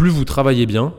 plus 0.00 0.08
vous 0.08 0.24
travaillez 0.24 0.64
bien, 0.64 0.94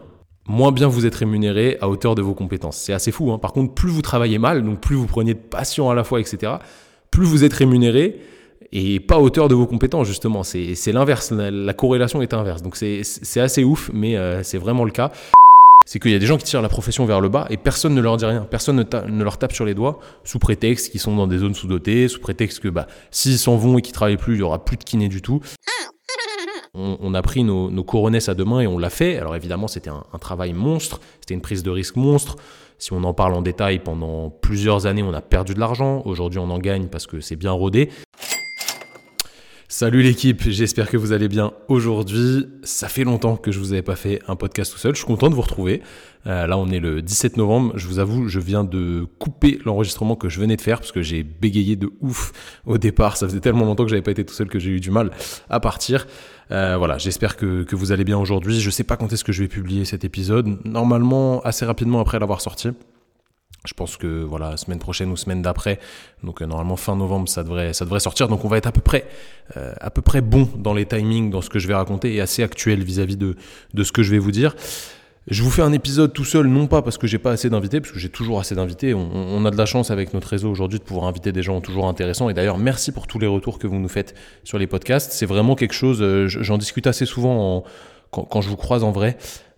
moins 0.45 0.71
bien 0.71 0.87
vous 0.87 1.07
êtes 1.07 1.15
rémunéré 1.15 1.79
à 1.81 1.89
hauteur 1.89 2.13
de 2.13 2.21
vos 2.21 2.35
compétences. 2.35 2.77
C'est 2.77 2.93
assez 2.93 3.11
fou. 3.11 3.31
Hein. 3.31 3.39
Par 3.39 3.51
contre, 3.51 3.73
plus 3.73 3.89
vous 3.89 4.03
travaillez 4.03 4.37
mal, 4.37 4.63
donc 4.63 4.79
plus 4.79 4.95
vous 4.95 5.07
prenez 5.07 5.33
de 5.33 5.39
passion 5.39 5.89
à 5.89 5.95
la 5.95 6.03
fois, 6.03 6.19
etc., 6.19 6.53
plus 7.09 7.25
vous 7.25 7.43
êtes 7.43 7.53
rémunéré 7.53 8.21
et 8.71 8.99
pas 8.99 9.15
à 9.15 9.17
hauteur 9.17 9.47
de 9.47 9.55
vos 9.55 9.65
compétences, 9.65 10.05
justement. 10.05 10.43
C'est 10.43 10.91
l'inverse. 10.91 11.31
La, 11.31 11.73
corrélation 11.73 12.21
est 12.21 12.35
inverse. 12.35 12.61
Donc 12.61 12.75
c'est 12.75 13.39
assez 13.39 13.63
ouf, 13.63 13.89
mais 13.91 14.17
euh, 14.17 14.43
c'est 14.43 14.59
vraiment 14.59 14.83
le 14.83 14.91
cas. 14.91 15.11
C'est 15.87 15.97
qu'il 15.97 16.11
y 16.11 16.15
a 16.15 16.19
des 16.19 16.27
gens 16.27 16.37
qui 16.37 16.43
tirent 16.43 16.61
la 16.61 16.69
profession 16.69 17.07
vers 17.07 17.21
le 17.21 17.29
bas 17.29 17.47
et 17.49 17.57
personne 17.57 17.95
ne 17.95 18.01
leur 18.01 18.17
dit 18.17 18.25
rien. 18.25 18.45
Personne 18.51 18.85
ne, 18.85 19.23
leur 19.23 19.39
tape 19.39 19.53
sur 19.53 19.65
les 19.65 19.73
doigts 19.73 19.97
sous 20.23 20.37
prétexte 20.37 20.91
qu'ils 20.91 21.01
sont 21.01 21.15
dans 21.15 21.25
des 21.25 21.39
zones 21.39 21.55
sous-dotées, 21.55 22.07
sous 22.07 22.19
prétexte 22.19 22.59
que 22.59 22.67
bah, 22.67 22.85
s'ils 23.09 23.39
s'en 23.39 23.57
vont 23.57 23.79
et 23.79 23.81
qu'ils 23.81 23.95
travaillent 23.95 24.17
plus, 24.17 24.35
il 24.35 24.41
y 24.41 24.43
aura 24.43 24.63
plus 24.63 24.77
de 24.77 24.83
kiné 24.83 25.07
du 25.07 25.23
tout. 25.23 25.41
On, 26.73 27.13
a 27.13 27.21
pris 27.21 27.43
nos, 27.43 27.69
nos 27.69 27.83
coronesses 27.83 28.29
à 28.29 28.33
deux 28.33 28.45
mains 28.45 28.61
et 28.61 28.67
on 28.67 28.77
l'a 28.77 28.89
fait. 28.89 29.17
Alors 29.17 29.35
évidemment, 29.35 29.67
c'était 29.67 29.89
un, 29.89 30.03
travail 30.21 30.53
monstre, 30.53 31.01
c'était 31.19 31.33
une 31.33 31.41
prise 31.41 31.63
de 31.63 31.69
risque 31.69 31.97
monstre. 31.97 32.37
Si 32.77 32.93
on 32.93 33.03
en 33.03 33.13
parle 33.13 33.33
en 33.33 33.41
détail, 33.41 33.79
pendant 33.79 34.29
plusieurs 34.29 34.85
années, 34.85 35.03
on 35.03 35.13
a 35.13 35.21
perdu 35.21 35.53
de 35.53 35.59
l'argent. 35.59 36.01
Aujourd'hui, 36.05 36.39
on 36.39 36.49
en 36.49 36.59
gagne 36.59 36.87
parce 36.87 37.07
que 37.07 37.19
c'est 37.19 37.35
bien 37.35 37.51
rodé. 37.51 37.89
Salut 39.73 40.01
l'équipe, 40.01 40.49
j'espère 40.49 40.89
que 40.89 40.97
vous 40.97 41.13
allez 41.13 41.29
bien 41.29 41.53
aujourd'hui. 41.69 42.45
Ça 42.61 42.89
fait 42.89 43.05
longtemps 43.05 43.37
que 43.37 43.53
je 43.53 43.59
vous 43.59 43.71
avais 43.71 43.81
pas 43.81 43.95
fait 43.95 44.21
un 44.27 44.35
podcast 44.35 44.73
tout 44.73 44.77
seul. 44.77 44.93
Je 44.93 44.97
suis 44.97 45.07
content 45.07 45.29
de 45.29 45.33
vous 45.33 45.41
retrouver. 45.41 45.81
Euh, 46.27 46.45
là, 46.45 46.57
on 46.57 46.67
est 46.67 46.81
le 46.81 47.01
17 47.01 47.37
novembre. 47.37 47.71
Je 47.77 47.87
vous 47.87 47.99
avoue, 47.99 48.27
je 48.27 48.41
viens 48.41 48.65
de 48.65 49.07
couper 49.17 49.59
l'enregistrement 49.63 50.17
que 50.17 50.27
je 50.27 50.41
venais 50.41 50.57
de 50.57 50.61
faire 50.61 50.79
parce 50.79 50.91
que 50.91 51.01
j'ai 51.01 51.23
bégayé 51.23 51.77
de 51.77 51.89
ouf 52.01 52.33
au 52.65 52.77
départ. 52.77 53.15
Ça 53.15 53.25
faisait 53.29 53.39
tellement 53.39 53.63
longtemps 53.63 53.85
que 53.85 53.89
j'avais 53.89 54.01
pas 54.01 54.11
été 54.11 54.25
tout 54.25 54.33
seul 54.33 54.49
que 54.49 54.59
j'ai 54.59 54.71
eu 54.71 54.81
du 54.81 54.91
mal 54.91 55.09
à 55.49 55.61
partir. 55.61 56.05
Euh, 56.51 56.75
voilà, 56.77 56.97
j'espère 56.97 57.37
que, 57.37 57.63
que 57.63 57.77
vous 57.77 57.93
allez 57.93 58.03
bien 58.03 58.17
aujourd'hui. 58.17 58.59
Je 58.59 58.69
sais 58.69 58.83
pas 58.83 58.97
quand 58.97 59.13
est-ce 59.13 59.23
que 59.23 59.31
je 59.31 59.41
vais 59.41 59.47
publier 59.47 59.85
cet 59.85 60.03
épisode. 60.03 60.59
Normalement, 60.65 61.39
assez 61.43 61.63
rapidement 61.63 62.01
après 62.01 62.19
l'avoir 62.19 62.41
sorti. 62.41 62.71
Je 63.65 63.73
pense 63.75 63.95
que 63.95 64.23
voilà, 64.23 64.57
semaine 64.57 64.79
prochaine 64.79 65.11
ou 65.11 65.17
semaine 65.17 65.43
d'après, 65.43 65.79
donc 66.23 66.41
euh, 66.41 66.47
normalement 66.47 66.77
fin 66.77 66.95
novembre, 66.95 67.29
ça 67.29 67.43
devrait, 67.43 67.73
ça 67.73 67.85
devrait 67.85 67.99
sortir. 67.99 68.27
Donc 68.27 68.43
on 68.43 68.47
va 68.47 68.57
être 68.57 68.65
à 68.65 68.71
peu 68.71 68.81
près, 68.81 69.05
euh, 69.55 69.73
à 69.79 69.91
peu 69.91 70.01
près 70.01 70.21
bon 70.21 70.49
dans 70.57 70.73
les 70.73 70.87
timings, 70.87 71.29
dans 71.29 71.41
ce 71.41 71.49
que 71.49 71.59
je 71.59 71.67
vais 71.67 71.75
raconter 71.75 72.13
et 72.15 72.21
assez 72.21 72.41
actuel 72.41 72.83
vis-à-vis 72.83 73.17
de, 73.17 73.35
de 73.73 73.83
ce 73.83 73.91
que 73.91 74.01
je 74.01 74.09
vais 74.09 74.17
vous 74.17 74.31
dire. 74.31 74.55
Je 75.27 75.43
vous 75.43 75.51
fais 75.51 75.61
un 75.61 75.71
épisode 75.71 76.11
tout 76.13 76.25
seul, 76.25 76.47
non 76.47 76.65
pas 76.65 76.81
parce 76.81 76.97
que 76.97 77.05
j'ai 77.05 77.19
pas 77.19 77.31
assez 77.31 77.51
d'invités, 77.51 77.79
parce 77.79 77.93
que 77.93 77.99
j'ai 77.99 78.09
toujours 78.09 78.39
assez 78.39 78.55
d'invités. 78.55 78.95
On, 78.95 79.11
on, 79.13 79.45
a 79.45 79.51
de 79.51 79.57
la 79.57 79.67
chance 79.67 79.91
avec 79.91 80.15
notre 80.15 80.27
réseau 80.27 80.49
aujourd'hui 80.49 80.79
de 80.79 80.83
pouvoir 80.83 81.05
inviter 81.05 81.31
des 81.31 81.43
gens 81.43 81.61
toujours 81.61 81.87
intéressants. 81.87 82.29
Et 82.29 82.33
d'ailleurs, 82.33 82.57
merci 82.57 82.91
pour 82.91 83.05
tous 83.05 83.19
les 83.19 83.27
retours 83.27 83.59
que 83.59 83.67
vous 83.67 83.77
nous 83.77 83.87
faites 83.87 84.15
sur 84.43 84.57
les 84.57 84.65
podcasts. 84.65 85.11
C'est 85.11 85.27
vraiment 85.27 85.53
quelque 85.53 85.75
chose. 85.75 86.01
Euh, 86.01 86.27
j'en 86.27 86.57
discute 86.57 86.87
assez 86.87 87.05
souvent 87.05 87.57
en, 87.57 87.63
quand, 88.09 88.23
quand, 88.23 88.41
je 88.41 88.49
vous 88.49 88.57
croise 88.57 88.83
en 88.83 88.91
vrai. 88.91 89.15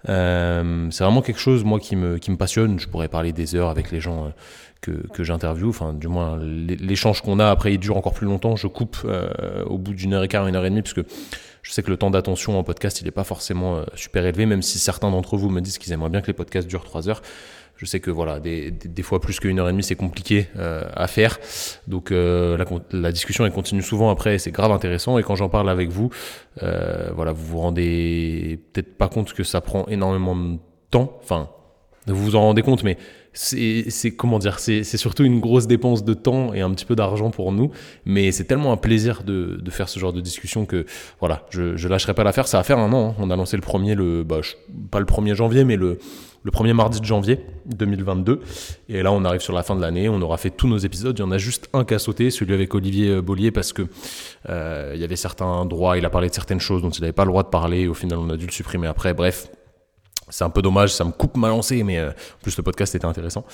Euh, 0.09 0.87
c'est 0.91 1.03
vraiment 1.03 1.21
quelque 1.21 1.39
chose, 1.39 1.63
moi, 1.63 1.79
qui 1.79 1.95
me, 1.95 2.17
passionne. 2.37 2.79
Je 2.79 2.87
pourrais 2.87 3.07
parler 3.07 3.31
des 3.31 3.55
heures 3.55 3.69
avec 3.69 3.91
les 3.91 3.99
gens 3.99 4.25
euh, 4.25 4.29
que, 4.81 4.91
que 4.91 5.23
j'interviewe. 5.23 5.69
Enfin, 5.69 5.93
du 5.93 6.07
moins, 6.07 6.37
l'échange 6.39 7.21
qu'on 7.21 7.39
a, 7.39 7.49
après, 7.49 7.73
il 7.73 7.79
dure 7.79 7.97
encore 7.97 8.13
plus 8.13 8.27
longtemps. 8.27 8.55
Je 8.55 8.67
coupe 8.67 8.97
euh, 9.05 9.63
au 9.65 9.77
bout 9.77 9.93
d'une 9.93 10.13
heure 10.13 10.23
et 10.23 10.27
quart, 10.27 10.47
une 10.47 10.55
heure 10.55 10.65
et 10.65 10.69
demie, 10.69 10.81
parce 10.81 10.93
que 10.93 11.05
je 11.61 11.71
sais 11.71 11.81
que 11.81 11.89
le 11.89 11.97
temps 11.97 12.11
d'attention 12.11 12.59
en 12.59 12.63
podcast, 12.63 12.99
il 13.01 13.05
n'est 13.05 13.11
pas 13.11 13.23
forcément 13.23 13.83
super 13.95 14.25
élevé, 14.25 14.45
même 14.45 14.61
si 14.61 14.79
certains 14.79 15.09
d'entre 15.09 15.37
vous 15.37 15.49
me 15.49 15.61
disent 15.61 15.77
qu'ils 15.77 15.93
aimeraient 15.93 16.09
bien 16.09 16.21
que 16.21 16.27
les 16.27 16.33
podcasts 16.33 16.67
durent 16.67 16.83
trois 16.83 17.07
heures. 17.07 17.21
Je 17.83 17.89
sais 17.89 17.99
que 17.99 18.11
voilà, 18.11 18.39
des, 18.39 18.71
des, 18.71 19.03
fois 19.03 19.19
plus 19.19 19.41
qu'une 19.41 19.59
heure 19.59 19.67
et 19.67 19.73
demie, 19.73 19.83
c'est 19.83 19.97
compliqué 19.97 20.47
euh, 20.55 20.83
à 20.95 21.07
faire. 21.07 21.37
Donc 21.85 22.11
euh, 22.11 22.55
la, 22.55 22.65
la, 22.97 23.11
discussion 23.11 23.45
elle 23.45 23.51
continue 23.51 23.81
souvent 23.81 24.09
après, 24.09 24.37
c'est 24.37 24.51
grave 24.51 24.71
intéressant. 24.71 25.17
Et 25.17 25.23
quand 25.23 25.35
j'en 25.35 25.49
parle 25.49 25.69
avec 25.69 25.89
vous, 25.89 26.09
euh, 26.63 27.09
voilà, 27.13 27.33
vous 27.33 27.45
vous 27.45 27.59
rendez 27.59 28.57
peut-être 28.71 28.97
pas 28.97 29.09
compte 29.09 29.33
que 29.33 29.43
ça 29.43 29.59
prend 29.59 29.85
énormément 29.87 30.33
de 30.33 30.59
temps. 30.91 31.19
Enfin, 31.21 31.49
vous 32.07 32.23
vous 32.23 32.35
en 32.37 32.41
rendez 32.41 32.61
compte, 32.61 32.85
mais 32.85 32.97
c'est 33.33 34.15
comment 34.15 34.39
dire, 34.39 34.59
c'est 34.59 34.83
surtout 34.83 35.25
une 35.25 35.41
grosse 35.41 35.67
dépense 35.67 36.05
de 36.05 36.13
temps 36.13 36.53
et 36.53 36.61
un 36.61 36.71
petit 36.71 36.85
peu 36.85 36.95
d'argent 36.95 37.31
pour 37.31 37.51
nous, 37.51 37.71
mais 38.05 38.31
c'est 38.31 38.45
tellement 38.45 38.71
un 38.71 38.77
plaisir 38.77 39.23
de, 39.23 39.59
de, 39.61 39.71
faire 39.71 39.89
ce 39.89 39.99
genre 39.99 40.13
de 40.13 40.21
discussion 40.21 40.65
que 40.65 40.85
voilà, 41.19 41.45
je, 41.49 41.75
je 41.75 41.87
lâcherai 41.89 42.13
pas 42.13 42.23
l'affaire. 42.23 42.47
Ça 42.47 42.57
va 42.59 42.63
faire 42.63 42.79
un 42.79 42.93
an. 42.93 43.09
Hein. 43.09 43.15
On 43.19 43.29
a 43.29 43.35
lancé 43.35 43.57
le 43.57 43.61
premier, 43.61 43.95
le 43.95 44.23
bah, 44.23 44.39
pas 44.89 44.99
le 44.99 45.05
1er 45.05 45.33
janvier, 45.33 45.65
mais 45.65 45.75
le 45.75 45.97
le 46.43 46.51
premier 46.51 46.73
mardi 46.73 46.99
de 46.99 47.05
janvier 47.05 47.39
2022. 47.65 48.41
Et 48.89 49.01
là, 49.01 49.11
on 49.11 49.23
arrive 49.23 49.41
sur 49.41 49.53
la 49.53 49.63
fin 49.63 49.75
de 49.75 49.81
l'année. 49.81 50.09
On 50.09 50.21
aura 50.21 50.37
fait 50.37 50.49
tous 50.49 50.67
nos 50.67 50.77
épisodes. 50.77 51.17
Il 51.17 51.21
y 51.21 51.25
en 51.25 51.31
a 51.31 51.37
juste 51.37 51.69
un 51.73 51.85
qui 51.85 51.93
a 51.93 51.99
sauté, 51.99 52.29
celui 52.31 52.53
avec 52.53 52.75
Olivier 52.75 53.09
euh, 53.09 53.21
Bollier, 53.21 53.51
parce 53.51 53.71
que 53.73 53.83
euh, 54.49 54.91
il 54.93 55.01
y 55.01 55.03
avait 55.03 55.15
certains 55.15 55.65
droits. 55.65 55.97
Il 55.97 56.05
a 56.05 56.09
parlé 56.09 56.29
de 56.29 56.33
certaines 56.33 56.59
choses 56.59 56.81
dont 56.81 56.89
il 56.89 57.01
n'avait 57.01 57.13
pas 57.13 57.23
le 57.23 57.29
droit 57.29 57.43
de 57.43 57.49
parler. 57.49 57.87
Au 57.87 57.93
final, 57.93 58.19
on 58.19 58.29
a 58.29 58.37
dû 58.37 58.45
le 58.45 58.51
supprimer 58.51 58.87
après. 58.87 59.13
Bref, 59.13 59.47
c'est 60.29 60.43
un 60.43 60.49
peu 60.49 60.61
dommage, 60.61 60.93
ça 60.93 61.03
me 61.03 61.11
coupe 61.11 61.37
ma 61.37 61.49
lancée, 61.49 61.83
mais 61.83 61.97
euh, 61.97 62.09
en 62.09 62.41
plus 62.41 62.55
le 62.57 62.63
podcast 62.63 62.95
était 62.95 63.05
intéressant. 63.05 63.45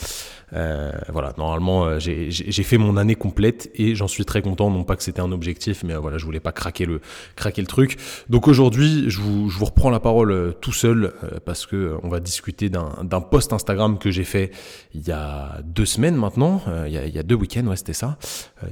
Euh, 0.53 0.91
voilà, 1.09 1.33
normalement 1.37 1.85
euh, 1.85 1.99
j'ai 1.99 2.63
fait 2.63 2.77
mon 2.77 2.97
année 2.97 3.15
complète 3.15 3.69
et 3.75 3.95
j'en 3.95 4.07
suis 4.07 4.25
très 4.25 4.41
content. 4.41 4.69
Non 4.69 4.83
pas 4.83 4.95
que 4.95 5.03
c'était 5.03 5.21
un 5.21 5.31
objectif, 5.31 5.83
mais 5.83 5.95
voilà, 5.95 6.17
je 6.17 6.25
voulais 6.25 6.39
pas 6.39 6.51
craquer 6.51 6.85
le 6.85 7.01
craquer 7.35 7.61
le 7.61 7.67
truc. 7.67 7.97
Donc 8.29 8.47
aujourd'hui, 8.47 9.05
je 9.07 9.19
vous, 9.19 9.49
je 9.49 9.57
vous 9.57 9.65
reprends 9.65 9.89
la 9.89 9.99
parole 9.99 10.55
tout 10.61 10.73
seul 10.73 11.13
parce 11.45 11.65
que 11.65 11.97
on 12.03 12.09
va 12.09 12.19
discuter 12.19 12.69
d'un 12.69 13.21
post 13.21 13.53
Instagram 13.53 13.97
que 13.97 14.11
j'ai 14.11 14.23
fait 14.23 14.51
il 14.93 15.07
y 15.07 15.11
a 15.11 15.59
deux 15.63 15.85
semaines 15.85 16.15
maintenant, 16.15 16.61
il 16.85 16.91
y 16.91 16.97
a, 16.97 17.05
il 17.05 17.13
y 17.13 17.19
a 17.19 17.23
deux 17.23 17.35
week-ends, 17.35 17.65
ouais 17.67 17.75
c'était 17.75 17.93
ça, 17.93 18.17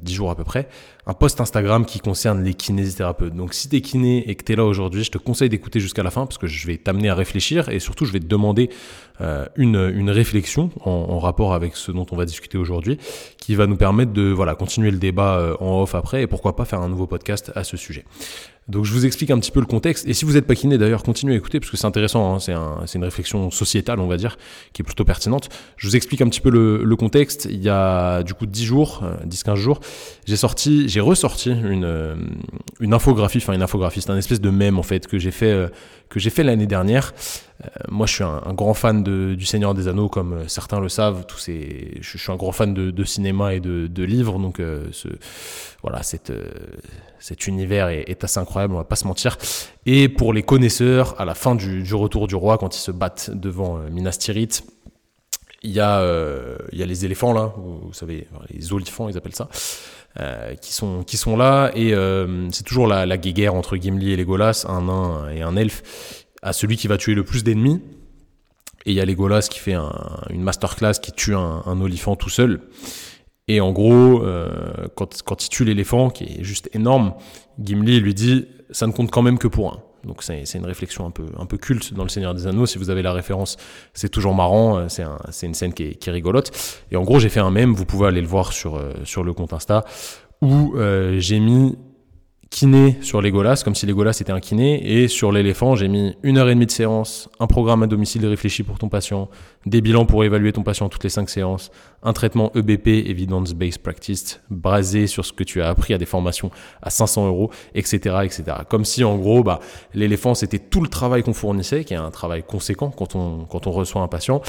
dix 0.02 0.14
jours 0.14 0.32
à 0.32 0.36
peu 0.36 0.44
près 0.44 0.68
un 1.08 1.14
post 1.14 1.40
Instagram 1.40 1.86
qui 1.86 2.00
concerne 2.00 2.44
les 2.44 2.54
kinésithérapeutes. 2.54 3.34
Donc 3.34 3.54
si 3.54 3.70
t'es 3.70 3.80
kiné 3.80 4.30
et 4.30 4.36
que 4.36 4.44
t'es 4.44 4.58
là 4.58 4.66
aujourd'hui, 4.66 5.06
je 5.06 5.12
te 5.12 5.18
conseille 5.18 5.48
d'écouter 5.48 5.80
jusqu'à 5.80 6.04
la 6.04 6.12
fin 6.12 6.26
parce 6.26 6.38
que 6.38 6.48
je 6.48 6.68
vais 6.68 6.78
t'amener 6.78 7.10
à 7.10 7.16
réfléchir 7.16 7.70
et 7.70 7.80
surtout 7.80 8.06
je 8.06 8.12
vais 8.12 8.20
te 8.20 8.26
demander 8.26 8.70
euh, 9.22 9.46
une, 9.56 9.78
une 9.96 10.10
réflexion 10.10 10.70
en, 10.82 10.92
en, 10.92 11.20
rapport 11.20 11.54
avec 11.54 11.78
ce 11.78 11.94
dont 11.94 12.06
on 12.12 12.18
va 12.18 12.26
discuter 12.26 12.58
aujourd'hui 12.58 13.00
qui 13.38 13.56
va 13.56 13.68
nous 13.68 13.78
permettre 13.78 14.12
de 14.12 14.30
voilà 14.30 14.54
continuer 14.54 14.92
le 14.92 14.98
débat 15.00 15.38
euh, 15.38 15.56
en 15.62 15.82
off 15.82 15.96
après 15.96 16.24
et 16.24 16.28
pourquoi 16.28 16.58
pas 16.58 16.66
faire 16.66 16.82
un 16.82 16.90
nouveau 16.90 17.08
podcast 17.08 17.54
à 17.56 17.64
ce 17.64 17.78
sujet. 17.78 18.04
Donc 18.68 18.84
je 18.84 18.92
vous 18.92 19.06
explique 19.06 19.32
un 19.32 19.40
petit 19.40 19.52
peu 19.52 19.62
le 19.62 19.66
contexte. 19.66 20.08
Et 20.08 20.14
si 20.14 20.26
vous 20.26 20.34
n'êtes 20.34 20.46
pas 20.46 20.56
kiné 20.56 20.78
d'ailleurs, 20.78 21.04
continuez 21.04 21.34
à 21.34 21.38
écouter 21.38 21.60
parce 21.60 21.72
que 21.72 21.78
c'est 21.78 21.88
intéressant. 21.88 22.36
Hein. 22.36 22.40
C'est 22.40 22.54
un, 22.54 22.84
une 22.94 23.04
réflexion 23.04 23.50
sociétale, 23.50 24.00
on 24.00 24.08
va 24.08 24.18
dire, 24.18 24.38
qui 24.74 24.82
est 24.82 24.86
plutôt 24.86 25.06
pertinente. 25.06 25.50
Je 25.78 25.88
vous 25.88 25.96
explique 25.96 26.22
un 26.22 26.28
petit 26.28 26.42
peu 26.42 26.50
le, 26.50 26.84
le 26.84 26.96
contexte. 26.96 27.48
Il 27.50 27.62
y 27.62 27.70
a 27.70 28.24
du 28.24 28.34
coup 28.34 28.46
10 28.46 28.66
jours, 28.66 29.04
10-15 29.26 29.52
euh, 29.52 29.56
jours, 29.56 29.80
j'ai 30.26 30.36
sorti, 30.36 30.90
j'ai 30.90 31.00
ressorti 31.00 31.52
une, 31.52 31.86
euh, 31.86 32.16
une 32.80 32.94
infographie, 32.94 33.38
enfin 33.38 33.54
une 33.54 33.62
infographie, 33.62 34.02
c'est 34.02 34.12
un 34.12 34.18
espèce 34.18 34.42
de 34.42 34.50
mème 34.50 34.78
en 34.78 34.84
fait 34.84 35.08
que 35.08 35.18
j'ai 35.18 35.32
fait, 35.32 35.52
euh, 35.52 35.68
que 36.10 36.20
j'ai 36.20 36.30
fait 36.30 36.44
l'année 36.44 36.68
dernière. 36.68 37.14
Moi, 37.90 38.06
je 38.06 38.14
suis 38.14 38.24
un, 38.24 38.54
grand 38.54 38.74
fan 38.74 39.04
du 39.04 39.46
Seigneur 39.46 39.74
des 39.74 39.88
Anneaux, 39.88 40.10
comme 40.10 40.48
certains 40.48 40.80
le 40.80 40.90
savent. 40.90 41.26
Tous 41.26 41.40
ces, 41.40 41.98
je, 42.02 42.18
suis 42.18 42.32
un 42.32 42.36
grand 42.36 42.52
fan 42.52 42.74
de, 42.74 43.04
cinéma 43.04 43.56
et 43.56 43.60
de, 43.60 44.04
livres, 44.04 44.38
donc 44.40 44.58
ce, 44.58 45.08
voilà, 45.82 46.04
cet 46.04 47.48
univers 47.48 47.90
est, 47.90 48.24
assez 48.24 48.40
incroyable, 48.40 48.74
on 48.74 48.78
va 48.78 48.84
pas 48.84 48.96
se 48.96 49.08
mentir. 49.08 49.38
Et 49.86 50.10
pour 50.10 50.34
les 50.34 50.44
connaisseurs, 50.44 51.20
à 51.20 51.26
la 51.26 51.36
fin 51.36 51.56
du, 51.56 51.94
retour 51.94 52.28
du 52.28 52.36
roi, 52.36 52.58
quand 52.58 52.76
ils 52.76 52.82
se 52.82 52.92
battent 52.92 53.32
devant 53.34 53.78
euh, 53.78 53.90
Minas 53.90 54.18
Tirith, 54.20 54.64
il 55.64 55.72
y, 55.72 55.80
a, 55.80 56.00
euh, 56.00 56.58
les 56.72 57.06
éléphants 57.06 57.34
là, 57.34 57.54
vous, 57.58 57.92
savez, 57.92 58.28
les 58.52 58.72
olifants 58.74 59.10
ils 59.10 59.18
appellent 59.18 59.36
ça, 59.36 59.50
euh, 60.20 60.54
qui, 60.56 60.72
sont, 60.72 61.38
là, 61.38 61.72
et 61.76 61.94
c'est 62.52 62.64
toujours 62.64 62.88
la, 62.88 63.06
la 63.06 63.18
guerre 63.18 63.56
entre 63.56 63.76
Gimli 63.76 64.12
et 64.12 64.16
Legolas, 64.16 64.66
un 64.70 64.84
nain 64.84 65.30
et 65.30 65.42
un 65.42 65.56
elfe, 65.56 66.27
à 66.42 66.54
celui 66.54 66.78
qui 66.78 66.88
va 66.88 66.98
tuer 66.98 67.16
le 67.16 67.24
plus 67.24 67.44
d'ennemis. 67.44 67.82
Et 68.86 68.92
il 68.92 68.94
y 68.94 69.02
a 69.02 69.06
Legolas 69.06 69.48
qui 69.50 69.60
fait 69.60 69.74
un, 69.74 69.92
une 70.30 70.42
masterclass 70.42 70.94
qui 71.02 71.12
tue 71.12 71.36
un, 71.36 71.82
olifant 71.82 72.16
tout 72.16 72.30
seul. 72.30 72.62
Et 73.50 73.62
en 73.62 73.72
gros, 73.72 74.24
euh, 74.24 74.88
quand, 74.96 75.22
quand 75.24 75.46
il 75.46 75.50
tue 75.50 75.66
l'éléphant, 75.66 76.10
qui 76.10 76.24
est 76.24 76.44
juste 76.44 76.70
énorme, 76.74 77.14
Gimli 77.60 78.00
lui 78.00 78.14
dit 78.14 78.48
ça 78.72 78.88
ne 78.88 78.92
compte 78.92 79.12
quand 79.12 79.22
même 79.22 79.38
que 79.38 79.48
pour 79.48 79.74
un. 79.74 79.84
Donc 80.06 80.24
c'est 80.24 80.44
une 80.54 80.66
réflexion 80.66 81.06
un 81.06 81.12
peu, 81.12 81.26
un 81.38 81.46
peu 81.46 81.58
culte 81.58 81.94
dans 81.94 82.04
Le 82.04 82.10
Seigneur 82.10 82.34
des 82.34 82.48
Anneaux. 82.48 82.66
Si 82.66 82.78
vous 82.78 82.90
avez 82.90 83.02
la 83.02 83.12
référence, 83.12 83.58
c'est 83.94 84.10
toujours 84.10 84.34
marrant. 84.34 84.78
Euh, 84.78 84.86
c'est 84.90 85.04
un, 85.04 85.18
une 85.44 85.54
scène 85.54 85.74
qui 85.74 85.84
est, 85.84 85.96
qui 85.96 86.10
rigolote. 86.10 86.52
Et 86.92 86.96
en 86.96 87.04
gros, 87.04 87.20
j'ai 87.20 87.30
fait 87.30 87.42
un 87.42 87.52
mème. 87.52 87.74
Vous 87.74 87.86
pouvez 87.86 88.08
aller 88.08 88.22
le 88.22 88.28
voir 88.28 88.54
sur, 88.54 88.78
euh, 88.78 88.94
sur 89.04 89.24
le 89.24 89.34
compte 89.34 89.54
Insta 89.54 89.84
où 90.42 90.76
j'ai 91.18 91.40
mis 91.40 91.76
kiné 92.50 92.98
sur 93.02 93.22
Legolas, 93.22 93.62
comme 93.64 93.76
si 93.76 93.86
Legolas 93.86 94.18
était 94.22 94.32
un 94.32 94.40
kiné, 94.40 95.02
et 95.02 95.08
sur 95.08 95.32
l'éléphant, 95.32 95.76
j'ai 95.76 95.88
mis 95.88 96.16
une 96.24 96.38
heure 96.38 96.50
et 96.50 96.54
demie 96.54 96.66
de 96.66 96.72
séance, 96.72 97.30
un 97.40 97.48
programme 97.48 97.84
à 97.84 97.88
domicile 97.88 98.26
réfléchi 98.26 98.64
pour 98.64 98.78
ton 98.80 98.90
patient, 98.90 99.30
des 99.66 99.82
bilans 99.82 100.06
pour 100.06 100.24
évaluer 100.24 100.54
ton 100.54 100.64
patient 100.64 100.90
toutes 100.90 101.04
les 101.04 101.10
cinq 101.10 101.30
séances, 101.30 101.72
un 102.04 102.14
traitement 102.14 102.52
EBP, 102.56 102.88
Evidence 102.88 103.54
Based 103.54 103.82
Practice, 103.82 104.40
basé 104.50 105.08
sur 105.08 105.26
ce 105.26 105.34
que 105.34 105.44
tu 105.44 105.62
as 105.62 105.70
appris 105.70 105.94
à 105.94 105.98
des 105.98 106.06
formations 106.06 106.52
à 106.82 106.90
500 106.90 107.28
euros, 107.28 107.52
etc., 107.74 108.18
etc. 108.24 108.44
Comme 108.70 108.86
si, 108.86 109.04
en 109.04 109.18
gros, 109.18 109.44
bah, 109.44 109.60
l'éléphant, 109.94 110.36
c'était 110.36 110.60
tout 110.60 110.82
le 110.82 110.90
travail 110.90 111.24
qu'on 111.24 111.34
fournissait, 111.34 111.84
qui 111.84 111.94
est 111.94 111.98
un 111.98 112.12
travail 112.12 112.44
conséquent 112.44 112.92
quand 112.92 113.16
on, 113.16 113.46
quand 113.46 113.66
on 113.68 113.72
reçoit 113.72 114.02
un 114.02 114.08
patient, 114.08 114.42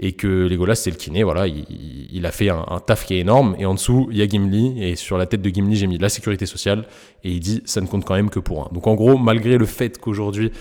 et 0.00 0.12
que 0.12 0.26
Legolas, 0.26 0.76
c'est 0.76 0.90
le 0.90 0.96
kiné, 0.96 1.22
voilà, 1.22 1.46
il, 1.46 1.66
il 2.10 2.24
a 2.26 2.32
fait 2.32 2.48
un, 2.48 2.64
un, 2.68 2.80
taf 2.80 3.04
qui 3.04 3.14
est 3.14 3.20
énorme, 3.20 3.54
et 3.58 3.66
en 3.66 3.74
dessous, 3.74 4.08
il 4.10 4.16
y 4.16 4.22
a 4.22 4.26
Gimli, 4.26 4.82
et 4.82 4.96
sur 4.96 5.18
la 5.18 5.26
tête 5.26 5.42
de 5.42 5.50
Gimli, 5.50 5.76
j'ai 5.76 5.86
mis 5.86 5.98
la 5.98 6.08
sécurité 6.08 6.46
sociale, 6.46 6.86
et 7.22 7.30
il 7.30 7.40
dit, 7.40 7.62
ça 7.66 7.80
ne 7.80 7.86
compte 7.86 8.04
quand 8.04 8.14
même 8.14 8.30
que 8.30 8.40
pour 8.40 8.62
un. 8.62 8.68
Donc, 8.72 8.86
en 8.86 8.94
gros, 8.94 9.18
malgré 9.18 9.58
le 9.58 9.66
fait 9.66 9.98
qu'aujourd'hui, 9.98 10.52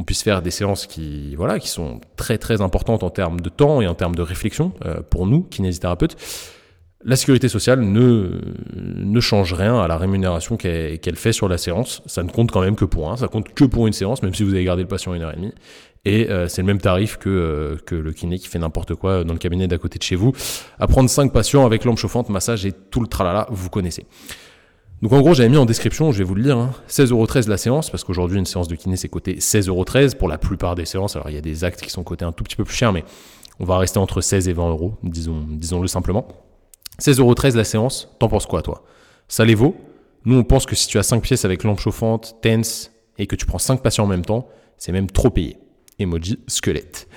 on 0.00 0.02
puisse 0.02 0.22
faire 0.22 0.40
des 0.40 0.50
séances 0.50 0.86
qui, 0.86 1.36
voilà, 1.36 1.58
qui 1.58 1.68
sont 1.68 2.00
très 2.16 2.38
très 2.38 2.62
importantes 2.62 3.02
en 3.02 3.10
termes 3.10 3.40
de 3.40 3.50
temps 3.50 3.82
et 3.82 3.86
en 3.86 3.94
termes 3.94 4.14
de 4.14 4.22
réflexion 4.22 4.72
euh, 4.86 5.02
pour 5.02 5.26
nous, 5.26 5.42
kinésithérapeutes. 5.42 6.16
La 7.04 7.16
sécurité 7.16 7.48
sociale 7.48 7.80
ne, 7.80 8.40
ne 8.76 9.20
change 9.20 9.52
rien 9.52 9.78
à 9.78 9.88
la 9.88 9.96
rémunération 9.96 10.56
qu'elle 10.56 11.16
fait 11.16 11.32
sur 11.32 11.48
la 11.48 11.56
séance. 11.56 12.02
Ça 12.06 12.22
ne 12.22 12.30
compte 12.30 12.50
quand 12.50 12.60
même 12.60 12.76
que 12.76 12.84
pour 12.84 13.10
un, 13.10 13.16
ça 13.16 13.28
compte 13.28 13.54
que 13.54 13.64
pour 13.64 13.86
une 13.86 13.92
séance, 13.92 14.22
même 14.22 14.34
si 14.34 14.42
vous 14.42 14.52
avez 14.52 14.64
gardé 14.64 14.82
le 14.82 14.88
patient 14.88 15.14
une 15.14 15.22
heure 15.22 15.32
et 15.32 15.36
demie. 15.36 15.54
Et 16.06 16.30
euh, 16.30 16.48
c'est 16.48 16.62
le 16.62 16.66
même 16.66 16.80
tarif 16.80 17.16
que, 17.16 17.28
euh, 17.28 17.76
que 17.84 17.94
le 17.94 18.12
kiné 18.12 18.38
qui 18.38 18.48
fait 18.48 18.58
n'importe 18.58 18.94
quoi 18.94 19.24
dans 19.24 19.32
le 19.34 19.38
cabinet 19.38 19.66
d'à 19.66 19.78
côté 19.78 19.98
de 19.98 20.02
chez 20.02 20.16
vous. 20.16 20.32
À 20.78 20.86
prendre 20.86 21.08
5 21.10 21.32
patients 21.32 21.64
avec 21.66 21.84
lampe 21.84 21.98
chauffante, 21.98 22.30
massage 22.30 22.64
et 22.64 22.72
tout 22.72 23.00
le 23.00 23.06
tralala, 23.06 23.46
vous 23.50 23.68
connaissez. 23.68 24.06
Donc 25.02 25.12
en 25.12 25.20
gros, 25.22 25.32
j'avais 25.32 25.48
mis 25.48 25.56
en 25.56 25.64
description, 25.64 26.12
je 26.12 26.18
vais 26.18 26.24
vous 26.24 26.34
le 26.34 26.42
dire, 26.42 26.58
hein, 26.58 26.72
16,13€ 26.88 27.48
la 27.48 27.56
séance, 27.56 27.88
parce 27.88 28.04
qu'aujourd'hui 28.04 28.38
une 28.38 28.44
séance 28.44 28.68
de 28.68 28.74
kiné 28.74 28.96
c'est 28.96 29.08
coté 29.08 29.36
16,13€ 29.36 30.16
pour 30.16 30.28
la 30.28 30.36
plupart 30.36 30.74
des 30.74 30.84
séances. 30.84 31.16
Alors 31.16 31.30
il 31.30 31.34
y 31.34 31.38
a 31.38 31.42
des 31.42 31.64
actes 31.64 31.80
qui 31.80 31.88
sont 31.88 32.04
cotés 32.04 32.26
un 32.26 32.32
tout 32.32 32.44
petit 32.44 32.56
peu 32.56 32.64
plus 32.64 32.74
cher, 32.74 32.92
mais 32.92 33.04
on 33.58 33.64
va 33.64 33.78
rester 33.78 33.98
entre 33.98 34.20
16 34.20 34.48
et 34.48 34.52
20 34.52 34.68
euros, 34.68 34.94
disons, 35.02 35.46
disons-le 35.48 35.88
simplement. 35.88 36.28
16,13€ 37.00 37.56
la 37.56 37.64
séance, 37.64 38.14
t'en 38.18 38.28
penses 38.28 38.44
quoi 38.44 38.60
toi? 38.60 38.84
Ça 39.26 39.46
les 39.46 39.54
vaut? 39.54 39.74
Nous 40.26 40.36
on 40.36 40.44
pense 40.44 40.66
que 40.66 40.76
si 40.76 40.86
tu 40.86 40.98
as 40.98 41.02
5 41.02 41.22
pièces 41.22 41.46
avec 41.46 41.64
lampe 41.64 41.80
chauffante, 41.80 42.36
tense, 42.42 42.90
et 43.16 43.26
que 43.26 43.36
tu 43.36 43.46
prends 43.46 43.58
5 43.58 43.82
patients 43.82 44.04
en 44.04 44.08
même 44.08 44.24
temps, 44.24 44.48
c'est 44.76 44.92
même 44.92 45.10
trop 45.10 45.30
payé. 45.30 45.56
Emoji 45.98 46.38
squelette. 46.46 47.08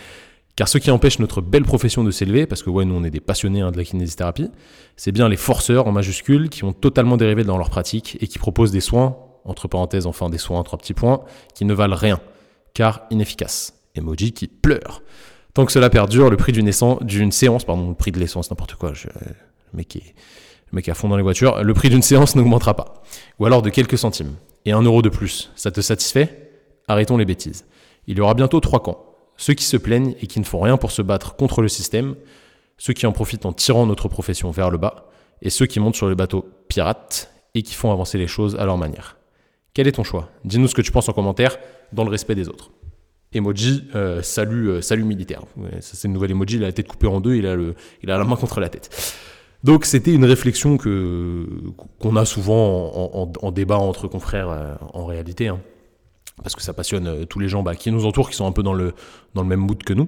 Car 0.56 0.68
ce 0.68 0.78
qui 0.78 0.92
empêche 0.92 1.18
notre 1.18 1.42
belle 1.42 1.64
profession 1.64 2.04
de 2.04 2.12
s'élever, 2.12 2.46
parce 2.46 2.62
que 2.62 2.70
ouais, 2.70 2.86
nous 2.86 2.94
on 2.94 3.04
est 3.04 3.10
des 3.10 3.20
passionnés 3.20 3.62
hein, 3.62 3.72
de 3.72 3.78
la 3.78 3.84
kinésithérapie, 3.84 4.52
c'est 4.98 5.12
bien 5.12 5.28
les 5.28 5.38
forceurs 5.38 5.88
en 5.88 5.92
majuscules 5.92 6.50
qui 6.50 6.64
ont 6.64 6.74
totalement 6.74 7.18
dérivé 7.18 7.44
dans 7.44 7.58
leur 7.58 7.72
pratique 7.72 8.18
et 8.22 8.28
qui 8.28 8.38
proposent 8.38 8.72
des 8.72 8.82
soins, 8.82 9.18
entre 9.46 9.68
parenthèses 9.68 10.06
enfin 10.06 10.30
des 10.30 10.38
soins, 10.38 10.62
trois 10.64 10.78
petits 10.78 10.94
points, 10.94 11.22
qui 11.56 11.66
ne 11.66 11.74
valent 11.74 11.96
rien, 11.96 12.20
car 12.74 13.02
inefficaces. 13.10 13.74
Emoji 13.96 14.32
qui 14.32 14.48
pleure. 14.48 15.02
Tant 15.54 15.66
que 15.66 15.72
cela 15.72 15.90
perdure, 15.90 16.30
le 16.30 16.38
prix 16.38 16.52
d'une, 16.52 16.72
séance, 17.32 17.64
pardon, 17.64 17.90
le 17.90 17.96
prix 17.96 18.12
de 18.12 18.20
l'essence, 18.20 18.50
n'importe 18.50 18.76
quoi, 18.76 18.94
je, 18.94 19.08
le 19.08 19.78
mec 19.78 19.96
est, 19.96 20.16
le 20.72 20.76
mec 20.76 20.90
à 20.90 20.96
fond 20.96 21.10
dans 21.10 21.18
les 21.18 21.24
voitures, 21.24 21.64
le 21.64 21.74
prix 21.74 21.90
d'une 21.90 22.02
séance 22.02 22.36
n'augmentera 22.36 22.76
pas. 22.76 23.04
Ou 23.40 23.46
alors 23.46 23.62
de 23.62 23.70
quelques 23.70 23.98
centimes. 23.98 24.34
Et 24.66 24.72
un 24.72 24.82
euro 24.82 25.02
de 25.02 25.10
plus. 25.10 25.52
Ça 25.56 25.72
te 25.72 25.82
satisfait? 25.82 26.52
Arrêtons 26.88 27.18
les 27.18 27.26
bêtises. 27.26 27.66
Il 28.08 28.18
y 28.18 28.22
aura 28.22 28.34
bientôt 28.34 28.60
trois 28.60 28.82
camps 28.82 29.12
ceux 29.44 29.56
qui 29.56 29.66
se 29.66 29.75
plaignent 29.75 30.16
et 30.22 30.28
qui 30.28 30.40
ne 30.40 30.45
font 30.45 30.62
rien 30.62 30.78
pour 30.78 30.92
se 30.92 31.01
battre 31.01 31.36
contre 31.36 31.62
le 31.62 31.68
système, 31.68 32.16
ceux 32.78 32.94
qui 32.94 33.06
en 33.06 33.12
profitent 33.12 33.45
en 33.45 33.51
tirant 33.51 33.86
notre 33.86 34.07
profession 34.07 34.51
vers 34.51 34.72
le 34.72 34.78
bas, 34.78 35.10
et 35.42 35.50
ceux 35.50 35.66
qui 35.66 35.81
montent 35.81 35.98
sur 35.98 36.07
les 36.07 36.16
bateaux 36.16 36.45
pirates 36.69 37.30
et 37.54 37.62
qui 37.62 37.74
font 37.74 37.92
avancer 37.92 38.18
les 38.18 38.28
choses 38.28 38.56
à 38.56 38.63
leur 38.63 38.78
manière. 38.78 39.18
Quel 39.74 39.86
est 39.90 39.92
ton 39.92 40.06
choix? 40.06 40.30
Dis-nous 40.45 40.69
ce 40.69 40.75
que 40.75 40.81
tu 40.81 40.94
penses 40.94 41.10
en 41.10 41.13
commentaire, 41.13 41.57
dans 41.92 42.06
le 42.06 42.10
respect 42.10 42.36
des 42.36 42.48
autres. 42.48 42.72
Emoji, 43.34 43.84
euh, 43.95 44.22
salut, 44.22 44.69
euh, 44.69 44.81
salut 44.81 45.04
militaire. 45.04 45.42
ça 45.81 45.92
c'est 45.94 46.07
une 46.07 46.13
nouvelle 46.13 46.31
emoji, 46.31 46.56
il 46.56 46.63
a 46.63 46.68
la 46.68 46.72
tête 46.72 46.88
coupée 46.88 47.07
en 47.07 47.19
deux, 47.19 47.36
il 47.36 47.45
a, 47.45 47.57
il 48.01 48.12
a 48.12 48.18
la 48.18 48.24
main 48.24 48.38
contre 48.38 48.62
la 48.62 48.69
tête. 48.69 49.13
Donc 49.66 49.84
c'était 49.84 50.13
une 50.13 50.25
réflexion 50.25 50.78
que 50.78 51.45
qu'on 52.00 52.16
a 52.16 52.24
souvent 52.24 53.28
en, 53.42 53.51
débat 53.51 53.78
entre 53.78 54.07
confrères 54.07 54.50
euh, 54.50 54.75
en 54.94 55.06
réalité. 55.06 55.50
Hein 55.50 55.60
parce 56.41 56.56
que 56.56 56.62
ça 56.62 56.74
passionne 56.74 57.07
euh, 57.07 57.25
tous 57.25 57.39
les 57.39 57.47
gens 57.47 57.63
bah, 57.63 57.75
qui 57.75 57.91
nous 57.91 58.06
entourent, 58.06 58.30
qui 58.30 58.35
sont 58.35 58.47
un 58.47 58.51
peu 58.51 58.63
dans 58.63 58.74
le, 58.74 58.94
dans 59.35 59.44
le 59.44 59.47
même 59.47 59.59
mood 59.59 59.83
que 59.83 59.94
nous. 59.94 60.07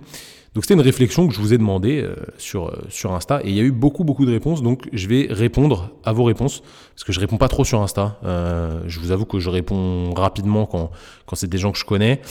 Donc 0.53 0.63
c'était 0.63 0.73
une 0.73 0.81
réflexion 0.81 1.27
que 1.27 1.33
je 1.33 1.39
vous 1.39 1.53
ai 1.53 1.57
demandé 1.57 2.01
euh, 2.01 2.15
sur, 2.37 2.67
euh, 2.67 2.81
sur 2.89 3.13
Insta 3.13 3.41
et 3.43 3.49
il 3.49 3.55
y 3.55 3.59
a 3.59 3.63
eu 3.63 3.73
beaucoup 3.73 4.05
beaucoup 4.05 4.25
de 4.25 4.31
réponses 4.31 4.63
donc 4.63 4.87
je 4.93 5.09
vais 5.09 5.27
répondre 5.29 5.91
à 6.05 6.13
vos 6.13 6.23
réponses 6.23 6.63
parce 6.91 7.03
que 7.03 7.11
je 7.11 7.19
réponds 7.19 7.35
pas 7.35 7.49
trop 7.49 7.65
sur 7.65 7.81
Insta. 7.81 8.17
je 8.23 8.99
vous 9.01 9.11
avoue 9.11 9.25
que 9.25 9.39
je 9.39 9.49
réponds 9.49 10.13
rapidement 10.13 10.65
quand, 10.65 10.91
quand 11.25 11.35
c'est 11.35 11.49
des 11.49 11.57
gens 11.57 11.73
que 11.73 11.77
je 11.77 11.83
connais. 11.83 12.21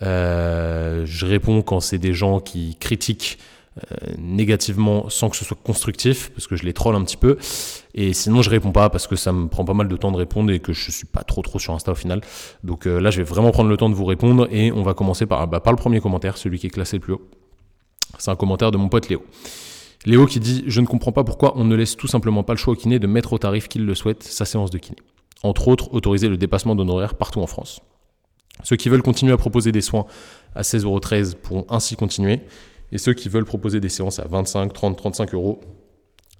je 0.00 1.26
réponds 1.26 1.60
quand 1.60 1.80
c'est 1.80 1.98
des 1.98 2.14
gens 2.14 2.40
qui 2.40 2.76
critiquent 2.80 3.38
négativement 4.18 5.08
sans 5.08 5.28
que 5.30 5.36
ce 5.36 5.44
soit 5.44 5.56
constructif, 5.62 6.30
parce 6.30 6.46
que 6.46 6.56
je 6.56 6.64
les 6.64 6.72
troll 6.72 6.94
un 6.94 7.02
petit 7.02 7.16
peu. 7.16 7.36
Et 7.94 8.12
sinon, 8.12 8.42
je 8.42 8.50
réponds 8.50 8.72
pas 8.72 8.90
parce 8.90 9.06
que 9.06 9.16
ça 9.16 9.32
me 9.32 9.48
prend 9.48 9.64
pas 9.64 9.74
mal 9.74 9.88
de 9.88 9.96
temps 9.96 10.12
de 10.12 10.16
répondre 10.16 10.50
et 10.52 10.60
que 10.60 10.72
je 10.72 10.90
suis 10.90 11.06
pas 11.06 11.22
trop 11.22 11.42
trop 11.42 11.58
sur 11.58 11.74
Insta 11.74 11.92
au 11.92 11.96
final. 11.96 12.20
Donc 12.62 12.86
euh, 12.86 13.00
là, 13.00 13.10
je 13.10 13.18
vais 13.18 13.24
vraiment 13.24 13.50
prendre 13.50 13.68
le 13.68 13.76
temps 13.76 13.88
de 13.88 13.94
vous 13.94 14.04
répondre 14.04 14.48
et 14.50 14.72
on 14.72 14.82
va 14.82 14.94
commencer 14.94 15.26
par, 15.26 15.46
bah, 15.48 15.60
par 15.60 15.72
le 15.72 15.76
premier 15.76 16.00
commentaire, 16.00 16.36
celui 16.36 16.58
qui 16.58 16.66
est 16.66 16.70
classé 16.70 16.96
le 16.96 17.00
plus 17.00 17.12
haut. 17.14 17.22
C'est 18.18 18.30
un 18.30 18.36
commentaire 18.36 18.70
de 18.70 18.76
mon 18.76 18.88
pote 18.88 19.08
Léo. 19.08 19.24
Léo 20.06 20.26
qui 20.26 20.40
dit 20.40 20.64
Je 20.66 20.80
ne 20.80 20.86
comprends 20.86 21.12
pas 21.12 21.24
pourquoi 21.24 21.56
on 21.56 21.64
ne 21.64 21.74
laisse 21.74 21.96
tout 21.96 22.06
simplement 22.06 22.42
pas 22.42 22.52
le 22.52 22.58
choix 22.58 22.74
au 22.74 22.76
kiné 22.76 22.98
de 22.98 23.06
mettre 23.06 23.32
au 23.32 23.38
tarif 23.38 23.68
qu'il 23.68 23.86
le 23.86 23.94
souhaite 23.94 24.22
sa 24.22 24.44
séance 24.44 24.70
de 24.70 24.78
kiné. 24.78 24.98
Entre 25.42 25.68
autres, 25.68 25.92
autoriser 25.92 26.28
le 26.28 26.36
dépassement 26.36 26.74
d'honoraires 26.74 27.14
partout 27.14 27.40
en 27.40 27.46
France. 27.46 27.80
Ceux 28.62 28.76
qui 28.76 28.88
veulent 28.88 29.02
continuer 29.02 29.32
à 29.32 29.36
proposer 29.36 29.72
des 29.72 29.80
soins 29.80 30.06
à 30.54 30.62
16,13€ 30.62 31.34
pourront 31.34 31.66
ainsi 31.68 31.96
continuer. 31.96 32.40
Et 32.92 32.98
ceux 32.98 33.14
qui 33.14 33.28
veulent 33.28 33.44
proposer 33.44 33.80
des 33.80 33.88
séances 33.88 34.18
à 34.18 34.26
25, 34.28 34.72
30, 34.72 34.96
35 34.96 35.34
euros, 35.34 35.60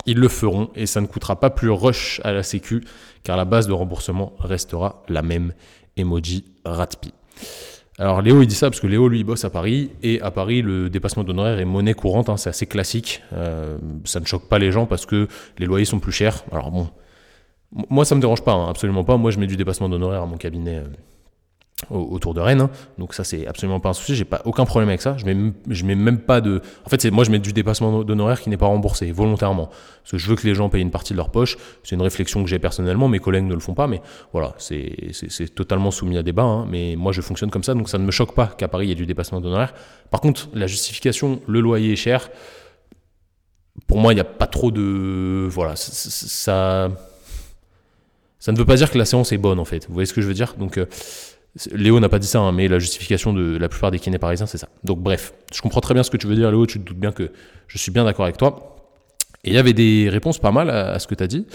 ils 0.06 0.18
le 0.18 0.28
feront 0.28 0.70
et 0.74 0.86
ça 0.86 1.00
ne 1.00 1.06
coûtera 1.06 1.40
pas 1.40 1.50
plus 1.50 1.70
rush 1.70 2.20
à 2.24 2.32
la 2.32 2.42
Sécu 2.42 2.84
car 3.22 3.36
la 3.36 3.44
base 3.44 3.66
de 3.66 3.72
remboursement 3.72 4.34
restera 4.38 5.02
la 5.08 5.22
même. 5.22 5.52
Emoji 5.96 6.44
Ratpi. 6.64 7.12
Alors 7.98 8.20
Léo 8.20 8.42
il 8.42 8.48
dit 8.48 8.54
ça 8.54 8.68
parce 8.68 8.80
que 8.80 8.88
Léo 8.88 9.08
lui 9.08 9.22
bosse 9.22 9.44
à 9.44 9.50
Paris 9.50 9.92
et 10.02 10.20
à 10.20 10.32
Paris 10.32 10.62
le 10.62 10.90
dépassement 10.90 11.22
d'honoraires 11.22 11.60
est 11.60 11.64
monnaie 11.64 11.94
courante, 11.94 12.28
hein, 12.28 12.36
c'est 12.36 12.50
assez 12.50 12.66
classique. 12.66 13.22
Euh, 13.32 13.78
ça 14.04 14.18
ne 14.18 14.26
choque 14.26 14.48
pas 14.48 14.58
les 14.58 14.72
gens 14.72 14.86
parce 14.86 15.06
que 15.06 15.28
les 15.58 15.66
loyers 15.66 15.84
sont 15.84 16.00
plus 16.00 16.10
chers. 16.10 16.44
Alors 16.50 16.72
bon, 16.72 16.88
moi 17.88 18.04
ça 18.04 18.16
me 18.16 18.20
dérange 18.20 18.42
pas, 18.42 18.52
hein, 18.52 18.68
absolument 18.68 19.04
pas. 19.04 19.16
Moi 19.16 19.30
je 19.30 19.38
mets 19.38 19.46
du 19.46 19.56
dépassement 19.56 19.88
d'honoraires 19.88 20.22
à 20.22 20.26
mon 20.26 20.36
cabinet. 20.36 20.78
Euh, 20.78 20.88
autour 21.90 22.34
de 22.34 22.40
Rennes. 22.40 22.60
Hein. 22.60 22.70
Donc 22.98 23.14
ça 23.14 23.24
c'est 23.24 23.46
absolument 23.46 23.80
pas 23.80 23.90
un 23.90 23.92
souci, 23.92 24.14
j'ai 24.14 24.24
pas 24.24 24.42
aucun 24.44 24.64
problème 24.64 24.88
avec 24.88 25.02
ça. 25.02 25.16
Je 25.16 25.24
mets 25.24 25.52
je 25.68 25.84
mets 25.84 25.94
même 25.94 26.18
pas 26.18 26.40
de 26.40 26.60
En 26.84 26.88
fait, 26.88 27.00
c'est 27.00 27.10
moi 27.10 27.24
je 27.24 27.30
mets 27.30 27.38
du 27.38 27.52
dépassement 27.52 28.02
d'honoraires 28.02 28.40
qui 28.40 28.50
n'est 28.50 28.56
pas 28.56 28.66
remboursé 28.66 29.10
volontairement 29.12 29.66
parce 29.66 30.10
que 30.12 30.18
je 30.18 30.28
veux 30.28 30.36
que 30.36 30.46
les 30.46 30.54
gens 30.54 30.68
payent 30.68 30.82
une 30.82 30.90
partie 30.90 31.12
de 31.12 31.18
leur 31.18 31.30
poche. 31.30 31.56
C'est 31.82 31.94
une 31.96 32.02
réflexion 32.02 32.42
que 32.42 32.50
j'ai 32.50 32.58
personnellement, 32.58 33.08
mes 33.08 33.20
collègues 33.20 33.44
ne 33.44 33.54
le 33.54 33.60
font 33.60 33.74
pas 33.74 33.86
mais 33.86 34.00
voilà, 34.32 34.54
c'est 34.58 35.54
totalement 35.54 35.90
soumis 35.90 36.18
à 36.18 36.22
débat 36.22 36.42
hein. 36.42 36.66
mais 36.70 36.96
moi 36.96 37.12
je 37.12 37.20
fonctionne 37.20 37.50
comme 37.50 37.64
ça 37.64 37.74
donc 37.74 37.88
ça 37.88 37.98
ne 37.98 38.04
me 38.04 38.10
choque 38.10 38.34
pas 38.34 38.46
qu'à 38.46 38.68
Paris 38.68 38.86
il 38.86 38.88
y 38.90 38.92
ait 38.92 38.96
du 38.96 39.06
dépassement 39.06 39.40
d'honoraires. 39.40 39.74
Par 40.10 40.20
contre, 40.20 40.48
la 40.54 40.66
justification 40.66 41.40
le 41.46 41.60
loyer 41.60 41.92
est 41.92 41.96
cher 41.96 42.30
pour 43.86 43.98
moi, 43.98 44.12
il 44.12 44.16
n'y 44.16 44.20
a 44.20 44.24
pas 44.24 44.46
trop 44.46 44.70
de 44.70 45.48
voilà, 45.50 45.74
ça 45.76 46.90
ça 48.38 48.52
ne 48.52 48.58
veut 48.58 48.66
pas 48.66 48.76
dire 48.76 48.90
que 48.90 48.98
la 48.98 49.06
séance 49.06 49.32
est 49.32 49.38
bonne 49.38 49.58
en 49.58 49.64
fait. 49.64 49.86
Vous 49.86 49.94
voyez 49.94 50.06
ce 50.06 50.12
que 50.12 50.20
je 50.20 50.26
veux 50.26 50.34
dire? 50.34 50.54
Donc 50.58 50.76
euh, 50.76 50.86
Léo 51.72 52.00
n'a 52.00 52.08
pas 52.08 52.18
dit 52.18 52.26
ça, 52.26 52.40
hein, 52.40 52.52
mais 52.52 52.66
la 52.66 52.78
justification 52.78 53.32
de 53.32 53.56
la 53.56 53.68
plupart 53.68 53.90
des 53.90 54.00
kinés 54.00 54.18
parisiens, 54.18 54.46
c'est 54.46 54.58
ça. 54.58 54.68
Donc 54.82 54.98
bref, 55.00 55.34
je 55.52 55.60
comprends 55.60 55.80
très 55.80 55.94
bien 55.94 56.02
ce 56.02 56.10
que 56.10 56.16
tu 56.16 56.26
veux 56.26 56.34
dire, 56.34 56.50
Léo, 56.50 56.66
tu 56.66 56.80
te 56.80 56.84
doutes 56.84 56.98
bien 56.98 57.12
que 57.12 57.30
je 57.68 57.78
suis 57.78 57.92
bien 57.92 58.04
d'accord 58.04 58.24
avec 58.24 58.36
toi. 58.36 58.76
Et 59.44 59.50
il 59.50 59.54
y 59.54 59.58
avait 59.58 59.72
des 59.72 60.08
réponses 60.10 60.38
pas 60.38 60.50
mal 60.50 60.70
à, 60.70 60.98
ce 60.98 61.06
que 61.06 61.14
tu 61.14 61.22
as 61.22 61.26
dit. 61.26 61.46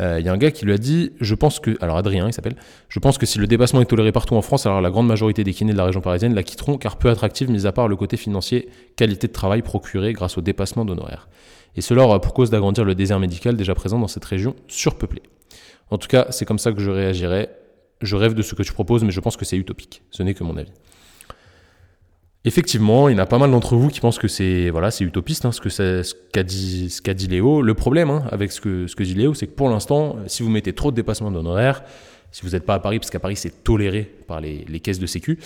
Euh, 0.00 0.18
il 0.18 0.26
y 0.26 0.28
a 0.28 0.32
un 0.32 0.36
gars 0.38 0.50
qui 0.50 0.64
lui 0.64 0.72
a 0.72 0.78
dit, 0.78 1.12
je 1.20 1.34
pense 1.34 1.60
que, 1.60 1.76
alors 1.80 1.96
Adrien 1.96 2.26
il 2.26 2.32
s'appelle, 2.32 2.56
je 2.88 2.98
pense 2.98 3.18
que 3.18 3.26
si 3.26 3.38
le 3.38 3.46
dépassement 3.46 3.80
est 3.80 3.86
toléré 3.86 4.10
partout 4.10 4.34
en 4.34 4.42
France, 4.42 4.66
alors 4.66 4.80
la 4.80 4.90
grande 4.90 5.06
majorité 5.06 5.44
des 5.44 5.52
kinés 5.52 5.72
de 5.72 5.76
la 5.76 5.84
région 5.84 6.00
parisienne 6.00 6.34
la 6.34 6.42
quitteront 6.42 6.78
car 6.78 6.96
peu 6.96 7.10
attractive, 7.10 7.50
mis 7.50 7.66
à 7.66 7.72
part 7.72 7.86
le 7.86 7.94
côté 7.94 8.16
financier, 8.16 8.68
qualité 8.96 9.28
de 9.28 9.32
travail 9.32 9.62
procurée 9.62 10.12
grâce 10.12 10.36
au 10.38 10.40
dépassement 10.40 10.84
d'honoraires. 10.84 11.28
Et 11.76 11.80
cela 11.80 12.02
aura 12.02 12.20
pour 12.20 12.34
cause 12.34 12.50
d'agrandir 12.50 12.84
le 12.84 12.94
désert 12.94 13.20
médical 13.20 13.56
déjà 13.56 13.74
présent 13.74 13.98
dans 13.98 14.08
cette 14.08 14.24
région 14.24 14.56
surpeuplée. 14.68 15.22
En 15.90 15.98
tout 15.98 16.08
cas, 16.08 16.26
c'est 16.30 16.44
comme 16.44 16.58
ça 16.58 16.72
que 16.72 16.80
je 16.80 16.90
réagirais 16.90 17.50
je 18.04 18.16
rêve 18.16 18.34
de 18.34 18.42
ce 18.42 18.54
que 18.54 18.62
tu 18.62 18.72
proposes, 18.72 19.04
mais 19.04 19.10
je 19.10 19.20
pense 19.20 19.36
que 19.36 19.44
c'est 19.44 19.56
utopique. 19.56 20.02
Ce 20.10 20.22
n'est 20.22 20.34
que 20.34 20.44
mon 20.44 20.56
avis. 20.56 20.72
Effectivement, 22.46 23.08
il 23.08 23.12
y 23.12 23.14
en 23.14 23.22
a 23.22 23.26
pas 23.26 23.38
mal 23.38 23.50
d'entre 23.50 23.74
vous 23.74 23.88
qui 23.88 24.00
pensent 24.00 24.18
que 24.18 24.28
c'est 24.28 24.68
voilà, 24.68 24.90
c'est 24.90 25.04
utopiste, 25.04 25.46
hein, 25.46 25.52
ce 25.52 25.62
que 25.62 25.70
qu'a 26.30 27.14
dit, 27.14 27.26
Léo. 27.26 27.62
Le 27.62 27.74
problème 27.74 28.10
hein, 28.10 28.24
avec 28.30 28.52
ce 28.52 28.60
que, 28.60 29.02
dit 29.02 29.14
Léo, 29.14 29.32
c'est 29.32 29.46
que 29.46 29.54
pour 29.54 29.70
l'instant, 29.70 30.16
si 30.26 30.42
vous 30.42 30.50
mettez 30.50 30.74
trop 30.74 30.90
de 30.90 30.96
dépassements 30.96 31.30
d'honoraires, 31.30 31.84
si 32.32 32.42
vous 32.42 32.50
n'êtes 32.50 32.66
pas 32.66 32.74
à 32.74 32.80
Paris, 32.80 32.98
parce 32.98 33.10
qu'à 33.10 33.20
Paris 33.20 33.36
c'est 33.36 33.64
toléré 33.64 34.02
par 34.26 34.42
les, 34.42 34.66
les, 34.68 34.80
caisses 34.80 34.98
de 34.98 35.06
sécu, 35.06 35.38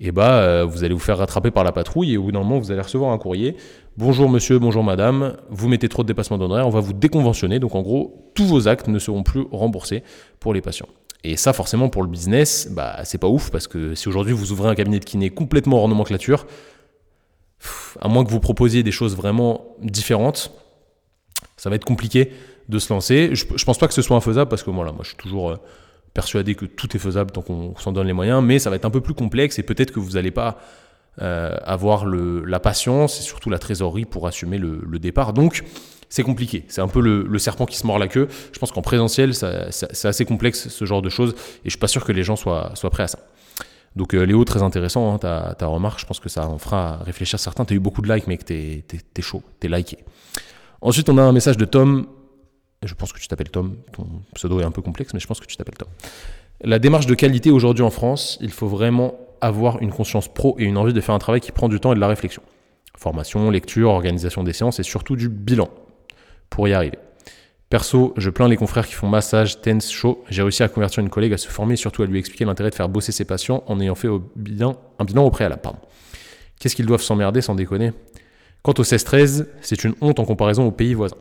et 0.00 0.08
eh 0.08 0.12
bah 0.12 0.38
euh, 0.38 0.64
vous 0.64 0.84
allez 0.84 0.92
vous 0.92 1.00
faire 1.00 1.16
rattraper 1.16 1.50
par 1.50 1.64
la 1.64 1.72
patrouille 1.72 2.12
et 2.12 2.16
au 2.16 2.24
bout 2.24 2.32
d'un 2.32 2.40
moment 2.40 2.58
vous 2.58 2.72
allez 2.72 2.80
recevoir 2.80 3.12
un 3.12 3.18
courrier. 3.18 3.56
Bonjour 3.96 4.28
monsieur, 4.28 4.58
bonjour 4.58 4.82
madame, 4.82 5.36
vous 5.48 5.68
mettez 5.68 5.88
trop 5.88 6.02
de 6.02 6.08
dépassements 6.08 6.36
d'honoraires, 6.36 6.66
on 6.66 6.70
va 6.70 6.80
vous 6.80 6.92
déconventionner. 6.92 7.58
Donc 7.58 7.74
en 7.74 7.80
gros, 7.80 8.32
tous 8.34 8.44
vos 8.44 8.68
actes 8.68 8.88
ne 8.88 8.98
seront 8.98 9.22
plus 9.22 9.44
remboursés 9.50 10.02
pour 10.40 10.52
les 10.52 10.60
patients. 10.60 10.88
Et 11.24 11.36
ça, 11.36 11.54
forcément, 11.54 11.88
pour 11.88 12.02
le 12.02 12.08
business, 12.08 12.68
bah, 12.70 13.00
c'est 13.04 13.18
pas 13.18 13.28
ouf 13.28 13.50
parce 13.50 13.66
que 13.66 13.94
si 13.94 14.08
aujourd'hui 14.08 14.34
vous 14.34 14.52
ouvrez 14.52 14.68
un 14.68 14.74
cabinet 14.74 15.00
de 15.00 15.04
kiné 15.06 15.30
complètement 15.30 15.78
hors 15.78 15.88
nomenclature, 15.88 16.46
à 17.98 18.08
moins 18.08 18.24
que 18.24 18.30
vous 18.30 18.40
proposiez 18.40 18.82
des 18.82 18.92
choses 18.92 19.16
vraiment 19.16 19.74
différentes, 19.80 20.52
ça 21.56 21.70
va 21.70 21.76
être 21.76 21.84
compliqué 21.86 22.30
de 22.68 22.78
se 22.78 22.92
lancer. 22.92 23.30
Je, 23.32 23.46
je 23.56 23.64
pense 23.64 23.78
pas 23.78 23.88
que 23.88 23.94
ce 23.94 24.02
soit 24.02 24.16
infaisable 24.16 24.50
parce 24.50 24.62
que 24.62 24.70
voilà, 24.70 24.92
moi 24.92 25.00
je 25.02 25.08
suis 25.08 25.16
toujours 25.16 25.50
euh, 25.50 25.56
persuadé 26.12 26.54
que 26.54 26.66
tout 26.66 26.94
est 26.94 27.00
faisable 27.00 27.30
tant 27.30 27.40
qu'on 27.40 27.74
s'en 27.76 27.92
donne 27.92 28.06
les 28.06 28.12
moyens, 28.12 28.42
mais 28.44 28.58
ça 28.58 28.68
va 28.68 28.76
être 28.76 28.84
un 28.84 28.90
peu 28.90 29.00
plus 29.00 29.14
complexe 29.14 29.58
et 29.58 29.62
peut-être 29.62 29.92
que 29.92 30.00
vous 30.00 30.12
n'allez 30.12 30.30
pas 30.30 30.58
euh, 31.22 31.56
avoir 31.64 32.06
la 32.06 32.60
patience 32.60 33.20
et 33.20 33.22
surtout 33.22 33.48
la 33.48 33.58
trésorerie 33.58 34.04
pour 34.04 34.26
assumer 34.26 34.58
le, 34.58 34.82
le 34.86 34.98
départ. 34.98 35.32
Donc, 35.32 35.62
c'est 36.08 36.22
compliqué. 36.22 36.64
C'est 36.68 36.80
un 36.80 36.88
peu 36.88 37.00
le, 37.00 37.38
serpent 37.38 37.66
qui 37.66 37.76
se 37.76 37.86
mord 37.86 37.98
la 37.98 38.08
queue. 38.08 38.28
Je 38.52 38.58
pense 38.58 38.72
qu'en 38.72 38.82
présentiel, 38.82 39.34
c'est 39.34 40.08
assez 40.08 40.24
complexe 40.24 40.68
ce 40.68 40.84
genre 40.84 41.02
de 41.02 41.10
choses 41.10 41.30
et 41.30 41.64
je 41.64 41.70
suis 41.70 41.78
pas 41.78 41.88
sûr 41.88 42.04
que 42.04 42.12
les 42.12 42.22
gens 42.22 42.36
soient, 42.36 42.72
soient 42.74 42.90
prêts 42.90 43.02
à 43.02 43.08
ça. 43.08 43.18
Donc 43.96 44.12
Léo, 44.12 44.44
très 44.44 44.62
intéressant, 44.62 45.14
hein, 45.14 45.18
ta, 45.18 45.54
ta, 45.56 45.66
remarque, 45.66 46.00
je 46.00 46.06
pense 46.06 46.18
que 46.18 46.28
ça 46.28 46.48
en 46.48 46.58
fera 46.58 46.98
réfléchir 47.04 47.38
certains. 47.38 47.64
Tu 47.64 47.74
as 47.74 47.76
eu 47.76 47.80
beaucoup 47.80 48.02
de 48.02 48.12
likes, 48.12 48.26
mais 48.26 48.36
que 48.36 48.44
t'es 48.44 48.84
es, 48.90 49.22
chaud, 49.22 49.42
t'es 49.60 49.68
liké. 49.68 49.98
Ensuite, 50.80 51.08
on 51.08 51.18
a 51.18 51.22
un 51.22 51.32
message 51.32 51.56
de 51.56 51.64
Tom. 51.64 52.06
Je 52.82 52.94
pense 52.94 53.12
que 53.12 53.20
tu 53.20 53.28
t'appelles 53.28 53.50
Tom. 53.50 53.76
Ton 53.92 54.06
pseudo 54.34 54.60
est 54.60 54.64
un 54.64 54.72
peu 54.72 54.82
complexe, 54.82 55.14
mais 55.14 55.20
je 55.20 55.26
pense 55.26 55.40
que 55.40 55.46
tu 55.46 55.56
t'appelles 55.56 55.76
Tom. 55.76 55.88
La 56.62 56.78
démarche 56.78 57.06
de 57.06 57.14
qualité 57.14 57.50
aujourd'hui 57.50 57.84
en 57.84 57.90
France, 57.90 58.38
il 58.40 58.50
faut 58.50 58.66
vraiment 58.66 59.14
avoir 59.40 59.80
une 59.80 59.90
conscience 59.90 60.32
pro 60.32 60.56
et 60.58 60.64
une 60.64 60.76
envie 60.76 60.92
de 60.92 61.00
faire 61.00 61.14
un 61.14 61.18
travail 61.18 61.40
qui 61.40 61.52
prend 61.52 61.68
du 61.68 61.78
temps 61.78 61.92
et 61.92 61.94
de 61.94 62.00
la 62.00 62.08
réflexion. 62.08 62.42
Formation, 62.96 63.50
lecture, 63.50 63.90
organisation 63.90 64.42
des 64.42 64.52
séances 64.52 64.80
et 64.80 64.82
surtout 64.82 65.16
du 65.16 65.28
bilan 65.28 65.68
pour 66.54 66.68
y 66.68 66.72
arriver. 66.72 66.98
Perso, 67.68 68.14
je 68.16 68.30
plains 68.30 68.46
les 68.46 68.56
confrères 68.56 68.86
qui 68.86 68.94
font 68.94 69.08
massage, 69.08 69.60
tense, 69.60 69.90
show. 69.90 70.22
J'ai 70.30 70.42
réussi 70.42 70.62
à 70.62 70.68
convertir 70.68 71.02
une 71.02 71.10
collègue 71.10 71.32
à 71.32 71.36
se 71.36 71.48
former 71.48 71.74
surtout 71.74 72.04
à 72.04 72.06
lui 72.06 72.20
expliquer 72.20 72.44
l'intérêt 72.44 72.70
de 72.70 72.76
faire 72.76 72.88
bosser 72.88 73.10
ses 73.10 73.24
patients 73.24 73.64
en 73.66 73.80
ayant 73.80 73.96
fait 73.96 74.06
bilan, 74.36 74.76
un 75.00 75.04
bilan 75.04 75.24
au 75.24 75.30
préalable. 75.30 75.62
Qu'est-ce 76.60 76.76
qu'ils 76.76 76.86
doivent 76.86 77.02
s'emmerder 77.02 77.40
sans 77.40 77.56
déconner? 77.56 77.92
Quant 78.62 78.74
au 78.78 78.84
16-13, 78.84 79.46
c'est 79.62 79.82
une 79.82 79.94
honte 80.00 80.20
en 80.20 80.24
comparaison 80.24 80.64
aux 80.64 80.70
pays 80.70 80.94
voisins. 80.94 81.16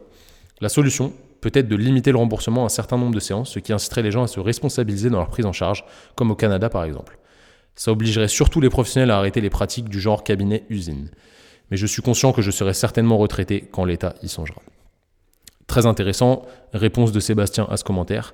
La 0.61 0.69
solution 0.69 1.13
peut 1.41 1.51
être 1.55 1.67
de 1.67 1.75
limiter 1.75 2.11
le 2.11 2.19
remboursement 2.19 2.61
à 2.61 2.65
un 2.67 2.69
certain 2.69 2.97
nombre 2.97 3.15
de 3.15 3.19
séances, 3.19 3.49
ce 3.49 3.59
qui 3.59 3.73
inciterait 3.73 4.03
les 4.03 4.11
gens 4.11 4.21
à 4.21 4.27
se 4.27 4.39
responsabiliser 4.39 5.09
dans 5.09 5.17
leur 5.17 5.29
prise 5.29 5.47
en 5.47 5.53
charge, 5.53 5.83
comme 6.15 6.29
au 6.29 6.35
Canada 6.35 6.69
par 6.69 6.83
exemple. 6.83 7.17
Ça 7.75 7.91
obligerait 7.91 8.27
surtout 8.27 8.61
les 8.61 8.69
professionnels 8.69 9.09
à 9.09 9.17
arrêter 9.17 9.41
les 9.41 9.49
pratiques 9.49 9.89
du 9.89 9.99
genre 9.99 10.23
cabinet-usine. 10.23 11.09
Mais 11.71 11.77
je 11.77 11.87
suis 11.87 12.03
conscient 12.03 12.33
que 12.33 12.43
je 12.43 12.51
serai 12.51 12.75
certainement 12.75 13.17
retraité 13.17 13.67
quand 13.71 13.85
l'État 13.85 14.13
y 14.21 14.29
songera. 14.29 14.61
Très 15.67 15.85
intéressant, 15.85 16.43
réponse 16.73 17.11
de 17.11 17.19
Sébastien 17.19 17.67
à 17.69 17.77
ce 17.77 17.83
commentaire. 17.83 18.33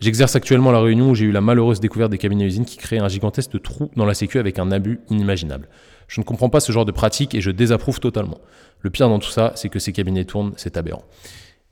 J'exerce 0.00 0.36
actuellement 0.36 0.72
la 0.72 0.80
réunion 0.80 1.10
où 1.10 1.14
j'ai 1.14 1.24
eu 1.24 1.32
la 1.32 1.40
malheureuse 1.40 1.80
découverte 1.80 2.10
des 2.10 2.18
cabinets 2.18 2.44
usines 2.44 2.66
qui 2.66 2.76
créent 2.76 2.98
un 2.98 3.08
gigantesque 3.08 3.60
trou 3.62 3.90
dans 3.96 4.04
la 4.04 4.12
sécu 4.12 4.38
avec 4.38 4.58
un 4.58 4.70
abus 4.70 5.00
inimaginable. 5.08 5.68
Je 6.06 6.20
ne 6.20 6.24
comprends 6.24 6.50
pas 6.50 6.60
ce 6.60 6.70
genre 6.70 6.84
de 6.84 6.92
pratique 6.92 7.34
et 7.34 7.40
je 7.40 7.50
désapprouve 7.50 7.98
totalement. 7.98 8.38
Le 8.80 8.90
pire 8.90 9.08
dans 9.08 9.18
tout 9.18 9.30
ça, 9.30 9.52
c'est 9.54 9.70
que 9.70 9.78
ces 9.78 9.92
cabinets 9.92 10.26
tournent, 10.26 10.52
c'est 10.56 10.76
aberrant. 10.76 11.04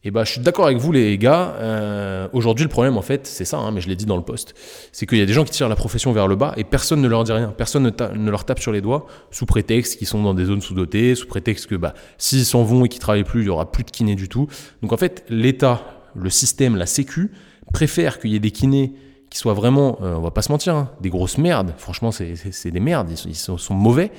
Et 0.06 0.10
bah, 0.10 0.24
je 0.24 0.32
suis 0.32 0.40
d'accord 0.40 0.66
avec 0.66 0.76
vous, 0.78 0.92
les 0.92 1.16
gars. 1.16 1.54
Euh, 1.58 2.28
Aujourd'hui, 2.34 2.64
le 2.64 2.68
problème, 2.68 2.98
en 2.98 3.02
fait, 3.02 3.26
c'est 3.26 3.46
ça, 3.46 3.58
hein, 3.58 3.70
mais 3.70 3.80
je 3.80 3.88
l'ai 3.88 3.96
dit 3.96 4.04
dans 4.04 4.16
le 4.16 4.22
post, 4.22 4.54
c'est 4.92 5.06
qu'il 5.06 5.18
y 5.18 5.22
a 5.22 5.26
des 5.26 5.32
gens 5.32 5.44
qui 5.44 5.50
tirent 5.50 5.68
la 5.68 5.76
profession 5.76 6.12
vers 6.12 6.28
le 6.28 6.36
bas 6.36 6.52
et 6.56 6.64
personne 6.64 7.00
ne 7.00 7.08
leur 7.08 7.24
dit 7.24 7.32
rien. 7.32 7.54
Personne 7.56 7.84
ne, 7.84 8.30
leur 8.30 8.44
tape 8.44 8.60
sur 8.60 8.70
les 8.70 8.82
doigts 8.82 9.06
sous 9.30 9.46
prétexte 9.46 9.98
qu'ils 9.98 10.06
sont 10.06 10.22
dans 10.22 10.34
des 10.34 10.44
zones 10.44 10.60
sous-dotées, 10.60 11.14
sous 11.14 11.26
prétexte 11.26 11.66
que 11.66 11.74
bah, 11.74 11.94
s'ils 12.18 12.44
s'en 12.44 12.64
vont 12.64 12.84
et 12.84 12.88
qu'ils 12.88 13.00
travaillent 13.00 13.24
plus, 13.24 13.42
il 13.42 13.46
y 13.46 13.50
aura 13.50 13.70
plus 13.70 13.84
de 13.84 13.90
kinés 13.90 14.14
du 14.14 14.28
tout. 14.28 14.46
Donc 14.82 14.92
en 14.92 14.96
fait, 14.98 15.24
l'État, 15.30 15.82
le 16.14 16.28
système, 16.28 16.76
la 16.76 16.86
Sécu 16.86 17.32
préfère 17.72 18.20
qu'il 18.20 18.30
y 18.30 18.36
ait 18.36 18.40
des 18.40 18.50
kinés 18.50 18.92
qui 19.30 19.38
soient 19.38 19.54
vraiment, 19.54 19.98
euh, 20.02 20.14
on 20.16 20.20
va 20.20 20.30
pas 20.30 20.42
se 20.42 20.52
mentir, 20.52 20.74
hein, 20.74 20.90
des 21.00 21.08
grosses 21.08 21.38
merdes. 21.38 21.72
Franchement, 21.78 22.10
c'est 22.12 22.70
des 22.70 22.80
merdes. 22.80 23.10
Ils, 23.10 23.34
sont, 23.34 23.56
ils 23.56 23.60
sont 23.60 23.74
mauvais 23.74 24.12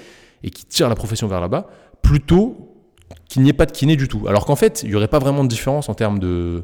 et 0.43 0.49
qui 0.49 0.65
tirent 0.65 0.89
la 0.89 0.95
profession 0.95 1.27
vers 1.27 1.41
là-bas 1.41 1.67
plutôt 2.01 2.64
qu'il 3.27 3.41
n'y 3.41 3.49
ait 3.49 3.53
pas 3.53 3.65
de 3.65 3.71
kiné 3.71 3.95
du 3.95 4.07
tout. 4.07 4.25
Alors 4.27 4.45
qu'en 4.45 4.55
fait, 4.55 4.83
il 4.83 4.89
n'y 4.89 4.95
aurait 4.95 5.07
pas 5.07 5.19
vraiment 5.19 5.43
de 5.43 5.49
différence 5.49 5.89
en 5.89 5.93
termes 5.93 6.19
de, 6.19 6.63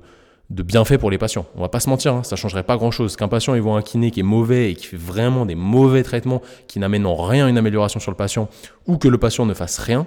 de 0.52 0.64
bienfaits 0.64 0.98
pour 0.98 1.10
les 1.10 1.18
patients. 1.18 1.46
On 1.56 1.62
va 1.62 1.70
pas 1.70 1.80
se 1.80 1.90
mentir, 1.90 2.14
hein, 2.14 2.24
ça 2.24 2.36
changerait 2.36 2.64
pas 2.64 2.78
grand-chose. 2.78 3.16
Qu'un 3.16 3.28
patient 3.28 3.56
il 3.56 3.62
voit 3.62 3.78
un 3.78 3.82
kiné 3.82 4.12
qui 4.12 4.20
est 4.20 4.24
mauvais 4.24 4.72
et 4.72 4.76
qui 4.76 4.86
fait 4.86 4.98
vraiment 4.98 5.46
des 5.46 5.56
mauvais 5.56 6.04
traitements 6.04 6.42
qui 6.68 6.80
n'amènent 6.80 7.06
en 7.06 7.16
rien 7.16 7.48
une 7.48 7.58
amélioration 7.58 8.00
sur 8.00 8.12
le 8.12 8.18
patient, 8.18 8.50
ou 8.86 8.98
que 8.98 9.08
le 9.08 9.18
patient 9.18 9.46
ne 9.46 9.54
fasse 9.54 9.80
rien, 9.80 10.06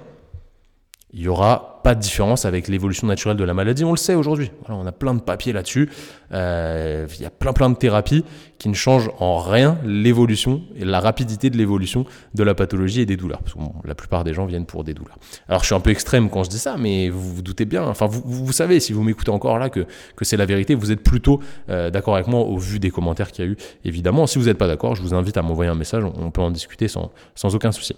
il 1.15 1.21
n'y 1.21 1.29
aura 1.29 1.81
pas 1.85 1.95
de 1.95 2.01
différence 2.01 2.45
avec 2.45 2.67
l'évolution 2.67 3.07
naturelle 3.07 3.37
de 3.37 3.45
la 3.45 3.55
maladie. 3.55 3.85
On 3.85 3.93
le 3.93 3.97
sait 3.97 4.17
aujourd'hui. 4.17 4.51
on 4.69 4.85
a 4.85 4.91
plein 4.91 5.15
de 5.15 5.21
papiers 5.21 5.53
là-dessus. 5.53 5.89
Euh, 6.33 7.07
il 7.17 7.23
y 7.23 7.25
a 7.25 7.31
plein 7.31 7.53
plein 7.53 7.71
de 7.71 7.77
thérapies 7.77 8.25
qui 8.59 8.69
ne 8.69 8.75
changent 8.75 9.11
en 9.21 9.39
rien 9.39 9.79
l'évolution 9.85 10.63
et 10.75 10.85
la 10.85 10.99
rapidité 10.99 11.51
de 11.51 11.57
l'évolution 11.57 12.05
de 12.35 12.43
la 12.43 12.55
pathologie 12.55 13.03
et 13.03 13.07
des 13.07 13.17
douleurs. 13.17 13.43
Parce 13.43 13.55
que 13.55 13.61
la 13.85 13.95
plupart 13.95 14.25
des 14.25 14.35
gens 14.35 14.45
viennent 14.45 14.67
pour 14.67 14.83
des 14.83 14.93
douleurs. 14.93 15.17
Alors 15.49 15.61
je 15.61 15.67
suis 15.67 15.75
un 15.77 15.81
peu 15.81 15.91
extrême 15.91 16.31
quand 16.31 16.43
je 16.43 16.51
dis 16.51 16.59
ça, 16.59 16.77
mais 16.77 17.11
vous 17.11 17.37
vous 17.37 17.43
doutez 17.43 17.65
bien. 17.65 17.85
Enfin, 17.85 18.07
vous, 18.07 18.23
vous 18.25 18.53
savez, 18.53 18.81
si 18.81 18.93
vous 18.93 19.05
m'écoutez 19.05 19.31
encore 19.31 19.61
là, 19.61 19.71
que, 19.71 19.87
que 20.17 20.25
c'est 20.25 20.37
la 20.37 20.47
vérité. 20.47 20.75
Vous 20.75 20.91
êtes 20.91 21.05
plutôt 21.05 21.39
euh, 21.69 21.91
d'accord 21.91 22.17
avec 22.17 22.27
moi 22.27 22.41
au 22.41 22.59
vu 22.59 22.81
des 22.81 22.91
commentaires 22.91 23.31
qu'il 23.31 23.45
y 23.45 23.49
a 23.49 23.51
eu. 23.53 23.57
Évidemment, 23.85 24.27
si 24.27 24.41
vous 24.41 24.47
n'êtes 24.47 24.59
pas 24.59 24.67
d'accord, 24.67 24.97
je 24.97 25.03
vous 25.03 25.15
invite 25.15 25.37
à 25.37 25.43
m'envoyer 25.43 25.71
un 25.71 25.77
message. 25.77 26.03
On 26.03 26.33
peut 26.33 26.43
en 26.43 26.51
discuter 26.51 26.89
sans, 26.89 27.13
sans 27.37 27.55
aucun 27.55 27.71
souci. 27.71 27.95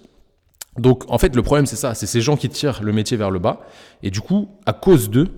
Donc 0.78 1.04
en 1.08 1.18
fait 1.18 1.34
le 1.34 1.42
problème 1.42 1.66
c'est 1.66 1.76
ça, 1.76 1.94
c'est 1.94 2.06
ces 2.06 2.20
gens 2.20 2.36
qui 2.36 2.48
tirent 2.48 2.82
le 2.82 2.92
métier 2.92 3.16
vers 3.16 3.30
le 3.30 3.38
bas, 3.38 3.60
et 4.02 4.10
du 4.10 4.20
coup 4.20 4.48
à 4.66 4.72
cause 4.72 5.10
d'eux, 5.10 5.28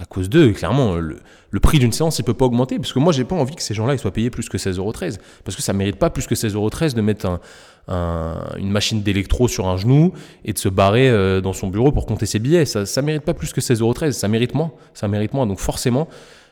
à 0.00 0.04
cause 0.04 0.28
d'eux, 0.28 0.52
clairement 0.52 0.96
le, 0.96 1.20
prix 1.62 1.78
d'une 1.78 1.92
séance 1.92 2.18
il 2.18 2.24
peut 2.24 2.34
pas 2.34 2.44
augmenter, 2.44 2.76
parce 2.76 2.92
que 2.92 2.98
moi 2.98 3.12
j'ai 3.12 3.24
pas 3.24 3.36
envie 3.36 3.54
que 3.54 3.62
ces 3.62 3.74
gens-là 3.74 3.96
soient 3.96 4.12
payés 4.12 4.30
plus 4.30 4.48
que 4.48 4.58
16,13€, 4.58 5.18
parce 5.44 5.56
que 5.56 5.62
ça 5.62 5.72
mérite 5.72 5.96
pas 5.96 6.10
plus 6.10 6.26
que 6.26 6.34
16,13€ 6.34 6.94
de 6.94 7.00
mettre 7.00 7.40
une 7.88 8.70
machine 8.70 9.02
d'électro 9.02 9.48
sur 9.48 9.68
un 9.68 9.76
genou 9.76 10.12
et 10.44 10.52
de 10.52 10.58
se 10.58 10.68
barrer 10.68 11.08
euh, 11.08 11.40
dans 11.40 11.52
son 11.52 11.68
bureau 11.68 11.92
pour 11.92 12.04
compter 12.04 12.26
ses 12.26 12.40
billets, 12.40 12.66
ça, 12.66 12.84
ça 12.84 13.00
mérite 13.00 13.22
pas 13.22 13.34
plus 13.34 13.52
que 13.52 13.60
16,13€, 13.60 14.12
ça 14.12 14.28
mérite 14.28 14.54
moins, 14.54 14.72
ça 14.92 15.08
mérite 15.08 15.32
moins, 15.32 15.46
donc 15.46 15.60
forcément 15.60 16.08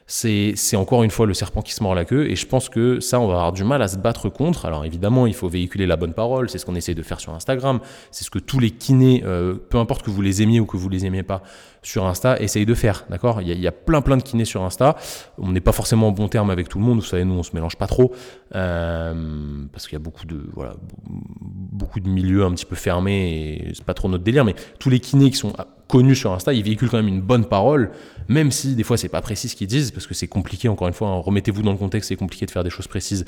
c'est 0.07 0.77
encore 0.77 1.03
une 1.03 1.11
fois 1.11 1.25
le 1.27 1.33
serpent 1.33 1.63
qui 1.63 1.73
se 1.73 1.83
mord 1.83 1.95
la 1.95 2.05
queue. 2.05 2.31
Et 2.31 2.37
je 2.37 2.47
pense 2.47 2.69
que 2.69 3.01
ça, 3.01 3.21
on 3.21 3.27
va 3.27 3.35
avoir 3.35 3.53
du 3.53 3.65
mal 3.65 3.81
à 3.81 3.89
se 3.89 3.97
battre 3.97 4.29
contre. 4.29 4.67
Alors 4.67 4.85
évidemment, 4.85 5.27
il 5.27 5.35
faut 5.35 5.49
véhiculer 5.49 5.87
la 5.87 5.97
bonne 5.97 6.13
parole. 6.13 6.51
C'est 6.51 6.59
ce 6.59 6.67
qu'on 6.67 6.75
essaie 6.75 6.95
de 6.95 7.03
faire 7.03 7.21
sur 7.21 7.33
Instagram. 7.33 7.81
C'est 8.11 8.25
ce 8.25 8.31
que 8.31 8.39
tous 8.39 8.59
les 8.59 8.71
kinés, 8.71 9.23
euh, 9.25 9.55
peu 9.55 9.79
importe 9.79 10.05
que 10.05 10.11
vous 10.11 10.21
les 10.21 10.43
aimiez 10.43 10.61
ou 10.61 10.67
que 10.67 10.77
vous 10.77 10.91
les 10.91 11.07
aimiez 11.07 11.23
pas, 11.23 11.43
sur 11.83 12.05
Insta, 12.07 12.39
essayent 12.41 12.67
de 12.67 12.75
faire. 12.75 13.07
D'accord? 13.09 13.41
Il, 13.41 13.49
y 13.49 13.67
a 13.67 13.73
plein 13.73 14.03
plein 14.03 14.19
de 14.19 14.23
kinés 14.23 14.45
sur 14.45 14.63
Insta. 14.63 14.97
On 15.39 15.53
n'est 15.53 15.61
pas 15.61 15.73
forcément 15.73 16.09
en 16.09 16.13
bon 16.13 16.29
terme 16.29 16.51
avec 16.51 16.69
tout 16.69 16.79
le 16.79 16.85
monde. 16.85 17.01
Vous 17.01 17.07
savez, 17.07 17.25
nous, 17.25 17.35
on 17.35 17.43
se 17.43 17.55
mélange 17.55 17.77
pas 17.77 17.87
trop. 17.87 18.13
Euh, 18.55 19.65
parce 19.73 19.87
qu'il 19.87 19.95
y 19.95 20.01
a 20.01 20.05
beaucoup 20.05 20.27
de, 20.27 20.49
voilà, 20.53 20.75
beaucoup 21.07 22.01
de 22.01 22.09
milieux 22.09 22.45
un 22.45 22.53
petit 22.53 22.67
peu 22.67 22.77
fermés 22.77 23.69
et 23.69 23.75
c'est 23.75 23.85
pas 23.85 23.95
trop 23.95 24.09
notre 24.09 24.25
délire. 24.25 24.45
Mais 24.45 24.55
tous 24.79 24.91
les 24.91 25.01
kinés 25.01 25.31
qui 25.31 25.37
sont 25.37 25.55
connus 25.95 26.17
sur 26.17 26.33
Insta, 26.33 26.53
ils 26.53 26.65
véhiculent 26.65 26.91
quand 26.91 26.97
même 26.97 27.07
une 27.07 27.21
bonne 27.21 27.45
parole, 27.45 27.93
même 28.27 28.51
si 28.51 28.75
des 28.75 28.83
fois 28.83 28.97
c'est 28.97 29.09
pas 29.09 29.23
précis 29.23 29.49
ce 29.49 29.55
qu'ils 29.55 29.69
disent, 29.69 29.93
parce 29.93 30.09
que 30.09 30.15
c'est 30.15 30.27
compliqué, 30.27 30.69
encore 30.69 30.89
une 30.89 30.95
fois, 30.95 31.07
hein. 31.07 31.21
remettez-vous 31.21 31.63
dans 31.63 31.71
le 31.71 31.79
contexte, 31.79 32.09
c'est 32.09 32.17
compliqué 32.17 32.47
de 32.47 32.51
faire 32.51 32.65
des 32.65 32.71
choses 32.71 32.89
précises 32.89 33.25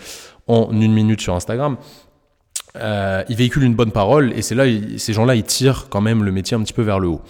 en 0.48 0.72
une 0.72 0.92
minute 0.92 1.20
sur 1.20 1.32
Instagram. 1.36 1.76
Euh, 2.74 3.22
ils 3.28 3.36
véhiculent 3.36 3.62
une 3.62 3.76
bonne 3.76 3.92
parole, 3.92 4.32
et 4.34 4.42
c'est 4.42 4.56
là, 4.56 4.64
ces 4.96 5.12
gens-là, 5.12 5.36
ils 5.36 5.44
tirent 5.44 5.86
quand 5.90 6.00
même 6.00 6.24
le 6.24 6.32
métier 6.32 6.56
un 6.56 6.62
petit 6.64 6.72
peu 6.72 6.82
vers 6.82 6.98
le 6.98 7.06
haut. 7.06 7.20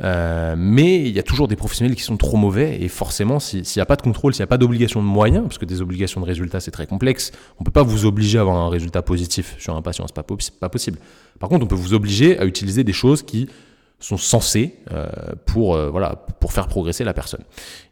Euh, 0.00 0.56
mais 0.58 1.02
il 1.02 1.12
y 1.12 1.20
a 1.20 1.22
toujours 1.22 1.46
des 1.46 1.54
professionnels 1.54 1.94
qui 1.94 2.02
sont 2.02 2.16
trop 2.16 2.36
mauvais 2.36 2.82
et 2.82 2.88
forcément 2.88 3.38
s'il 3.38 3.62
n'y 3.62 3.80
a 3.80 3.86
pas 3.86 3.94
de 3.94 4.02
contrôle, 4.02 4.34
s'il 4.34 4.40
n'y 4.40 4.48
a 4.48 4.48
pas 4.48 4.58
d'obligation 4.58 5.00
de 5.00 5.06
moyens, 5.06 5.44
parce 5.44 5.58
que 5.58 5.66
des 5.66 5.80
obligations 5.82 6.20
de 6.20 6.26
résultats 6.26 6.58
c'est 6.58 6.72
très 6.72 6.88
complexe, 6.88 7.30
on 7.58 7.62
ne 7.62 7.64
peut 7.64 7.70
pas 7.70 7.84
vous 7.84 8.04
obliger 8.04 8.38
à 8.38 8.40
avoir 8.40 8.56
un 8.56 8.70
résultat 8.70 9.02
positif 9.02 9.54
sur 9.60 9.76
un 9.76 9.82
patient, 9.82 10.04
c'est 10.08 10.16
pas, 10.16 10.24
pas 10.58 10.68
possible. 10.68 10.98
Par 11.38 11.48
contre 11.48 11.64
on 11.64 11.68
peut 11.68 11.76
vous 11.76 11.94
obliger 11.94 12.36
à 12.40 12.44
utiliser 12.44 12.82
des 12.82 12.92
choses 12.92 13.22
qui 13.22 13.48
sont 14.00 14.16
censés 14.16 14.76
euh, 14.92 15.06
pour 15.46 15.74
euh, 15.74 15.88
voilà 15.90 16.16
pour 16.40 16.52
faire 16.52 16.68
progresser 16.68 17.04
la 17.04 17.14
personne 17.14 17.44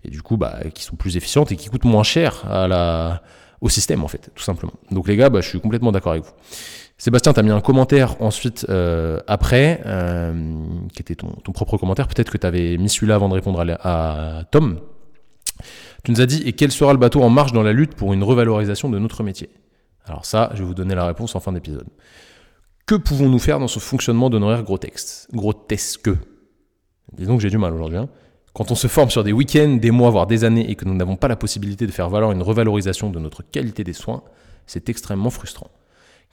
et 0.04 0.10
du 0.10 0.22
coup 0.22 0.36
bah 0.36 0.58
qui 0.74 0.82
sont 0.82 0.96
plus 0.96 1.16
efficientes 1.16 1.52
et 1.52 1.56
qui 1.56 1.68
coûtent 1.68 1.84
moins 1.84 2.02
cher 2.02 2.44
à 2.50 2.68
la 2.68 3.22
au 3.60 3.68
système 3.68 4.04
en 4.04 4.08
fait 4.08 4.30
tout 4.34 4.42
simplement 4.42 4.74
donc 4.90 5.08
les 5.08 5.16
gars 5.16 5.30
bah, 5.30 5.40
je 5.40 5.48
suis 5.48 5.60
complètement 5.60 5.92
d'accord 5.92 6.12
avec 6.12 6.24
vous 6.24 6.32
Sébastien, 6.98 7.32
tu 7.32 7.40
as 7.40 7.42
mis 7.42 7.50
un 7.50 7.60
commentaire 7.60 8.14
ensuite 8.22 8.64
euh, 8.68 9.18
après, 9.26 9.80
qui 10.92 11.02
était 11.02 11.16
ton, 11.16 11.30
ton 11.42 11.50
propre 11.50 11.76
commentaire. 11.76 12.06
Peut-être 12.06 12.30
que 12.30 12.38
tu 12.38 12.46
avais 12.46 12.76
mis 12.76 12.88
celui-là 12.88 13.16
avant 13.16 13.28
de 13.28 13.34
répondre 13.34 13.58
à, 13.58 14.38
à, 14.38 14.44
Tom. 14.44 14.78
Tu 16.04 16.12
nous 16.12 16.20
as 16.20 16.26
dit, 16.26 16.44
et 16.46 16.52
quel 16.52 16.70
sera 16.70 16.92
le 16.92 17.00
bateau 17.00 17.20
en 17.22 17.28
marche 17.28 17.50
dans 17.50 17.64
la 17.64 17.72
lutte 17.72 17.96
pour 17.96 18.12
une 18.12 18.22
revalorisation 18.22 18.88
de 18.88 19.00
notre 19.00 19.24
métier? 19.24 19.50
Alors 20.04 20.24
ça, 20.24 20.50
je 20.54 20.60
vais 20.60 20.64
vous 20.64 20.74
donner 20.74 20.94
la 20.94 21.04
réponse 21.04 21.34
en 21.34 21.40
fin 21.40 21.52
d'épisode. 21.52 21.88
Que 22.92 22.98
pouvons-nous 22.98 23.38
faire 23.38 23.58
dans 23.58 23.68
ce 23.68 23.78
fonctionnement 23.78 24.28
d'honoraires 24.28 24.64
grotesque 24.64 25.26
Grotesque. 25.32 26.10
Disons 27.14 27.36
que 27.38 27.42
j'ai 27.42 27.48
du 27.48 27.56
mal 27.56 27.72
aujourd'hui. 27.72 27.96
Hein. 27.96 28.10
Quand 28.52 28.70
on 28.70 28.74
se 28.74 28.86
forme 28.86 29.08
sur 29.08 29.24
des 29.24 29.32
week-ends, 29.32 29.78
des 29.80 29.90
mois, 29.90 30.10
voire 30.10 30.26
des 30.26 30.44
années, 30.44 30.70
et 30.70 30.74
que 30.74 30.84
nous 30.84 30.92
n'avons 30.92 31.16
pas 31.16 31.26
la 31.26 31.36
possibilité 31.36 31.86
de 31.86 31.90
faire 31.90 32.10
valoir 32.10 32.32
une 32.32 32.42
revalorisation 32.42 33.08
de 33.08 33.18
notre 33.18 33.42
qualité 33.42 33.82
des 33.82 33.94
soins, 33.94 34.22
c'est 34.66 34.90
extrêmement 34.90 35.30
frustrant. 35.30 35.70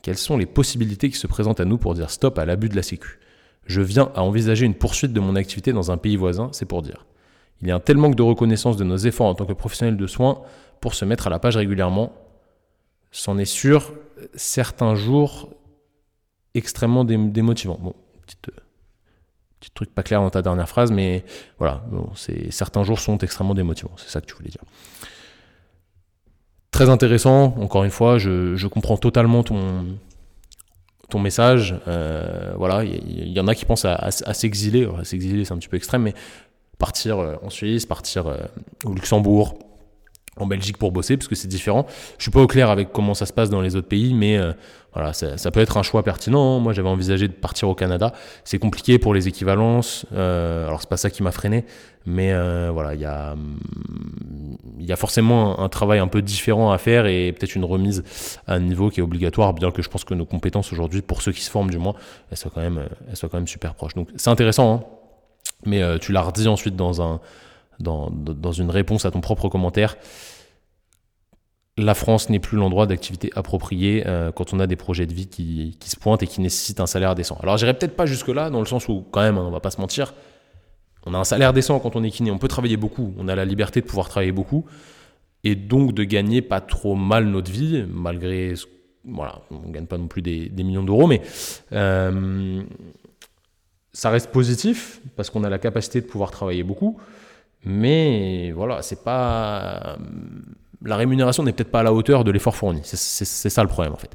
Quelles 0.01 0.17
sont 0.17 0.35
les 0.35 0.45
possibilités 0.45 1.09
qui 1.09 1.17
se 1.17 1.27
présentent 1.27 1.61
à 1.61 1.63
nous 1.63 1.77
pour 1.77 1.93
dire 1.93 2.09
stop 2.09 2.37
à 2.37 2.43
l'abus 2.43 2.67
de 2.67 2.75
la 2.75 2.83
Sécu? 2.83 3.19
Je 3.65 3.79
viens 3.79 4.11
à 4.13 4.21
envisager 4.21 4.65
une 4.65 4.75
poursuite 4.75 5.13
de 5.13 5.21
mon 5.21 5.37
activité 5.37 5.71
dans 5.71 5.91
un 5.91 5.97
pays 5.97 6.17
voisin, 6.17 6.49
c'est 6.51 6.65
pour 6.65 6.81
dire. 6.81 7.05
Il 7.61 7.69
y 7.69 7.71
a 7.71 7.75
un 7.75 7.79
tel 7.79 7.95
manque 7.95 8.15
de 8.15 8.23
reconnaissance 8.23 8.75
de 8.75 8.83
nos 8.83 8.97
efforts 8.97 9.27
en 9.27 9.35
tant 9.35 9.45
que 9.45 9.53
professionnels 9.53 9.95
de 9.95 10.07
soins 10.07 10.41
pour 10.81 10.93
se 10.93 11.05
mettre 11.05 11.27
à 11.27 11.29
la 11.29 11.39
page 11.39 11.55
régulièrement. 11.55 12.11
C'en 13.11 13.37
est 13.37 13.45
sûr, 13.45 13.93
certains 14.35 14.95
jours, 14.95 15.51
extrêmement 16.55 17.03
démotivant. 17.03 17.77
Bon, 17.81 17.95
petite, 18.25 18.49
euh, 18.49 18.61
petit 19.59 19.71
truc 19.71 19.93
pas 19.93 20.03
clair 20.03 20.21
dans 20.21 20.29
ta 20.29 20.41
dernière 20.41 20.69
phrase, 20.69 20.91
mais 20.91 21.23
voilà, 21.57 21.83
bon, 21.91 22.09
certains 22.49 22.83
jours 22.83 22.99
sont 22.99 23.17
extrêmement 23.17 23.55
démotivants, 23.55 23.93
c'est 23.97 24.09
ça 24.09 24.21
que 24.21 24.25
tu 24.25 24.35
voulais 24.35 24.49
dire. 24.49 24.63
Très 26.71 26.89
intéressant, 26.89 27.55
encore 27.59 27.83
une 27.83 27.91
fois, 27.91 28.17
je, 28.17 28.67
comprends 28.67 28.97
totalement 28.97 29.43
ton, 29.43 29.85
ton 31.09 31.19
message. 31.19 31.75
Euh, 31.87 32.53
voilà, 32.55 32.83
il 32.83 33.29
y, 33.29 33.39
en 33.39 33.47
a 33.47 33.55
qui 33.55 33.65
pensent 33.65 33.85
à, 33.85 34.11
s'exiler, 34.11 34.87
s'exiler 35.03 35.45
c'est 35.45 35.53
un 35.53 35.57
petit 35.57 35.67
peu 35.67 35.77
extrême, 35.77 36.03
mais 36.03 36.13
partir 36.77 37.19
euh, 37.19 37.35
en 37.41 37.49
Suisse, 37.49 37.85
partir 37.85 38.33
au 38.85 38.93
Luxembourg, 38.93 39.57
en 40.39 40.47
Belgique 40.47 40.77
pour 40.77 40.91
bosser 40.91 41.17
parce 41.17 41.27
que 41.27 41.35
c'est 41.35 41.47
différent. 41.47 41.85
Je 42.17 42.23
suis 42.23 42.31
pas 42.31 42.41
au 42.41 42.47
clair 42.47 42.69
avec 42.69 42.91
comment 42.91 43.13
ça 43.13 43.25
se 43.25 43.33
passe 43.33 43.49
dans 43.49 43.61
les 43.61 43.75
autres 43.75 43.87
pays, 43.87 44.13
mais 44.13 44.37
euh, 44.37 44.53
voilà, 44.93 45.13
ça, 45.13 45.51
peut 45.51 45.59
être 45.59 45.77
un 45.77 45.83
choix 45.83 46.03
pertinent. 46.03 46.59
Moi, 46.59 46.73
j'avais 46.73 46.89
envisagé 46.89 47.27
de 47.27 47.33
partir 47.33 47.69
au 47.69 47.75
Canada. 47.75 48.13
C'est 48.43 48.59
compliqué 48.59 48.97
pour 48.97 49.13
les 49.13 49.27
équivalences. 49.27 50.05
Euh, 50.13 50.67
alors 50.67 50.81
c'est 50.81 50.89
pas 50.89 50.97
ça 50.97 51.09
qui 51.09 51.21
m'a 51.21 51.31
freiné, 51.31 51.65
mais 52.05 52.33
euh, 52.33 52.69
voilà, 52.73 52.95
il 52.95 53.01
y 53.01 53.05
a 53.05 53.35
a 54.89 54.95
forcément 54.95 55.59
un, 55.59 55.69
travail 55.69 55.99
un 55.99 56.07
peu 56.07 56.23
différent 56.23 56.71
à 56.71 56.79
faire 56.79 57.05
et 57.05 57.31
peut-être 57.31 57.55
une 57.55 57.65
remise 57.65 58.03
à 58.47 58.55
un 58.55 58.59
niveau 58.59 58.89
qui 58.89 59.01
est 59.01 59.03
obligatoire, 59.03 59.53
bien 59.53 59.69
que 59.69 59.83
je 59.83 59.89
pense 59.89 60.03
que 60.03 60.15
nos 60.15 60.25
compétences 60.25 60.73
aujourd'hui, 60.73 61.03
pour 61.03 61.21
ceux 61.21 61.31
qui 61.31 61.41
se 61.41 61.51
forment 61.51 61.69
du 61.69 61.77
moins, 61.77 61.93
elles 62.31 62.37
soient 62.37 62.51
quand 62.53 62.61
même 62.61 62.81
elles 63.07 63.15
soient 63.15 63.29
quand 63.29 63.37
même 63.37 63.47
super 63.47 63.75
proches. 63.75 63.93
Donc 63.93 64.09
c'est 64.15 64.31
intéressant, 64.31 64.73
hein 64.73 64.83
mais 65.65 65.81
euh, 65.81 65.97
tu 65.97 66.11
l'as 66.11 66.21
redit 66.21 66.47
ensuite 66.47 66.75
dans 66.75 67.01
un 67.01 67.19
dans, 67.79 68.51
une 68.51 68.69
réponse 68.69 69.05
à 69.05 69.11
ton 69.11 69.21
propre 69.21 69.49
commentaire. 69.49 69.97
La 71.77 71.93
France 71.93 72.29
n'est 72.29 72.39
plus 72.39 72.57
l'endroit 72.57 72.87
d'activité 72.87 73.31
approprié 73.35 74.03
euh, 74.05 74.31
quand 74.33 74.53
on 74.53 74.59
a 74.59 74.67
des 74.67 74.75
projets 74.75 75.05
de 75.05 75.13
vie 75.13 75.27
qui, 75.27 75.77
se 75.85 75.95
pointent 75.95 76.21
et 76.23 76.27
qui 76.27 76.41
nécessitent 76.41 76.81
un 76.81 76.87
salaire 76.87 77.15
décent. 77.15 77.37
Alors 77.41 77.57
j'irai 77.57 77.73
peut-être 77.73 77.95
pas 77.95 78.05
jusque-là, 78.05 78.49
dans 78.49 78.59
le 78.59 78.65
sens 78.65 78.89
où 78.89 79.05
quand 79.11 79.21
même, 79.21 79.37
hein, 79.37 79.45
on 79.47 79.51
va 79.51 79.61
pas 79.61 79.71
se 79.71 79.79
mentir, 79.79 80.13
on 81.05 81.13
a 81.13 81.17
un 81.17 81.23
salaire 81.23 81.53
décent 81.53 81.79
quand 81.79 81.95
on 81.95 82.03
est 82.03 82.11
kiné, 82.11 82.31
on 82.31 82.37
peut 82.37 82.49
travailler 82.49 82.75
beaucoup, 82.75 83.13
on 83.17 83.29
a 83.29 83.35
la 83.35 83.45
liberté 83.45 83.79
de 83.79 83.85
pouvoir 83.85 84.09
travailler 84.09 84.33
beaucoup, 84.33 84.65
et 85.45 85.55
donc 85.55 85.93
de 85.93 86.03
gagner 86.03 86.41
pas 86.41 86.59
trop 86.59 86.95
mal 86.95 87.25
notre 87.25 87.51
vie, 87.51 87.85
malgré... 87.89 88.53
Voilà, 89.05 89.41
on 89.49 89.69
gagne 89.69 89.85
pas 89.85 89.97
non 89.97 90.07
plus 90.07 90.21
des, 90.21 90.49
des 90.49 90.63
millions 90.63 90.83
d'euros, 90.83 91.07
mais 91.07 91.21
euh, 91.71 92.61
ça 93.93 94.09
reste 94.09 94.31
positif, 94.31 94.99
parce 95.15 95.29
qu'on 95.29 95.45
a 95.45 95.49
la 95.49 95.57
capacité 95.57 96.01
de 96.01 96.05
pouvoir 96.05 96.31
travailler 96.31 96.63
beaucoup, 96.63 96.99
mais 97.65 98.51
voilà, 98.51 98.81
c'est 98.81 99.03
pas 99.03 99.97
la 100.83 100.95
rémunération 100.95 101.43
n'est 101.43 101.51
peut-être 101.51 101.71
pas 101.71 101.81
à 101.81 101.83
la 101.83 101.93
hauteur 101.93 102.23
de 102.23 102.31
l'effort 102.31 102.55
fourni. 102.55 102.81
C'est 102.83 103.49
ça 103.49 103.63
le 103.63 103.69
problème 103.69 103.93
en 103.93 103.97
fait. 103.97 104.11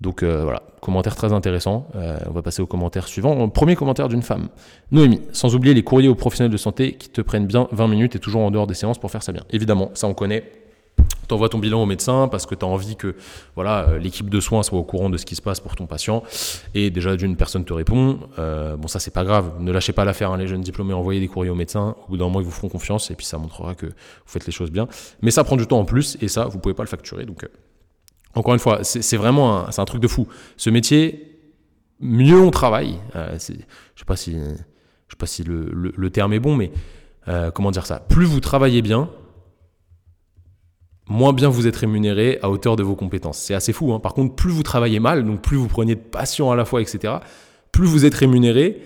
Donc 0.00 0.22
euh, 0.22 0.42
voilà, 0.42 0.62
commentaire 0.80 1.14
très 1.14 1.32
intéressant. 1.32 1.86
Euh, 1.94 2.18
on 2.28 2.32
va 2.32 2.42
passer 2.42 2.60
au 2.60 2.66
commentaire 2.66 3.06
suivant. 3.06 3.48
Premier 3.48 3.76
commentaire 3.76 4.08
d'une 4.08 4.22
femme. 4.22 4.48
Noémie, 4.90 5.20
sans 5.32 5.54
oublier 5.54 5.74
les 5.74 5.84
courriers 5.84 6.08
aux 6.08 6.16
professionnels 6.16 6.50
de 6.50 6.56
santé 6.56 6.94
qui 6.94 7.08
te 7.08 7.20
prennent 7.20 7.46
bien 7.46 7.68
20 7.70 7.86
minutes 7.86 8.16
et 8.16 8.18
toujours 8.18 8.42
en 8.42 8.50
dehors 8.50 8.66
des 8.66 8.74
séances 8.74 8.98
pour 8.98 9.10
faire 9.10 9.22
ça 9.22 9.30
bien. 9.30 9.44
Évidemment, 9.50 9.90
ça 9.94 10.08
on 10.08 10.14
connaît 10.14 10.50
envoies 11.30 11.48
ton 11.48 11.58
bilan 11.58 11.82
au 11.82 11.86
médecin 11.86 12.28
parce 12.28 12.46
que 12.46 12.54
tu 12.54 12.64
as 12.64 12.68
envie 12.68 12.96
que 12.96 13.14
voilà 13.54 13.88
euh, 13.88 13.98
l'équipe 13.98 14.28
de 14.28 14.40
soins 14.40 14.62
soit 14.62 14.78
au 14.78 14.82
courant 14.82 15.10
de 15.10 15.16
ce 15.16 15.24
qui 15.24 15.36
se 15.36 15.42
passe 15.42 15.60
pour 15.60 15.76
ton 15.76 15.86
patient. 15.86 16.22
Et 16.74 16.90
déjà, 16.90 17.16
d'une 17.16 17.36
personne 17.36 17.64
te 17.64 17.72
répond. 17.72 18.20
Euh, 18.38 18.76
bon, 18.76 18.88
ça, 18.88 18.98
c'est 18.98 19.12
pas 19.12 19.24
grave. 19.24 19.54
Ne 19.60 19.72
lâchez 19.72 19.92
pas 19.92 20.04
l'affaire, 20.04 20.32
hein, 20.32 20.36
les 20.36 20.46
jeunes 20.46 20.62
diplômés. 20.62 20.94
Envoyez 20.94 21.20
des 21.20 21.28
courriers 21.28 21.50
au 21.50 21.54
médecin. 21.54 21.94
Au 22.06 22.10
bout 22.10 22.16
d'un 22.16 22.24
moment, 22.24 22.40
ils 22.40 22.44
vous 22.44 22.50
feront 22.50 22.68
confiance 22.68 23.10
et 23.10 23.14
puis 23.14 23.26
ça 23.26 23.38
montrera 23.38 23.74
que 23.74 23.86
vous 23.86 23.92
faites 24.26 24.46
les 24.46 24.52
choses 24.52 24.70
bien. 24.70 24.88
Mais 25.22 25.30
ça 25.30 25.44
prend 25.44 25.56
du 25.56 25.66
temps 25.66 25.78
en 25.78 25.84
plus 25.84 26.16
et 26.20 26.28
ça, 26.28 26.46
vous 26.46 26.58
pouvez 26.58 26.74
pas 26.74 26.82
le 26.82 26.88
facturer. 26.88 27.24
Donc, 27.24 27.44
euh, 27.44 27.48
encore 28.34 28.54
une 28.54 28.60
fois, 28.60 28.82
c'est 28.82 29.16
vraiment 29.16 29.66
un, 29.66 29.70
un 29.76 29.84
truc 29.84 30.00
de 30.00 30.08
fou. 30.08 30.26
Ce 30.56 30.70
métier, 30.70 31.38
mieux 32.00 32.40
on 32.40 32.50
travaille. 32.50 32.98
je 33.14 33.38
sais 33.38 33.54
pas 34.06 34.16
si, 34.16 34.32
sais 34.32 35.16
pas 35.18 35.26
si 35.26 35.44
le, 35.44 35.70
le 35.72 36.10
terme 36.10 36.32
est 36.32 36.40
bon, 36.40 36.56
mais 36.56 36.72
comment 37.54 37.70
dire 37.70 37.84
ça? 37.84 38.00
Plus 38.00 38.24
vous 38.24 38.40
travaillez 38.40 38.80
bien, 38.80 39.10
moins 41.08 41.32
bien 41.32 41.48
vous 41.48 41.66
êtes 41.66 41.76
rémunéré 41.76 42.38
à 42.42 42.50
hauteur 42.50 42.76
de 42.76 42.82
vos 42.82 42.96
compétences. 42.96 43.38
C'est 43.38 43.54
assez 43.54 43.72
fou. 43.72 43.92
Hein. 43.92 44.00
Par 44.00 44.14
contre, 44.14 44.34
plus 44.34 44.50
vous 44.50 44.62
travaillez 44.62 45.00
mal, 45.00 45.24
donc 45.24 45.42
plus 45.42 45.56
vous 45.56 45.68
prenez 45.68 45.94
de 45.94 46.00
passion 46.00 46.50
à 46.50 46.56
la 46.56 46.64
fois, 46.64 46.80
etc., 46.80 47.14
plus 47.72 47.86
vous 47.86 48.04
êtes 48.04 48.14
rémunéré 48.14 48.82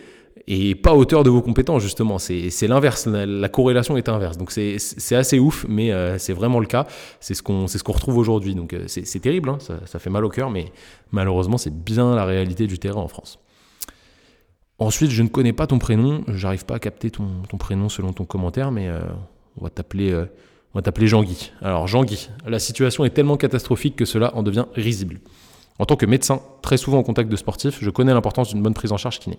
et 0.49 0.75
pas 0.77 0.91
à 0.91 0.95
hauteur 0.95 1.25
de 1.25 1.31
vos 1.31 1.43
compétences, 1.43 1.83
justement. 1.83 2.19
C'est 2.19 2.69
l'inverse. 2.69 3.07
La, 3.07 3.49
corrélation 3.49 3.97
est 3.97 4.09
inverse. 4.09 4.39
Donc 4.39 4.53
c'est 4.53 5.17
assez 5.17 5.39
ouf, 5.39 5.67
mais 5.69 5.93
euh, 5.93 6.19
c'est 6.19 6.33
vraiment 6.33 6.61
le 6.61 6.67
cas. 6.67 6.87
C'est 7.21 7.35
ce 7.35 7.43
qu'on 7.43 7.67
ce 7.67 7.79
retrouve 7.85 8.19
aujourd'hui. 8.19 8.55
Donc 8.55 8.73
euh, 8.73 8.85
c'est 8.87 9.21
terrible, 9.21 9.49
hein. 9.49 9.59
ça, 9.61 9.99
fait 9.99 10.11
mal 10.11 10.25
au 10.25 10.29
cœur, 10.29 10.51
mais 10.51 10.67
malheureusement, 11.11 11.59
c'est 11.59 11.75
bien 11.75 12.15
la 12.15 12.25
réalité 12.25 12.67
du 12.67 12.79
terrain 12.79 13.01
en 13.01 13.09
France. 13.09 13.41
Ensuite, 14.79 15.11
je 15.11 15.23
ne 15.23 15.29
connais 15.29 15.55
pas 15.55 15.67
ton 15.67 15.79
prénom. 15.79 16.23
J'arrive 16.29 16.65
pas 16.65 16.77
à 16.77 16.79
capter 16.79 17.11
ton, 17.11 17.29
ton, 17.49 17.57
prénom 17.57 17.89
selon 17.89 18.13
ton 18.13 18.25
commentaire, 18.25 18.71
mais 18.71 18.89
euh, 18.89 19.01
on 19.59 19.65
va 19.65 19.71
t'appeler 19.71 20.13
on 20.77 20.79
va 20.81 20.83
t'appeler 20.83 21.09
Jean-Guy. 21.09 21.53
Alors 21.63 21.89
Jean-Guy, 21.89 22.29
la 22.47 22.59
situation 22.59 23.07
est 23.07 23.11
tellement 23.11 23.39
catastrophique 23.39 23.97
que 23.97 24.05
cela 24.05 24.37
en 24.37 24.43
devient 24.43 24.67
risible. 24.75 25.21
En 25.79 25.87
tant 25.87 25.97
que 25.97 26.05
médecin, 26.05 26.43
très 26.61 26.77
souvent 26.77 26.99
en 26.99 27.03
contact 27.03 27.31
de 27.31 27.37
sportifs, 27.37 27.79
je 27.81 27.89
connais 27.89 28.13
l'importance 28.13 28.51
d'une 28.51 28.63
bonne 28.63 28.75
prise 28.75 28.93
en 28.93 28.99
charge 28.99 29.19
kiné. 29.19 29.39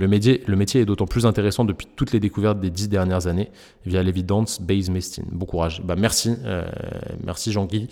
Le 0.00 0.08
métier, 0.08 0.42
le 0.48 0.56
métier 0.56 0.80
est 0.80 0.84
d'autant 0.84 1.06
plus 1.06 1.26
intéressant 1.26 1.64
depuis 1.64 1.86
toutes 1.94 2.10
les 2.10 2.18
découvertes 2.18 2.58
des 2.58 2.70
dix 2.70 2.88
dernières 2.88 3.28
années 3.28 3.52
via 3.86 4.02
l'évidence 4.02 4.60
base 4.60 4.90
medicine. 4.90 5.26
Bon 5.30 5.46
courage. 5.46 5.80
Bah 5.84 5.94
merci, 5.96 6.34
euh, 6.44 6.64
merci 7.22 7.52
Jean-Guy 7.52 7.86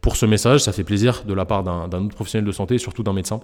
pour 0.00 0.16
ce 0.16 0.26
message. 0.26 0.58
Ça 0.58 0.72
fait 0.72 0.82
plaisir 0.82 1.22
de 1.28 1.34
la 1.34 1.44
part 1.44 1.62
d'un 1.62 2.04
autre 2.04 2.16
professionnel 2.16 2.44
de 2.44 2.50
santé 2.50 2.78
surtout 2.78 3.04
d'un 3.04 3.12
médecin 3.12 3.38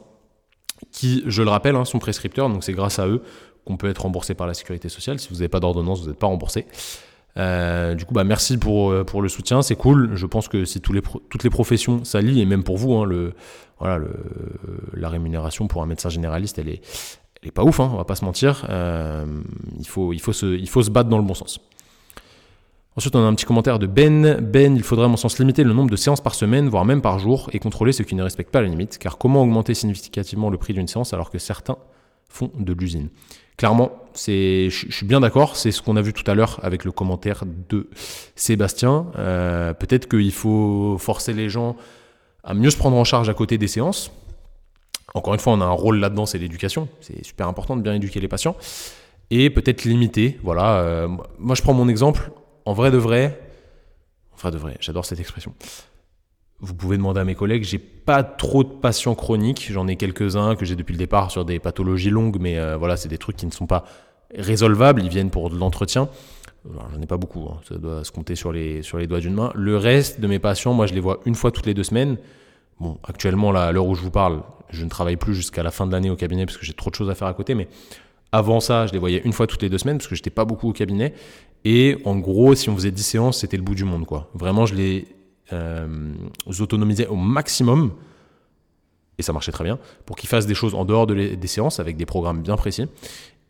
qui, 0.90 1.22
je 1.26 1.44
le 1.44 1.50
rappelle, 1.50 1.76
hein, 1.76 1.85
sont 1.85 2.00
prescripteurs. 2.00 2.48
Donc 2.48 2.64
c'est 2.64 2.72
grâce 2.72 2.98
à 2.98 3.07
eux 3.07 3.22
qu'on 3.64 3.76
peut 3.76 3.88
être 3.88 4.03
remboursé 4.03 4.35
par 4.35 4.48
la 4.48 4.55
sécurité 4.55 4.88
sociale. 4.88 5.20
Si 5.20 5.29
vous 5.29 5.37
n'avez 5.37 5.48
pas 5.48 5.61
d'ordonnance, 5.61 6.00
vous 6.00 6.09
n'êtes 6.09 6.18
pas 6.18 6.26
remboursé. 6.26 6.66
Euh, 7.37 7.95
du 7.95 8.05
coup, 8.05 8.14
bah, 8.14 8.25
merci 8.25 8.59
pour, 8.59 8.90
euh, 8.90 9.05
pour 9.05 9.23
le 9.23 9.29
soutien, 9.29 9.62
c'est 9.62 9.77
cool. 9.77 10.11
Je 10.14 10.27
pense 10.27 10.49
que 10.49 10.64
si 10.64 10.81
tous 10.81 10.93
les 10.93 11.01
toutes 11.01 11.45
les 11.45 11.51
professions 11.51 12.05
s'allient, 12.05 12.40
et 12.40 12.47
même 12.47 12.64
pour 12.64 12.77
vous, 12.77 12.95
hein, 12.95 13.09
la 13.81 15.09
rémunération 15.09 15.69
pour 15.69 15.83
un 15.83 15.87
médecin 15.87 16.09
généraliste, 16.09 16.59
elle 16.59 16.69
est, 16.69 16.83
pas 17.55 17.64
ouf, 17.64 17.81
hein, 17.81 17.90
on 17.93 17.97
va 17.97 18.05
pas 18.05 18.16
se 18.16 18.25
mentir. 18.25 18.66
Euh, 18.69 19.25
il, 19.79 19.87
faut 19.87 20.12
se, 20.12 20.59
il 20.59 20.69
faut 20.69 20.83
se 20.83 20.90
battre 20.90 21.09
dans 21.09 21.19
le 21.19 21.25
bon 21.25 21.35
sens. 21.35 21.61
Ensuite, 22.97 23.14
on 23.14 23.21
a 23.21 23.27
un 23.27 23.35
petit 23.35 23.47
commentaire 23.47 23.79
de 23.79 23.87
Ben. 23.87 24.40
Ben, 24.40 24.77
il 24.77 24.83
faudrait 24.83 25.07
à 25.07 25.09
mon 25.09 25.16
sens 25.16 25.38
limiter 25.38 25.62
le 25.62 25.73
nombre 25.73 25.90
de 25.90 25.97
séances 25.97 26.21
par 26.21 26.35
semaine, 26.35 26.69
voire 26.69 26.85
même 26.85 27.01
par 27.01 27.19
jour, 27.19 27.49
et 27.53 27.61
contrôler 27.61 27.93
ceux 27.93 28.05
qui 28.05 28.16
ne 28.16 28.23
respectent 28.23 28.51
pas 28.51 28.61
la 28.61 28.69
limite, 28.69 28.99
car 28.99 29.16
comment 29.16 29.43
augmenter 29.43 29.75
significativement 29.75 30.51
le 30.51 30.59
prix 30.59 30.75
d'une 30.75 30.88
séance 30.88 31.14
alors 31.14 31.31
que 31.31 31.38
certains 31.38 31.79
font 32.29 32.51
de 32.59 32.73
l'usine? 32.73 33.09
Clairement, 33.61 33.92
je, 34.16 34.70
suis 34.70 35.05
bien 35.05 35.20
d'accord. 35.20 35.55
C'est 35.55 35.70
ce 35.70 35.83
qu'on 35.83 35.96
a 35.96 36.01
vu 36.01 36.14
tout 36.14 36.25
à 36.31 36.35
l'heure 36.35 36.61
avec 36.62 36.87
le 36.87 36.92
commentaire 36.92 37.44
de 37.68 37.90
Sébastien. 38.35 39.09
Euh, 39.18 39.75
peut-être 39.75 40.09
qu'il 40.09 40.33
faut 40.33 40.96
forcer 40.99 41.35
les 41.35 41.51
gens 41.51 41.77
à 42.42 42.55
mieux 42.55 42.70
se 42.70 42.79
prendre 42.79 42.96
en 42.96 43.05
charge 43.05 43.29
à 43.29 43.35
côté 43.35 43.59
des 43.59 43.68
séances. 43.68 44.12
Encore 45.12 45.35
une 45.35 45.40
fois, 45.40 45.53
on 45.53 45.61
a 45.61 45.66
un 45.66 45.73
rôle 45.73 45.99
là-dedans, 45.99 46.25
c'est 46.25 46.38
l'éducation. 46.38 46.88
C'est 47.03 47.23
super 47.23 47.49
important 47.49 47.77
de 47.77 47.83
bien 47.83 47.92
éduquer 47.92 48.18
les 48.18 48.29
patients. 48.29 48.57
Et 49.29 49.51
peut-être 49.51 49.85
limiter. 49.85 50.40
Voilà. 50.42 50.79
Euh, 50.79 51.09
moi, 51.38 51.55
je 51.55 51.61
prends 51.61 51.75
mon 51.75 51.90
exemple. 51.90 52.31
En 52.64 52.73
vrai 52.73 52.90
de 52.90 52.96
vrai, 52.96 53.38
en 54.33 54.37
vrai 54.38 54.53
de 54.53 54.57
vrai, 54.57 54.79
j'adore 54.81 55.05
cette 55.05 55.20
expression. 55.20 55.53
Vous 56.62 56.75
pouvez 56.75 56.96
demander 56.96 57.20
à 57.20 57.25
mes 57.25 57.35
collègues, 57.35 57.64
j'ai 57.64 57.79
pas 57.79 58.23
trop 58.23 58.64
de 58.64 58.68
patients 58.68 59.14
chroniques, 59.14 59.68
j'en 59.70 59.87
ai 59.88 59.96
quelques-uns 59.96 60.57
que 60.57 60.64
j'ai 60.66 60.77
depuis 60.77 60.92
le 60.92 60.99
départ 60.99 61.31
sur 61.31 61.44
des 61.44 61.59
pathologies 61.59 62.11
longues, 62.11 62.37
mais 62.38 62.59
euh, 62.59 62.77
voilà, 62.77 62.96
c'est 62.96 63.09
des 63.09 63.18
trucs 63.18 63.37
qui 63.37 63.46
ne 63.46 63.51
sont 63.51 63.66
pas 63.66 63.85
résolvables, 64.35 65.03
ils 65.03 65.09
viennent 65.09 65.31
pour 65.31 65.49
de 65.49 65.57
l'entretien. 65.57 66.09
J'en 66.64 67.01
ai 67.01 67.07
pas 67.07 67.16
beaucoup, 67.16 67.49
hein. 67.51 67.61
ça 67.66 67.77
doit 67.77 68.05
se 68.05 68.12
compter 68.12 68.37
sur 68.37 68.53
les, 68.53 68.83
sur 68.83 68.99
les 68.99 69.07
doigts 69.07 69.20
d'une 69.20 69.33
main. 69.33 69.51
Le 69.55 69.79
reste 69.79 70.20
de 70.20 70.27
mes 70.27 70.38
patients, 70.38 70.75
moi 70.75 70.87
je 70.87 70.92
les 70.92 71.01
vois 71.01 71.20
une 71.25 71.35
fois 71.35 71.51
toutes 71.51 71.64
les 71.64 71.73
deux 71.73 71.85
semaines. 71.85 72.18
Bon, 72.79 72.99
actuellement, 73.05 73.53
là, 73.53 73.64
à 73.64 73.73
l'heure 73.73 73.87
où 73.87 73.94
je 73.94 74.03
vous 74.03 74.11
parle, 74.11 74.42
je 74.68 74.85
ne 74.85 74.90
travaille 74.90 75.16
plus 75.16 75.35
jusqu'à 75.35 75.62
la 75.62 75.70
fin 75.70 75.87
de 75.87 75.92
l'année 75.92 76.11
au 76.11 76.16
cabinet 76.16 76.44
parce 76.44 76.59
que 76.59 76.66
j'ai 76.66 76.75
trop 76.75 76.90
de 76.90 76.94
choses 76.94 77.09
à 77.09 77.14
faire 77.14 77.29
à 77.29 77.35
côté, 77.35 77.55
mais 77.55 77.68
avant 78.33 78.61
ça, 78.61 78.87
je 78.87 78.92
les 78.92 78.99
voyais 78.99 79.23
une 79.25 79.33
fois 79.33 79.46
toutes 79.46 79.62
les 79.62 79.70
deux 79.70 79.79
semaines 79.79 79.96
parce 79.96 80.09
que 80.09 80.14
j'étais 80.14 80.31
pas 80.31 80.44
beaucoup 80.44 80.68
au 80.68 80.73
cabinet. 80.73 81.14
Et 81.64 81.99
en 82.05 82.16
gros, 82.16 82.55
si 82.55 82.68
on 82.68 82.75
faisait 82.75 82.90
10 82.90 83.03
séances, 83.03 83.38
c'était 83.40 83.57
le 83.57 83.62
bout 83.62 83.75
du 83.75 83.85
monde, 83.85 84.07
quoi. 84.07 84.29
Vraiment, 84.35 84.66
je 84.66 84.75
les 84.75 85.07
euh, 85.52 86.12
autonomiser 86.60 87.06
au 87.06 87.16
maximum, 87.16 87.92
et 89.18 89.22
ça 89.22 89.32
marchait 89.32 89.52
très 89.52 89.64
bien, 89.64 89.78
pour 90.06 90.16
qu'ils 90.16 90.28
fassent 90.28 90.46
des 90.46 90.54
choses 90.54 90.74
en 90.74 90.84
dehors 90.84 91.06
de 91.06 91.14
des 91.14 91.46
séances 91.46 91.80
avec 91.80 91.96
des 91.96 92.06
programmes 92.06 92.42
bien 92.42 92.56
précis. 92.56 92.86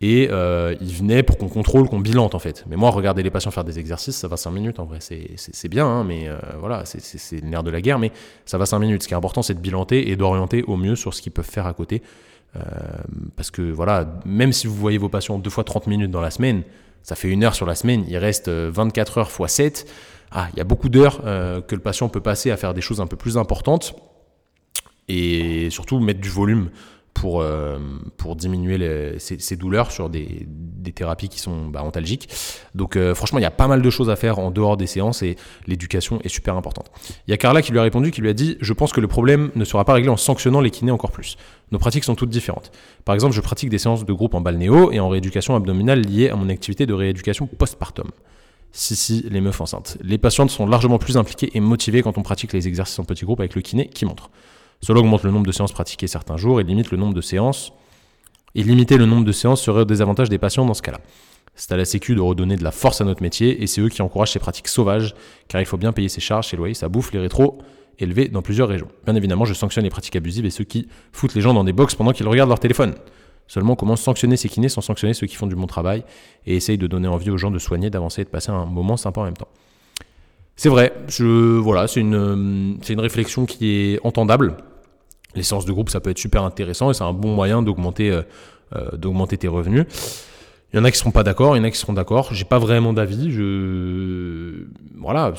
Et 0.03 0.29
euh, 0.31 0.75
ils 0.81 0.95
venaient 0.95 1.23
pour 1.23 1.37
qu'on 1.37 1.49
contrôle, 1.49 1.89
qu'on 1.89 2.01
bilante 2.01 2.35
en 2.35 2.39
fait. 2.39 2.65
Mais 2.69 2.77
moi, 2.77 2.91
regarder 2.91 3.23
les 3.23 3.31
patients 3.31 3.51
faire 3.51 3.65
des 3.65 3.79
exercices, 3.79 4.17
ça 4.17 4.29
va 4.29 4.39
5 4.39 4.51
minutes 4.51 4.79
en 4.79 4.87
vrai. 4.87 4.99
C'est 5.01 5.69
bien, 5.69 5.87
hein, 5.87 6.05
mais 6.05 6.27
euh, 6.27 6.39
voilà, 6.59 6.85
c'est 6.87 7.41
le 7.41 7.49
nerf 7.49 7.63
de 7.63 7.71
la 7.71 7.83
guerre, 7.83 7.99
mais 7.99 8.11
ça 8.47 8.57
va 8.57 8.65
5 8.65 8.79
minutes. 8.79 9.03
Ce 9.03 9.09
qui 9.09 9.15
est 9.15 9.17
important, 9.17 9.43
c'est 9.43 9.55
de 9.55 9.61
bilanter 9.61 10.11
et 10.11 10.17
d'orienter 10.17 10.63
au 10.63 10.77
mieux 10.77 10.97
sur 10.97 11.13
ce 11.13 11.21
qu'ils 11.21 11.33
peuvent 11.33 11.45
faire 11.45 11.67
à 11.67 11.75
côté. 11.75 12.03
Euh, 12.57 12.61
parce 13.37 13.51
que 13.51 13.61
voilà, 13.61 14.21
même 14.25 14.53
si 14.53 14.67
vous 14.67 14.75
voyez 14.75 14.97
vos 14.97 15.11
patients 15.11 15.39
deux 15.39 15.51
fois 15.51 15.65
30 15.65 15.87
minutes 15.87 16.11
dans 16.11 16.23
la 16.23 16.31
semaine, 16.31 16.63
ça 17.03 17.15
fait 17.15 17.29
une 17.29 17.45
heure 17.45 17.55
sur 17.55 17.67
la 17.67 17.75
semaine, 17.75 18.05
il 18.09 18.17
reste 18.17 18.49
24 18.49 19.19
heures 19.19 19.31
x 19.39 19.53
7 19.53 19.87
ah, 20.33 20.49
il 20.53 20.59
y 20.59 20.61
a 20.61 20.65
beaucoup 20.65 20.89
d'heures 20.89 21.21
euh, 21.25 21.61
que 21.61 21.75
le 21.75 21.81
patient 21.81 22.09
peut 22.09 22.21
passer 22.21 22.51
à 22.51 22.57
faire 22.57 22.75
des 22.75 22.81
choses 22.81 23.01
un 23.01 23.07
peu 23.07 23.17
plus 23.17 23.37
importantes 23.37 23.95
et 25.09 25.69
surtout 25.71 25.99
mettre 25.99 26.21
du 26.21 26.29
volume 26.29 26.71
pour, 27.15 27.43
euh, 27.43 27.79
pour 28.17 28.37
diminuer 28.37 28.79
les, 28.79 29.19
ces, 29.19 29.57
douleurs 29.57 29.91
sur 29.91 30.09
des, 30.09 30.47
des, 30.47 30.93
thérapies 30.93 31.29
qui 31.29 31.39
sont 31.39 31.67
bah, 31.67 31.83
antalgiques. 31.83 32.29
Donc 32.75 32.97
euh, 32.97 33.15
franchement, 33.15 33.39
il 33.39 33.43
y 33.43 33.47
a 33.47 33.51
pas 33.51 33.67
mal 33.67 33.83
de 33.83 33.91
choses 33.91 34.09
à 34.09 34.17
faire 34.17 34.39
en 34.39 34.51
dehors 34.51 34.77
des 34.77 34.87
séances 34.87 35.23
et 35.23 35.37
l'éducation 35.67 36.21
est 36.23 36.29
super 36.29 36.57
importante. 36.57 36.91
Il 37.27 37.31
y 37.31 37.35
a 37.35 37.37
Carla 37.37 37.61
qui 37.61 37.73
lui 37.73 37.79
a 37.79 37.83
répondu, 37.83 38.11
qui 38.11 38.21
lui 38.21 38.31
a 38.31 38.33
dit, 38.33 38.57
je 38.61 38.73
pense 38.73 38.93
que 38.93 39.01
le 39.01 39.09
problème 39.09 39.51
ne 39.55 39.65
sera 39.65 39.85
pas 39.85 39.93
réglé 39.93 40.09
en 40.09 40.17
sanctionnant 40.17 40.61
les 40.61 40.71
kinés 40.71 40.93
encore 40.93 41.11
plus. 41.11 41.37
Nos 41.73 41.79
pratiques 41.79 42.05
sont 42.05 42.15
toutes 42.15 42.31
différentes. 42.31 42.71
Par 43.05 43.15
exemple, 43.15 43.35
je 43.35 43.41
pratique 43.41 43.69
des 43.69 43.79
séances 43.79 44.07
de 44.07 44.13
groupe 44.13 44.35
en 44.35 44.41
balnéo 44.41 44.93
et 44.93 45.01
en 45.01 45.09
rééducation 45.09 45.55
abdominale 45.55 46.01
liées 46.01 46.31
à 46.31 46.37
mon 46.37 46.49
activité 46.49 46.87
de 46.87 46.95
rééducation 46.95 47.47
postpartum. 47.47 48.11
Si, 48.73 48.95
si, 48.95 49.27
les 49.29 49.41
meufs 49.41 49.61
enceintes. 49.61 49.99
Les 50.01 50.19
patientes 50.19 50.51
sont 50.51 50.67
largement 50.67 50.99
plus 50.99 51.17
impliquées 51.17 51.51
et 51.55 51.61
motivées 51.61 52.03
quand 52.03 52.19
on 52.19 52.23
pratique 52.23 52.53
les 52.53 52.69
exercices 52.69 52.99
en 52.99 53.05
petits 53.05 53.25
groupes 53.25 53.41
avec 53.41 53.55
le 53.55 53.63
kiné 53.63 53.89
qui 53.89 54.05
montre. 54.05 54.31
Cela 54.81 55.01
augmente 55.01 55.25
le 55.25 55.31
nombre 55.31 55.47
de 55.47 55.53
séances 55.53 55.73
pratiquées 55.73 56.07
certains 56.07 56.37
jours 56.37 56.61
et 56.61 56.65
limite 56.65 56.91
le 56.91 56.97
nombre 56.97 57.15
de 57.15 57.21
séances. 57.21 57.73
Et 58.55 58.63
limiter 58.63 58.97
le 58.97 59.07
nombre 59.07 59.25
de 59.25 59.33
séances 59.33 59.63
serait 59.63 59.83
au 59.83 59.85
désavantage 59.85 60.29
des 60.29 60.39
patients 60.39 60.65
dans 60.65 60.75
ce 60.75 60.83
cas-là. 60.83 61.01
C'est 61.55 61.73
à 61.73 61.77
la 61.77 61.85
Sécu 61.85 62.15
de 62.15 62.21
redonner 62.21 62.57
de 62.57 62.65
la 62.65 62.71
force 62.71 63.01
à 63.01 63.05
notre 63.05 63.23
métier 63.23 63.63
et 63.63 63.67
c'est 63.67 63.81
eux 63.81 63.89
qui 63.89 64.03
encouragent 64.03 64.33
ces 64.33 64.39
pratiques 64.39 64.69
sauvages 64.69 65.15
car 65.49 65.61
il 65.61 65.67
faut 65.67 65.77
bien 65.77 65.93
payer 65.93 66.09
ses 66.09 66.21
charges, 66.21 66.49
ses 66.49 66.57
loyers, 66.57 66.75
sa 66.75 66.89
bouffe, 66.89 67.13
les 67.13 67.21
rétros 67.21 67.59
élevés 67.99 68.29
dans 68.29 68.43
plusieurs 68.43 68.69
régions. 68.69 68.89
Bien 69.05 69.15
évidemment, 69.15 69.45
je 69.45 69.55
sanctionne 69.55 69.85
les 69.85 69.91
pratiques 69.91 70.17
abusives 70.17 70.47
et 70.47 70.51
ceux 70.51 70.65
qui 70.65 70.89
foutent 71.13 71.35
les 71.35 71.41
gens 71.41 71.53
dans 71.53 71.65
des 71.65 71.73
box 71.73 71.95
pendant 71.95 72.13
qu'ils 72.13 72.29
regardent 72.29 72.49
leur 72.49 72.61
téléphone. 72.61 72.95
Seulement, 73.51 73.75
comment 73.75 73.97
sanctionner 73.97 74.37
ces 74.37 74.49
kinés 74.49 74.69
sans 74.69 74.81
sanctionner 74.81 75.13
ceux 75.13 75.27
qui 75.27 75.35
font 75.35 75.49
du 75.49 75.57
bon 75.57 75.67
travail 75.67 76.05
et 76.47 76.55
essayent 76.55 76.79
de 76.79 76.87
donner 76.87 77.09
envie 77.09 77.31
aux 77.31 77.37
gens 77.37 77.51
de 77.51 77.59
soigner, 77.59 77.91
d'avancer 77.91 78.21
et 78.21 78.25
de 78.25 78.31
passer 78.31 78.51
un 78.51 78.65
moment 78.65 78.97
sympa 78.97 79.23
en 79.23 79.25
même 79.25 79.37
temps. 79.37 79.49
C'est 80.55 80.69
vrai, 80.69 80.93
voilà, 81.19 81.89
c'est 81.89 81.99
une, 81.99 82.79
réflexion 82.99 83.47
qui 83.47 83.73
est 83.73 84.01
entendable. 84.05 84.57
Les 85.35 85.43
séances 85.43 85.65
de 85.65 85.73
groupe, 85.73 85.91
ça 85.91 85.99
peut 85.99 86.11
être 86.11 86.19
super 86.19 86.45
intéressant 86.45 86.93
et 86.93 86.95
c'est 86.95 87.03
un 87.03 87.13
bon 87.13 87.35
moyen 87.35 87.61
d'augmenter, 87.61 88.13
euh, 88.13 88.23
euh, 88.77 88.97
d'augmenter 88.97 89.37
tes 89.37 89.49
revenus. 89.49 89.85
Il 90.73 90.77
y 90.77 90.79
en 90.79 90.85
a 90.85 90.93
qui 90.93 90.99
seront 90.99 91.11
pas 91.11 91.25
d'accord, 91.25 91.57
il 91.57 91.59
y 91.59 91.63
en 91.63 91.65
a 91.65 91.73
qui 91.73 91.79
seront 91.79 91.93
d'accord. 91.93 92.33
J'ai 92.33 92.45
pas 92.45 92.61
vraiment 92.61 92.93
d'avis. 92.93 93.37
Voilà, 94.97 95.33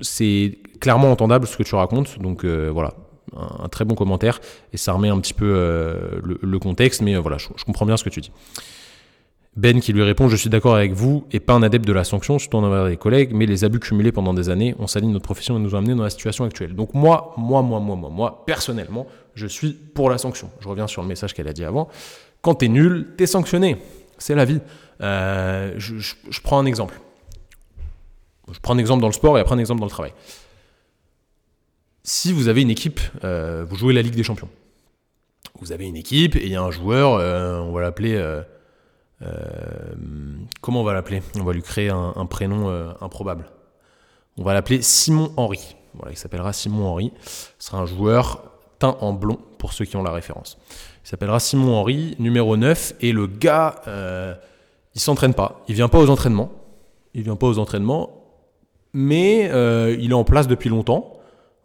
c'est 0.00 0.58
clairement 0.80 1.12
entendable 1.12 1.46
ce 1.46 1.58
que 1.58 1.64
tu 1.64 1.74
racontes. 1.74 2.18
Donc 2.18 2.44
euh, 2.44 2.70
voilà, 2.72 2.94
un, 3.36 3.68
très 3.68 3.84
bon 3.84 3.94
commentaire 3.94 4.40
et 4.72 4.76
ça 4.76 4.92
remet 4.92 5.08
un 5.08 5.20
petit 5.20 5.34
peu 5.34 5.52
euh, 5.54 6.20
le, 6.22 6.58
contexte, 6.58 7.02
mais 7.02 7.16
euh, 7.16 7.20
voilà, 7.20 7.38
je, 7.38 7.48
comprends 7.64 7.86
bien 7.86 7.96
ce 7.96 8.04
que 8.04 8.10
tu 8.10 8.20
dis. 8.20 8.30
Ben 9.56 9.80
qui 9.80 9.92
lui 9.92 10.02
répond 10.02 10.28
Je 10.28 10.34
suis 10.34 10.50
d'accord 10.50 10.74
avec 10.74 10.92
vous 10.92 11.26
et 11.30 11.38
pas 11.38 11.52
un 11.52 11.62
adepte 11.62 11.86
de 11.86 11.92
la 11.92 12.02
sanction, 12.02 12.40
surtout 12.40 12.56
envers 12.56 12.86
des 12.86 12.96
collègues, 12.96 13.32
mais 13.32 13.46
les 13.46 13.64
abus 13.64 13.78
cumulés 13.78 14.10
pendant 14.10 14.34
des 14.34 14.48
années 14.48 14.74
ont 14.80 14.88
sali 14.88 15.06
notre 15.06 15.24
profession 15.24 15.56
et 15.56 15.60
nous 15.60 15.74
ont 15.74 15.78
amenés 15.78 15.94
dans 15.94 16.02
la 16.02 16.10
situation 16.10 16.44
actuelle. 16.44 16.74
Donc, 16.74 16.92
moi, 16.92 17.34
moi, 17.36 17.62
moi, 17.62 17.78
moi, 17.78 17.94
moi, 17.94 18.10
moi, 18.10 18.44
personnellement, 18.46 19.06
je 19.34 19.46
suis 19.46 19.72
pour 19.72 20.10
la 20.10 20.18
sanction. 20.18 20.50
Je 20.58 20.68
reviens 20.68 20.88
sur 20.88 21.02
le 21.02 21.08
message 21.08 21.34
qu'elle 21.34 21.46
a 21.46 21.52
dit 21.52 21.64
avant. 21.64 21.88
Quand 22.42 22.56
t'es 22.56 22.68
nul, 22.68 23.14
t'es 23.16 23.26
sanctionné. 23.26 23.76
C'est 24.18 24.34
la 24.34 24.44
vie. 24.44 24.60
Euh, 25.00 25.74
je, 25.76 26.40
prends 26.42 26.58
un 26.58 26.66
exemple. 26.66 26.98
Je 28.52 28.58
prends 28.58 28.74
un 28.74 28.78
exemple 28.78 29.00
dans 29.02 29.08
le 29.08 29.12
sport 29.12 29.38
et 29.38 29.40
après 29.40 29.54
un 29.54 29.58
exemple 29.58 29.80
dans 29.80 29.86
le 29.86 29.90
travail 29.90 30.12
si 32.06 32.34
vous 32.34 32.48
avez 32.48 32.60
une 32.60 32.70
équipe, 32.70 33.00
euh, 33.24 33.64
vous 33.66 33.76
jouez 33.76 33.94
la 33.94 34.02
Ligue 34.02 34.14
des 34.14 34.22
Champions. 34.22 34.50
Vous 35.60 35.72
avez 35.72 35.86
une 35.86 35.96
équipe 35.96 36.36
et 36.36 36.44
il 36.44 36.50
y 36.50 36.56
a 36.56 36.62
un 36.62 36.70
joueur, 36.70 37.14
euh, 37.14 37.58
on 37.60 37.72
va 37.72 37.80
l'appeler. 37.80 38.14
Euh, 38.14 38.42
comment 40.60 40.82
on 40.82 40.84
va 40.84 40.92
l'appeler? 40.92 41.22
On 41.40 41.44
va 41.44 41.54
lui 41.54 41.62
créer 41.62 41.88
un, 41.88 42.26
prénom 42.26 42.68
improbable. 43.00 43.46
On 44.36 44.42
va 44.42 44.52
l'appeler 44.52 44.82
Simon 44.82 45.32
Henry. 45.38 45.76
Voilà, 45.94 46.12
il 46.12 46.18
s'appellera 46.18 46.52
Simon 46.52 46.88
Henry. 46.88 47.12
Ce 47.58 47.68
sera 47.68 47.78
un 47.78 47.86
joueur 47.86 48.52
teint 48.78 48.98
en 49.00 49.14
blond 49.14 49.38
pour 49.56 49.72
ceux 49.72 49.86
qui 49.86 49.96
ont 49.96 50.02
la 50.02 50.12
référence. 50.12 50.58
Il 51.04 51.08
s'appellera 51.08 51.40
Simon 51.40 51.74
Henry, 51.74 52.16
numéro 52.18 52.58
9. 52.58 52.96
Et 53.00 53.12
le 53.12 53.26
gars, 53.26 53.76
il 54.94 55.00
s'entraîne 55.00 55.32
pas. 55.32 55.62
Il 55.68 55.74
vient 55.74 55.88
pas 55.88 56.00
aux 56.00 56.10
entraînements. 56.10 56.50
Il 57.14 57.22
vient 57.22 57.36
pas 57.36 57.46
aux 57.46 57.58
entraînements. 57.58 58.26
Mais 58.92 59.44
il 59.98 60.10
est 60.10 60.14
en 60.14 60.24
place 60.24 60.48
depuis 60.48 60.68
longtemps. 60.68 61.13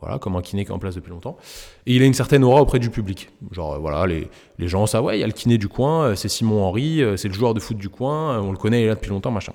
Voilà, 0.02 0.18
comme 0.18 0.36
un 0.38 0.42
kiné 0.42 0.64
qui 0.64 0.72
est 0.72 0.74
en 0.74 0.80
place 0.80 0.96
depuis 0.96 1.10
longtemps. 1.10 1.38
Et 1.86 1.96
il 1.96 2.02
a 2.02 2.06
une 2.06 2.14
certaine 2.14 2.44
aura 2.44 2.62
auprès 2.62 2.80
du 2.80 2.90
public. 2.90 3.30
Genre, 3.52 3.74
euh, 3.74 3.78
voilà, 3.80 4.06
les, 4.08 4.30
gens 4.68 4.86
savent, 4.86 5.04
ouais, 5.04 5.18
il 5.18 5.22
y 5.22 5.24
a 5.24 5.28
le 5.28 5.34
kiné 5.34 5.58
du 5.58 5.68
coin, 5.68 6.04
euh, 6.04 6.16
c'est 6.16 6.30
Simon 6.30 6.64
Henry, 6.64 7.04
euh, 7.04 7.18
c'est 7.18 7.28
le 7.28 7.34
joueur 7.34 7.54
de 7.54 7.60
foot 7.60 7.78
du 7.78 7.90
coin, 7.90 8.40
on 8.40 8.52
le 8.52 8.58
connaît, 8.58 8.82
il 8.82 8.84
est 8.86 8.88
là 8.88 8.96
depuis 8.96 9.10
longtemps, 9.10 9.32
machin. 9.32 9.52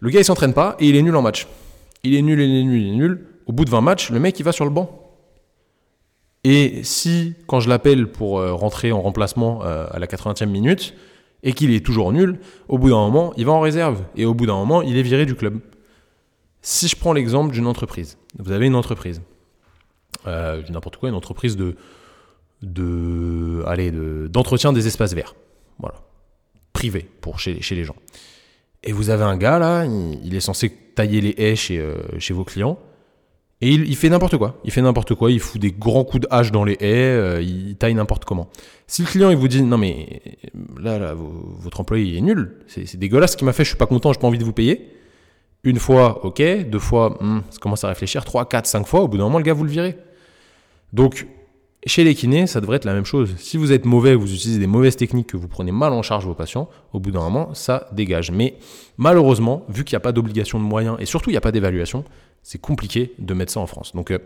Le 0.00 0.10
gars, 0.10 0.20
il 0.20 0.24
s'entraîne 0.24 0.52
pas 0.52 0.76
et 0.80 0.88
il 0.88 0.96
est 0.96 1.02
nul 1.02 1.14
en 1.14 1.22
match. 1.22 1.46
Il 2.02 2.14
est 2.14 2.22
nul, 2.22 2.40
il 2.40 2.56
est 2.56 2.64
nul, 2.64 2.82
il 2.82 2.88
est 2.88 2.96
nul. 2.96 3.26
Au 3.46 3.52
bout 3.52 3.64
de 3.64 3.70
20 3.70 3.80
matchs, 3.80 4.10
le 4.10 4.18
mec, 4.18 4.38
il 4.40 4.42
va 4.42 4.52
sur 4.52 4.64
le 4.64 4.70
banc. 4.70 5.04
Et 6.44 6.82
si, 6.82 7.34
quand 7.46 7.60
je 7.60 7.68
l'appelle 7.68 8.06
pour 8.06 8.40
rentrer 8.40 8.92
en 8.92 9.00
remplacement 9.00 9.62
à 9.62 9.98
la 9.98 10.06
80e 10.06 10.46
minute, 10.46 10.94
et 11.42 11.52
qu'il 11.52 11.72
est 11.72 11.84
toujours 11.84 12.12
nul, 12.12 12.40
au 12.68 12.78
bout 12.78 12.90
d'un 12.90 12.96
moment, 12.96 13.32
il 13.36 13.46
va 13.46 13.52
en 13.52 13.60
réserve. 13.60 14.02
Et 14.16 14.24
au 14.24 14.34
bout 14.34 14.46
d'un 14.46 14.56
moment, 14.56 14.82
il 14.82 14.96
est 14.96 15.02
viré 15.02 15.26
du 15.26 15.34
club. 15.34 15.60
Si 16.62 16.88
je 16.88 16.96
prends 16.96 17.12
l'exemple 17.12 17.52
d'une 17.52 17.66
entreprise, 17.66 18.18
vous 18.38 18.52
avez 18.52 18.66
une 18.66 18.74
entreprise, 18.74 19.22
euh, 20.26 20.62
n'importe 20.70 20.96
quoi, 20.96 21.08
une 21.08 21.14
entreprise 21.14 21.56
de, 21.56 21.76
de, 22.62 24.28
d'entretien 24.30 24.72
des 24.72 24.86
espaces 24.86 25.14
verts. 25.14 25.34
Voilà. 25.78 25.96
Privé 26.72 27.08
pour 27.20 27.38
chez, 27.38 27.60
chez 27.60 27.74
les 27.74 27.84
gens. 27.84 27.96
Et 28.84 28.92
vous 28.92 29.10
avez 29.10 29.24
un 29.24 29.36
gars 29.36 29.58
là, 29.58 29.84
il, 29.84 30.34
est 30.34 30.40
censé 30.40 30.70
tailler 30.70 31.20
les 31.20 31.34
haies 31.36 31.56
chez, 31.56 31.78
euh, 31.78 31.96
chez 32.18 32.34
vos 32.34 32.44
clients. 32.44 32.78
Et 33.60 33.70
il, 33.70 33.96
fait 33.96 34.08
n'importe 34.08 34.36
quoi. 34.36 34.60
Il 34.64 34.70
fait 34.70 34.82
n'importe 34.82 35.16
quoi. 35.16 35.32
Il 35.32 35.40
fout 35.40 35.60
des 35.60 35.72
grands 35.72 36.04
coups 36.04 36.22
de 36.22 36.28
hache 36.30 36.52
dans 36.52 36.62
les 36.64 36.74
haies. 36.74 37.16
Euh, 37.16 37.42
il 37.42 37.74
taille 37.74 37.94
n'importe 37.94 38.24
comment. 38.24 38.48
Si 38.86 39.02
le 39.02 39.08
client 39.08 39.30
il 39.30 39.36
vous 39.36 39.48
dit 39.48 39.62
non 39.62 39.78
mais 39.78 40.22
là, 40.80 41.00
là 41.00 41.14
votre 41.16 41.80
employé 41.80 42.16
est 42.16 42.20
nul, 42.20 42.60
c'est 42.68 42.96
dégueulasse 42.96 43.32
ce 43.32 43.36
qu'il 43.36 43.46
m'a 43.46 43.52
fait. 43.52 43.64
Je 43.64 43.70
suis 43.70 43.76
pas 43.76 43.86
content. 43.86 44.12
J'ai 44.12 44.20
pas 44.20 44.28
envie 44.28 44.38
de 44.38 44.44
vous 44.44 44.52
payer. 44.52 44.92
Une 45.64 45.80
fois, 45.80 46.24
ok. 46.24 46.40
Deux 46.70 46.78
fois, 46.78 47.18
hmm, 47.20 47.42
ça 47.50 47.58
commence 47.58 47.82
à 47.82 47.88
réfléchir. 47.88 48.24
Trois, 48.24 48.48
quatre, 48.48 48.66
cinq 48.66 48.86
fois. 48.86 49.00
Au 49.00 49.08
bout 49.08 49.18
d'un 49.18 49.24
moment, 49.24 49.38
le 49.38 49.44
gars 49.44 49.54
vous 49.54 49.64
le 49.64 49.70
virez. 49.70 49.98
Donc, 50.92 51.26
chez 51.86 52.04
les 52.04 52.14
kinés, 52.14 52.46
ça 52.46 52.60
devrait 52.60 52.76
être 52.76 52.84
la 52.84 52.94
même 52.94 53.04
chose. 53.04 53.34
Si 53.38 53.56
vous 53.56 53.72
êtes 53.72 53.84
mauvais, 53.84 54.14
vous 54.14 54.32
utilisez 54.34 54.58
des 54.58 54.66
mauvaises 54.66 54.96
techniques, 54.96 55.28
que 55.28 55.36
vous 55.36 55.48
prenez 55.48 55.72
mal 55.72 55.92
en 55.92 56.02
charge 56.02 56.26
vos 56.26 56.34
patients, 56.34 56.68
au 56.92 57.00
bout 57.00 57.10
d'un 57.10 57.20
moment, 57.20 57.54
ça 57.54 57.88
dégage. 57.92 58.30
Mais 58.30 58.58
malheureusement, 58.96 59.64
vu 59.68 59.84
qu'il 59.84 59.94
n'y 59.94 59.98
a 59.98 60.00
pas 60.00 60.12
d'obligation 60.12 60.58
de 60.58 60.64
moyens 60.64 60.96
et 60.98 61.06
surtout 61.06 61.30
il 61.30 61.34
n'y 61.34 61.38
a 61.38 61.42
pas 61.42 61.52
d'évaluation, 61.52 62.04
c'est 62.42 62.60
compliqué 62.60 63.12
de 63.18 63.34
mettre 63.34 63.52
ça 63.52 63.60
en 63.60 63.66
France. 63.66 63.94
Donc 63.94 64.10
euh, 64.10 64.18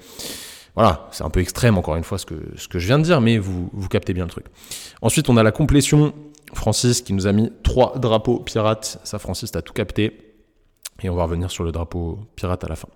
voilà, 0.75 1.09
c'est 1.13 1.25
un 1.25 1.31
peu 1.31 1.41
extrême 1.41 1.77
encore 1.77 1.97
une 1.97 2.05
fois 2.05 2.19
ce 2.19 2.27
que, 2.27 2.35
je 2.57 2.87
viens 2.87 2.99
de 2.99 3.05
dire, 3.05 3.21
mais 3.21 3.39
vous, 3.39 3.69
vous 3.73 3.89
captez 3.89 4.15
bien 4.15 4.25
le 4.25 4.31
truc. 4.31 4.47
Ensuite, 5.03 5.29
on 5.29 5.37
a 5.37 5.43
la 5.43 5.53
complétion 5.53 6.15
Francis 6.55 7.03
qui 7.03 7.13
nous 7.13 7.27
a 7.27 7.33
mis 7.33 7.53
trois 7.63 7.99
drapeaux 7.99 8.39
pirates. 8.39 8.99
Ça, 9.05 9.19
Francis, 9.19 9.53
t'as 9.53 9.63
tout 9.63 9.73
capté. 9.73 10.19
Et 11.03 11.11
on 11.11 11.15
va 11.15 11.25
revenir 11.25 11.51
sur 11.51 11.65
le 11.65 11.73
drapeau 11.73 12.19
pirate 12.37 12.65
à 12.65 12.69
la 12.69 12.77
fin. 12.77 12.89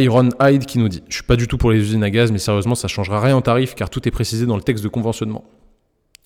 Iron 0.00 0.28
Hyde 0.40 0.66
qui 0.66 0.78
nous 0.78 0.88
dit 0.88 1.02
Je 1.08 1.14
suis 1.14 1.24
pas 1.24 1.36
du 1.36 1.48
tout 1.48 1.58
pour 1.58 1.70
les 1.70 1.78
usines 1.78 2.04
à 2.04 2.10
gaz, 2.10 2.32
mais 2.32 2.38
sérieusement, 2.38 2.74
ça 2.74 2.88
changera 2.88 3.20
rien 3.20 3.36
en 3.36 3.42
tarif 3.42 3.74
car 3.74 3.90
tout 3.90 4.06
est 4.06 4.10
précisé 4.10 4.46
dans 4.46 4.56
le 4.56 4.62
texte 4.62 4.84
de 4.84 4.88
conventionnement. 4.88 5.44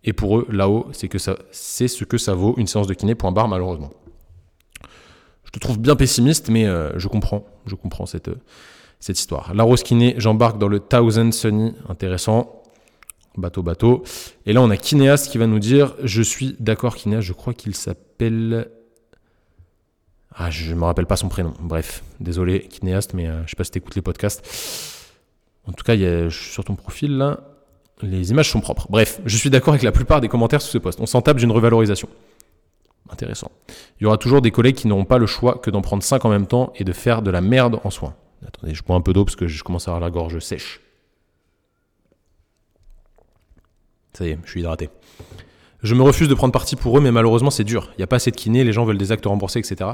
Et 0.04 0.12
pour 0.12 0.38
eux, 0.38 0.46
là-haut, 0.50 0.87
c'est 0.92 1.09
que 1.09 1.18
ça, 1.18 1.37
c'est 1.50 1.88
ce 1.88 2.04
que 2.04 2.18
ça 2.18 2.35
vaut 2.35 2.54
une 2.57 2.66
séance 2.66 2.87
de 2.87 2.94
kiné. 2.94 3.14
Point 3.14 3.33
barre, 3.33 3.48
malheureusement. 3.48 3.90
Je 5.44 5.50
te 5.50 5.59
trouve 5.59 5.78
bien 5.78 5.96
pessimiste, 5.96 6.50
mais 6.50 6.66
euh, 6.66 6.98
je 6.98 7.09
comprends, 7.09 7.46
je 7.66 7.74
comprends 7.74 8.07
cette, 8.07 8.28
euh, 8.28 8.37
cette 9.00 9.18
histoire. 9.18 9.54
La 9.54 9.64
Rose 9.64 9.83
Kiné, 9.83 10.14
j'embarque 10.18 10.59
dans 10.59 10.68
le 10.68 10.78
Thousand 10.78 11.33
Sunny, 11.33 11.74
intéressant. 11.88 12.62
Bateau, 13.37 13.62
bateau. 13.62 14.02
Et 14.46 14.52
là, 14.52 14.61
on 14.61 14.68
a 14.70 14.76
Kinéas 14.76 15.28
qui 15.31 15.38
va 15.38 15.46
nous 15.46 15.61
dire 15.61 15.94
Je 16.02 16.22
suis 16.22 16.57
d'accord, 16.59 16.96
Kinéas, 16.96 17.20
je 17.20 17.33
crois 17.33 17.54
qu'il 17.54 17.74
s'appelle 17.74 18.68
ah, 20.34 20.50
je 20.50 20.72
ne 20.72 20.78
me 20.78 20.84
rappelle 20.84 21.06
pas 21.06 21.16
son 21.16 21.28
prénom. 21.28 21.52
Bref, 21.60 22.02
désolé, 22.20 22.68
kinéaste, 22.68 23.14
mais 23.14 23.26
euh, 23.26 23.42
je 23.44 23.50
sais 23.50 23.56
pas 23.56 23.64
si 23.64 23.70
tu 23.70 23.78
écoutes 23.78 23.94
les 23.96 24.02
podcasts. 24.02 24.46
En 25.66 25.72
tout 25.72 25.84
cas, 25.84 25.94
sur 26.30 26.64
ton 26.64 26.74
profil 26.74 27.16
là. 27.16 27.40
Les 28.00 28.30
images 28.30 28.50
sont 28.50 28.60
propres. 28.60 28.86
Bref, 28.90 29.20
je 29.24 29.36
suis 29.36 29.50
d'accord 29.50 29.74
avec 29.74 29.82
la 29.82 29.90
plupart 29.90 30.20
des 30.20 30.28
commentaires 30.28 30.62
sous 30.62 30.70
ce 30.70 30.78
post. 30.78 31.00
On 31.00 31.06
s'en 31.06 31.20
tape 31.20 31.38
d'une 31.38 31.50
revalorisation. 31.50 32.08
Intéressant. 33.10 33.50
Il 33.98 34.04
y 34.04 34.06
aura 34.06 34.18
toujours 34.18 34.40
des 34.40 34.52
collègues 34.52 34.76
qui 34.76 34.86
n'auront 34.86 35.04
pas 35.04 35.18
le 35.18 35.26
choix 35.26 35.58
que 35.58 35.70
d'en 35.70 35.82
prendre 35.82 36.02
5 36.02 36.24
en 36.24 36.28
même 36.28 36.46
temps 36.46 36.72
et 36.76 36.84
de 36.84 36.92
faire 36.92 37.22
de 37.22 37.30
la 37.30 37.40
merde 37.40 37.80
en 37.82 37.90
soins. 37.90 38.14
Attendez, 38.46 38.74
je 38.74 38.84
bois 38.84 38.94
un 38.94 39.00
peu 39.00 39.12
d'eau 39.12 39.24
parce 39.24 39.34
que 39.34 39.48
je 39.48 39.64
commence 39.64 39.88
à 39.88 39.90
avoir 39.90 40.00
la 40.00 40.10
gorge 40.10 40.38
sèche. 40.38 40.80
Ça 44.12 44.26
y 44.26 44.30
est, 44.30 44.38
je 44.44 44.50
suis 44.50 44.60
hydraté. 44.60 44.90
Je 45.82 45.94
me 45.94 46.02
refuse 46.02 46.28
de 46.28 46.34
prendre 46.34 46.52
parti 46.52 46.76
pour 46.76 46.98
eux, 46.98 47.00
mais 47.00 47.12
malheureusement 47.12 47.50
c'est 47.50 47.64
dur. 47.64 47.88
Il 47.94 47.98
n'y 47.98 48.04
a 48.04 48.06
pas 48.06 48.16
assez 48.16 48.30
de 48.30 48.36
kinés, 48.36 48.64
les 48.64 48.72
gens 48.72 48.84
veulent 48.84 48.98
des 48.98 49.12
actes 49.12 49.26
remboursés, 49.26 49.60
etc. 49.60 49.90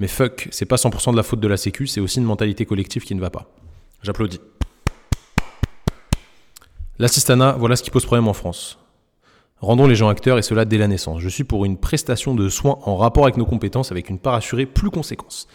Mais 0.00 0.08
fuck, 0.08 0.48
c'est 0.50 0.66
pas 0.66 0.76
100% 0.76 1.12
de 1.12 1.16
la 1.16 1.22
faute 1.22 1.40
de 1.40 1.48
la 1.48 1.56
Sécu, 1.56 1.86
c'est 1.86 2.00
aussi 2.00 2.18
une 2.18 2.24
mentalité 2.24 2.66
collective 2.66 3.04
qui 3.04 3.14
ne 3.14 3.20
va 3.20 3.30
pas. 3.30 3.46
J'applaudis. 4.02 4.40
L'assistana, 6.98 7.52
voilà 7.58 7.76
ce 7.76 7.82
qui 7.82 7.90
pose 7.90 8.04
problème 8.04 8.28
en 8.28 8.32
France. 8.32 8.78
Rendons 9.60 9.86
les 9.86 9.94
gens 9.94 10.08
acteurs 10.08 10.38
et 10.38 10.42
cela 10.42 10.64
dès 10.64 10.78
la 10.78 10.88
naissance. 10.88 11.20
Je 11.20 11.28
suis 11.28 11.44
pour 11.44 11.64
une 11.64 11.78
prestation 11.78 12.34
de 12.34 12.48
soins 12.48 12.78
en 12.82 12.96
rapport 12.96 13.24
avec 13.24 13.36
nos 13.36 13.46
compétences 13.46 13.90
avec 13.90 14.10
une 14.10 14.18
part 14.18 14.34
assurée 14.34 14.66
plus 14.66 14.90
conséquente. 14.90 15.46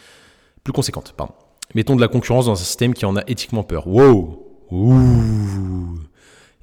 Plus 0.64 0.74
conséquente, 0.74 1.14
pardon. 1.16 1.34
Mettons 1.76 1.96
de 1.96 2.02
la 2.02 2.08
concurrence 2.08 2.48
dans 2.48 2.54
un 2.54 2.56
système 2.56 2.94
qui 2.94 3.06
en 3.06 3.16
a 3.16 3.22
éthiquement 3.28 3.64
peur. 3.64 3.88
Wow 3.88 4.48
Ouh 4.72 6.00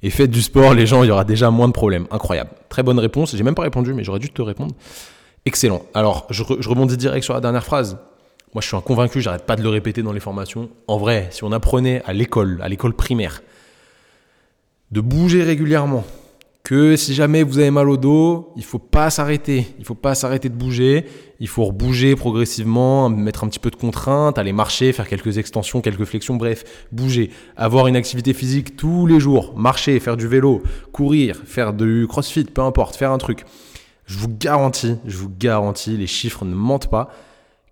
Et 0.03 0.09
faites 0.09 0.31
du 0.31 0.41
sport, 0.41 0.73
les 0.73 0.85
gens, 0.85 1.03
il 1.03 1.07
y 1.07 1.11
aura 1.11 1.23
déjà 1.23 1.49
moins 1.49 1.67
de 1.67 1.73
problèmes. 1.73 2.07
Incroyable. 2.11 2.51
Très 2.69 2.83
bonne 2.83 2.99
réponse. 2.99 3.35
J'ai 3.35 3.43
même 3.43 3.55
pas 3.55 3.63
répondu, 3.63 3.93
mais 3.93 4.03
j'aurais 4.03 4.19
dû 4.19 4.29
te 4.29 4.41
répondre. 4.41 4.75
Excellent. 5.47 5.85
Alors, 5.93 6.27
je, 6.29 6.43
rebondis 6.43 6.97
direct 6.97 7.23
sur 7.23 7.33
la 7.33 7.39
dernière 7.39 7.63
phrase. 7.63 7.97
Moi, 8.53 8.61
je 8.61 8.67
suis 8.67 8.75
un 8.75 8.81
convaincu, 8.81 9.21
j'arrête 9.21 9.45
pas 9.45 9.55
de 9.55 9.63
le 9.63 9.69
répéter 9.69 10.03
dans 10.03 10.11
les 10.11 10.19
formations. 10.19 10.69
En 10.89 10.97
vrai, 10.97 11.29
si 11.31 11.45
on 11.45 11.53
apprenait 11.53 12.01
à 12.05 12.11
l'école, 12.11 12.59
à 12.61 12.67
l'école 12.67 12.93
primaire, 12.93 13.41
de 14.91 14.99
bouger 14.99 15.43
régulièrement, 15.43 16.03
que 16.65 16.97
si 16.97 17.13
jamais 17.13 17.43
vous 17.43 17.59
avez 17.59 17.71
mal 17.71 17.89
au 17.89 17.95
dos, 17.95 18.51
il 18.57 18.63
faut 18.65 18.77
pas 18.77 19.09
s'arrêter. 19.09 19.67
Il 19.79 19.85
faut 19.85 19.95
pas 19.95 20.15
s'arrêter 20.15 20.49
de 20.49 20.53
bouger. 20.53 21.05
Il 21.39 21.47
faut 21.47 21.63
rebouger 21.63 22.17
progressivement, 22.17 23.07
mettre 23.07 23.45
un 23.45 23.47
petit 23.47 23.59
peu 23.59 23.69
de 23.69 23.77
contrainte, 23.77 24.37
aller 24.37 24.51
marcher, 24.51 24.91
faire 24.91 25.07
quelques 25.07 25.37
extensions, 25.37 25.79
quelques 25.79 26.03
flexions, 26.03 26.35
bref, 26.35 26.65
bouger. 26.91 27.29
Avoir 27.55 27.87
une 27.87 27.95
activité 27.95 28.33
physique 28.33 28.75
tous 28.75 29.07
les 29.07 29.21
jours, 29.21 29.57
marcher, 29.57 29.97
faire 30.01 30.17
du 30.17 30.27
vélo, 30.27 30.61
courir, 30.91 31.37
faire 31.45 31.71
du 31.71 32.05
crossfit, 32.05 32.43
peu 32.43 32.63
importe, 32.63 32.97
faire 32.97 33.13
un 33.13 33.17
truc. 33.17 33.45
Je 34.07 34.17
vous 34.17 34.29
garantis, 34.29 34.95
je 35.05 35.17
vous 35.17 35.29
garantis, 35.29 35.97
les 35.97 36.07
chiffres 36.07 36.45
ne 36.45 36.55
mentent 36.55 36.89
pas, 36.89 37.09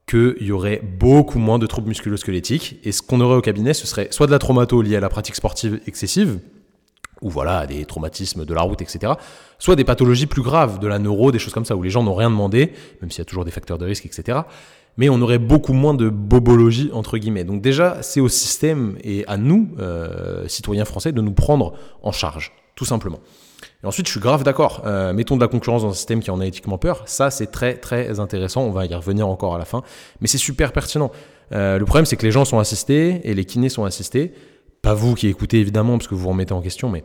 qu'il 0.05 0.35
y 0.41 0.51
aurait 0.51 0.81
beaucoup 0.83 1.39
moins 1.39 1.57
de 1.57 1.65
troubles 1.65 1.87
musculo-squelettiques. 1.87 2.77
Et 2.83 2.91
ce 2.91 3.01
qu'on 3.01 3.21
aurait 3.21 3.37
au 3.37 3.41
cabinet, 3.41 3.73
ce 3.73 3.87
serait 3.87 4.09
soit 4.11 4.27
de 4.27 4.31
la 4.31 4.39
traumato 4.39 4.81
liée 4.81 4.97
à 4.97 4.99
la 4.99 5.09
pratique 5.09 5.35
sportive 5.35 5.79
excessive, 5.87 6.39
ou 7.21 7.29
voilà, 7.29 7.65
des 7.65 7.85
traumatismes 7.85 8.45
de 8.45 8.53
la 8.53 8.61
route, 8.61 8.81
etc. 8.81 9.13
Soit 9.59 9.77
des 9.77 9.85
pathologies 9.85 10.25
plus 10.25 10.41
graves, 10.41 10.79
de 10.79 10.87
la 10.87 10.99
neuro, 10.99 11.31
des 11.31 11.39
choses 11.39 11.53
comme 11.53 11.65
ça, 11.65 11.77
où 11.77 11.81
les 11.81 11.89
gens 11.89 12.03
n'ont 12.03 12.13
rien 12.13 12.29
demandé, 12.29 12.73
même 13.01 13.09
s'il 13.09 13.19
y 13.19 13.21
a 13.21 13.25
toujours 13.25 13.45
des 13.45 13.51
facteurs 13.51 13.77
de 13.77 13.85
risque, 13.85 14.05
etc. 14.05 14.39
Mais 14.97 15.07
on 15.07 15.21
aurait 15.21 15.39
beaucoup 15.39 15.73
moins 15.73 15.93
de 15.93 16.09
bobologie, 16.09 16.89
entre 16.93 17.17
guillemets. 17.17 17.45
Donc 17.45 17.61
déjà, 17.61 18.01
c'est 18.01 18.19
au 18.19 18.29
système 18.29 18.97
et 19.03 19.25
à 19.27 19.37
nous, 19.37 19.69
euh, 19.79 20.47
citoyens 20.49 20.85
français, 20.85 21.13
de 21.13 21.21
nous 21.21 21.33
prendre 21.33 21.73
en 22.03 22.11
charge, 22.11 22.51
tout 22.75 22.85
simplement. 22.85 23.19
Ensuite, 23.83 24.07
je 24.07 24.11
suis 24.11 24.19
grave 24.19 24.43
d'accord. 24.43 24.81
Euh, 24.85 25.13
mettons 25.13 25.35
de 25.35 25.41
la 25.41 25.47
concurrence 25.47 25.83
dans 25.83 25.89
un 25.89 25.93
système 25.93 26.19
qui 26.21 26.31
en 26.31 26.39
a 26.39 26.45
éthiquement 26.45 26.77
peur. 26.77 27.03
Ça, 27.05 27.29
c'est 27.29 27.47
très, 27.47 27.75
très 27.75 28.19
intéressant. 28.19 28.63
On 28.63 28.71
va 28.71 28.85
y 28.85 28.93
revenir 28.93 29.27
encore 29.27 29.55
à 29.55 29.57
la 29.57 29.65
fin. 29.65 29.83
Mais 30.21 30.27
c'est 30.27 30.37
super 30.37 30.71
pertinent. 30.71 31.11
Euh, 31.51 31.77
le 31.77 31.85
problème, 31.85 32.05
c'est 32.05 32.15
que 32.15 32.25
les 32.25 32.31
gens 32.31 32.45
sont 32.45 32.59
assistés 32.59 33.21
et 33.23 33.33
les 33.33 33.45
kinés 33.45 33.69
sont 33.69 33.85
assistés. 33.85 34.33
Pas 34.81 34.93
vous 34.93 35.15
qui 35.15 35.27
écoutez 35.27 35.59
évidemment 35.59 35.97
parce 35.97 36.07
que 36.07 36.15
vous 36.15 36.21
vous 36.21 36.29
remettez 36.29 36.53
en 36.53 36.61
question, 36.61 36.89
mais 36.89 37.03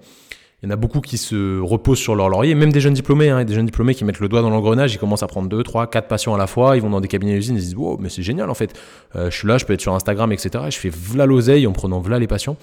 il 0.63 0.67
y 0.67 0.69
en 0.69 0.73
a 0.73 0.77
beaucoup 0.77 1.01
qui 1.01 1.17
se 1.17 1.59
reposent 1.59 1.99
sur 1.99 2.15
leur 2.15 2.29
laurier, 2.29 2.55
même 2.55 2.71
des 2.71 2.81
jeunes 2.81 2.93
diplômés, 2.93 3.31
hein, 3.31 3.45
des 3.45 3.55
jeunes 3.55 3.65
diplômés 3.65 3.95
qui 3.95 4.05
mettent 4.05 4.21
le 4.21 4.29
doigt 4.29 4.43
dans 4.43 4.51
l'engrenage, 4.51 4.93
ils 4.93 4.99
commencent 4.99 5.23
à 5.23 5.27
prendre 5.27 5.49
2, 5.49 5.63
3, 5.63 5.87
4 5.87 6.07
patients 6.07 6.35
à 6.35 6.39
la 6.39 6.47
fois, 6.47 6.77
ils 6.77 6.83
vont 6.83 6.91
dans 6.91 7.01
des 7.01 7.09
cabinets 7.09 7.35
d'usine, 7.35 7.57
ils 7.57 7.61
se 7.61 7.67
disent 7.69 7.77
wow, 7.77 7.97
mais 7.99 8.11
c'est 8.11 8.23
génial 8.23 8.51
en 8.51 8.55
fait, 8.55 8.79
euh, 9.17 9.31
je 9.31 9.37
suis 9.39 9.49
là, 9.49 9.57
je 9.57 9.65
peux 9.65 9.73
être 9.73 9.81
sur 9.81 9.95
Instagram, 9.95 10.31
etc. 10.33 10.65
Et 10.67 10.71
je 10.71 10.79
fais 10.79 10.91
v'là 10.91 11.25
l'oseille 11.25 11.67
en 11.67 11.73
prenant 11.73 12.01
v'là 12.01 12.19
les 12.19 12.27
patients. 12.27 12.59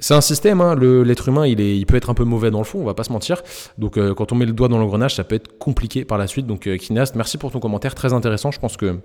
C'est 0.00 0.14
un 0.14 0.20
système, 0.20 0.60
hein, 0.60 0.74
l'être 0.76 1.28
humain, 1.28 1.46
il, 1.46 1.86
peut 1.86 1.96
être 1.96 2.10
un 2.10 2.14
peu 2.14 2.24
mauvais 2.24 2.50
dans 2.50 2.58
le 2.58 2.64
fond, 2.64 2.80
on 2.80 2.84
va 2.84 2.94
pas 2.94 3.04
se 3.04 3.12
mentir. 3.12 3.42
Donc 3.78 3.98
euh, 3.98 4.14
quand 4.14 4.32
on 4.32 4.34
met 4.34 4.46
le 4.46 4.52
doigt 4.52 4.68
dans 4.68 4.78
l'engrenage, 4.78 5.14
ça 5.14 5.24
peut 5.24 5.34
être 5.34 5.58
compliqué 5.58 6.04
par 6.04 6.18
la 6.18 6.26
suite. 6.26 6.46
Donc 6.46 6.66
euh, 6.66 6.76
Kineast, 6.76 7.14
merci 7.14 7.38
pour 7.38 7.52
ton 7.52 7.60
commentaire, 7.60 7.94
très 7.94 8.12
intéressant, 8.12 8.50
je 8.50 8.58
pense 8.58 8.76
que 8.76 8.98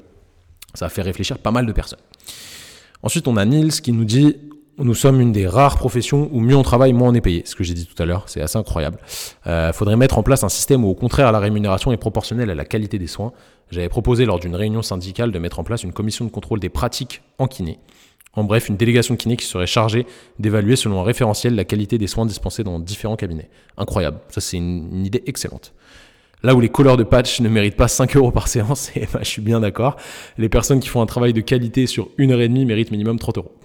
ça 0.74 0.86
a 0.86 0.90
fait 0.90 1.02
réfléchir 1.02 1.38
pas 1.38 1.52
mal 1.52 1.66
de 1.66 1.72
personnes. 1.72 2.00
Ensuite, 3.04 3.28
on 3.28 3.38
a 3.38 3.46
Nils 3.46 3.82
qui 3.82 3.92
nous 3.92 4.06
dit 4.06 4.38
nous 4.78 4.96
sommes 4.96 5.22
une 5.22 5.32
des 5.32 5.48
rares 5.48 5.78
professions 5.78 6.30
où 6.34 6.42
mieux 6.42 6.56
on 6.56 6.64
travaille, 6.64 6.92
moins 6.92 7.10
on 7.10 7.14
est 7.14 7.22
payé. 7.22 7.44
Ce 7.46 7.56
que 7.56 7.64
j'ai 7.64 7.74
dit 7.74 7.86
tout 7.86 8.02
à 8.02 8.06
l'heure, 8.06 8.24
c'est 8.28 8.42
assez 8.42 8.58
incroyable. 8.58 8.98
Il 9.46 9.52
euh, 9.52 9.74
faudrait 9.74 9.96
mettre 9.96 10.18
en 10.18 10.24
place 10.24 10.44
un 10.44 10.50
système 10.50 10.84
où, 10.84 10.90
au 10.90 10.96
contraire, 10.96 11.32
la 11.32 11.40
rémunération 11.40 11.92
est 11.94 11.98
proportionnelle 11.98 12.50
à 12.50 12.56
la 12.56 12.66
qualité 12.66 13.00
des 13.00 13.08
soins. 13.08 13.32
J'avais 13.72 13.90
proposé 13.90 14.26
lors 14.26 14.40
d'une 14.40 14.56
réunion 14.56 14.82
syndicale 14.82 15.32
de 15.32 15.40
mettre 15.40 15.60
en 15.60 15.64
place 15.64 15.84
une 15.84 15.94
commission 15.94 16.26
de 16.26 16.30
contrôle 16.30 16.60
des 16.60 16.70
pratiques 16.70 17.22
en 17.40 17.48
kiné. 17.48 17.80
En 18.36 18.44
bref, 18.44 18.68
une 18.68 18.78
délégation 18.78 19.14
de 19.14 19.20
kiné 19.20 19.38
qui 19.38 19.46
serait 19.46 19.68
chargée 19.68 20.06
d'évaluer 20.40 20.76
selon 20.76 21.00
un 21.00 21.04
référentiel 21.04 21.56
la 21.56 21.64
qualité 21.64 21.98
des 21.98 22.08
soins 22.08 22.26
dispensés 22.26 22.64
dans 22.64 22.80
différents 22.80 23.16
cabinets. 23.16 23.50
Incroyable. 23.78 24.20
Ça, 24.30 24.42
c'est 24.42 24.58
une, 24.58 25.06
idée 25.06 25.24
excellente. 25.26 25.74
Là 26.44 26.54
où 26.54 26.60
les 26.60 26.70
couleurs 26.70 26.98
de 26.98 27.04
patch 27.04 27.40
ne 27.40 27.50
méritent 27.50 27.78
pas 27.78 27.88
5 27.88 28.16
euros 28.18 28.32
par 28.32 28.48
séance, 28.48 28.92
et 28.96 29.08
ben, 29.12 29.20
je 29.22 29.30
suis 29.30 29.42
bien 29.42 29.62
d'accord, 29.62 29.96
les 30.38 30.50
personnes 30.50 30.80
qui 30.80 30.90
font 30.90 31.02
un 31.02 31.06
travail 31.06 31.34
de 31.34 31.42
qualité 31.42 31.88
sur 31.88 32.10
une 32.18 32.32
heure 32.32 32.42
et 32.42 32.50
demie 32.50 32.66
méritent 32.66 32.92
minimum 32.92 33.18
30 33.18 33.38
euros. 33.38 33.56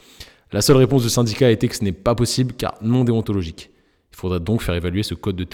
La 0.52 0.62
seule 0.62 0.76
réponse 0.76 1.02
du 1.02 1.10
syndicat 1.10 1.46
a 1.46 1.50
été 1.50 1.68
que 1.68 1.76
ce 1.76 1.84
n'est 1.84 1.92
pas 1.92 2.14
possible 2.14 2.54
car 2.54 2.74
non 2.80 3.04
déontologique. 3.04 3.70
Il 4.12 4.16
faudrait 4.16 4.40
donc 4.40 4.62
faire 4.62 4.74
évaluer 4.74 5.02
ce 5.02 5.14
code 5.14 5.36
de 5.36 5.46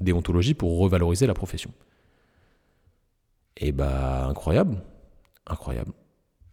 déontologie 0.00 0.54
pour 0.54 0.78
revaloriser 0.78 1.26
la 1.26 1.34
profession. 1.34 1.70
Et 3.58 3.68
eh 3.68 3.72
bah 3.72 4.26
incroyable, 4.28 4.76
incroyable, 5.46 5.92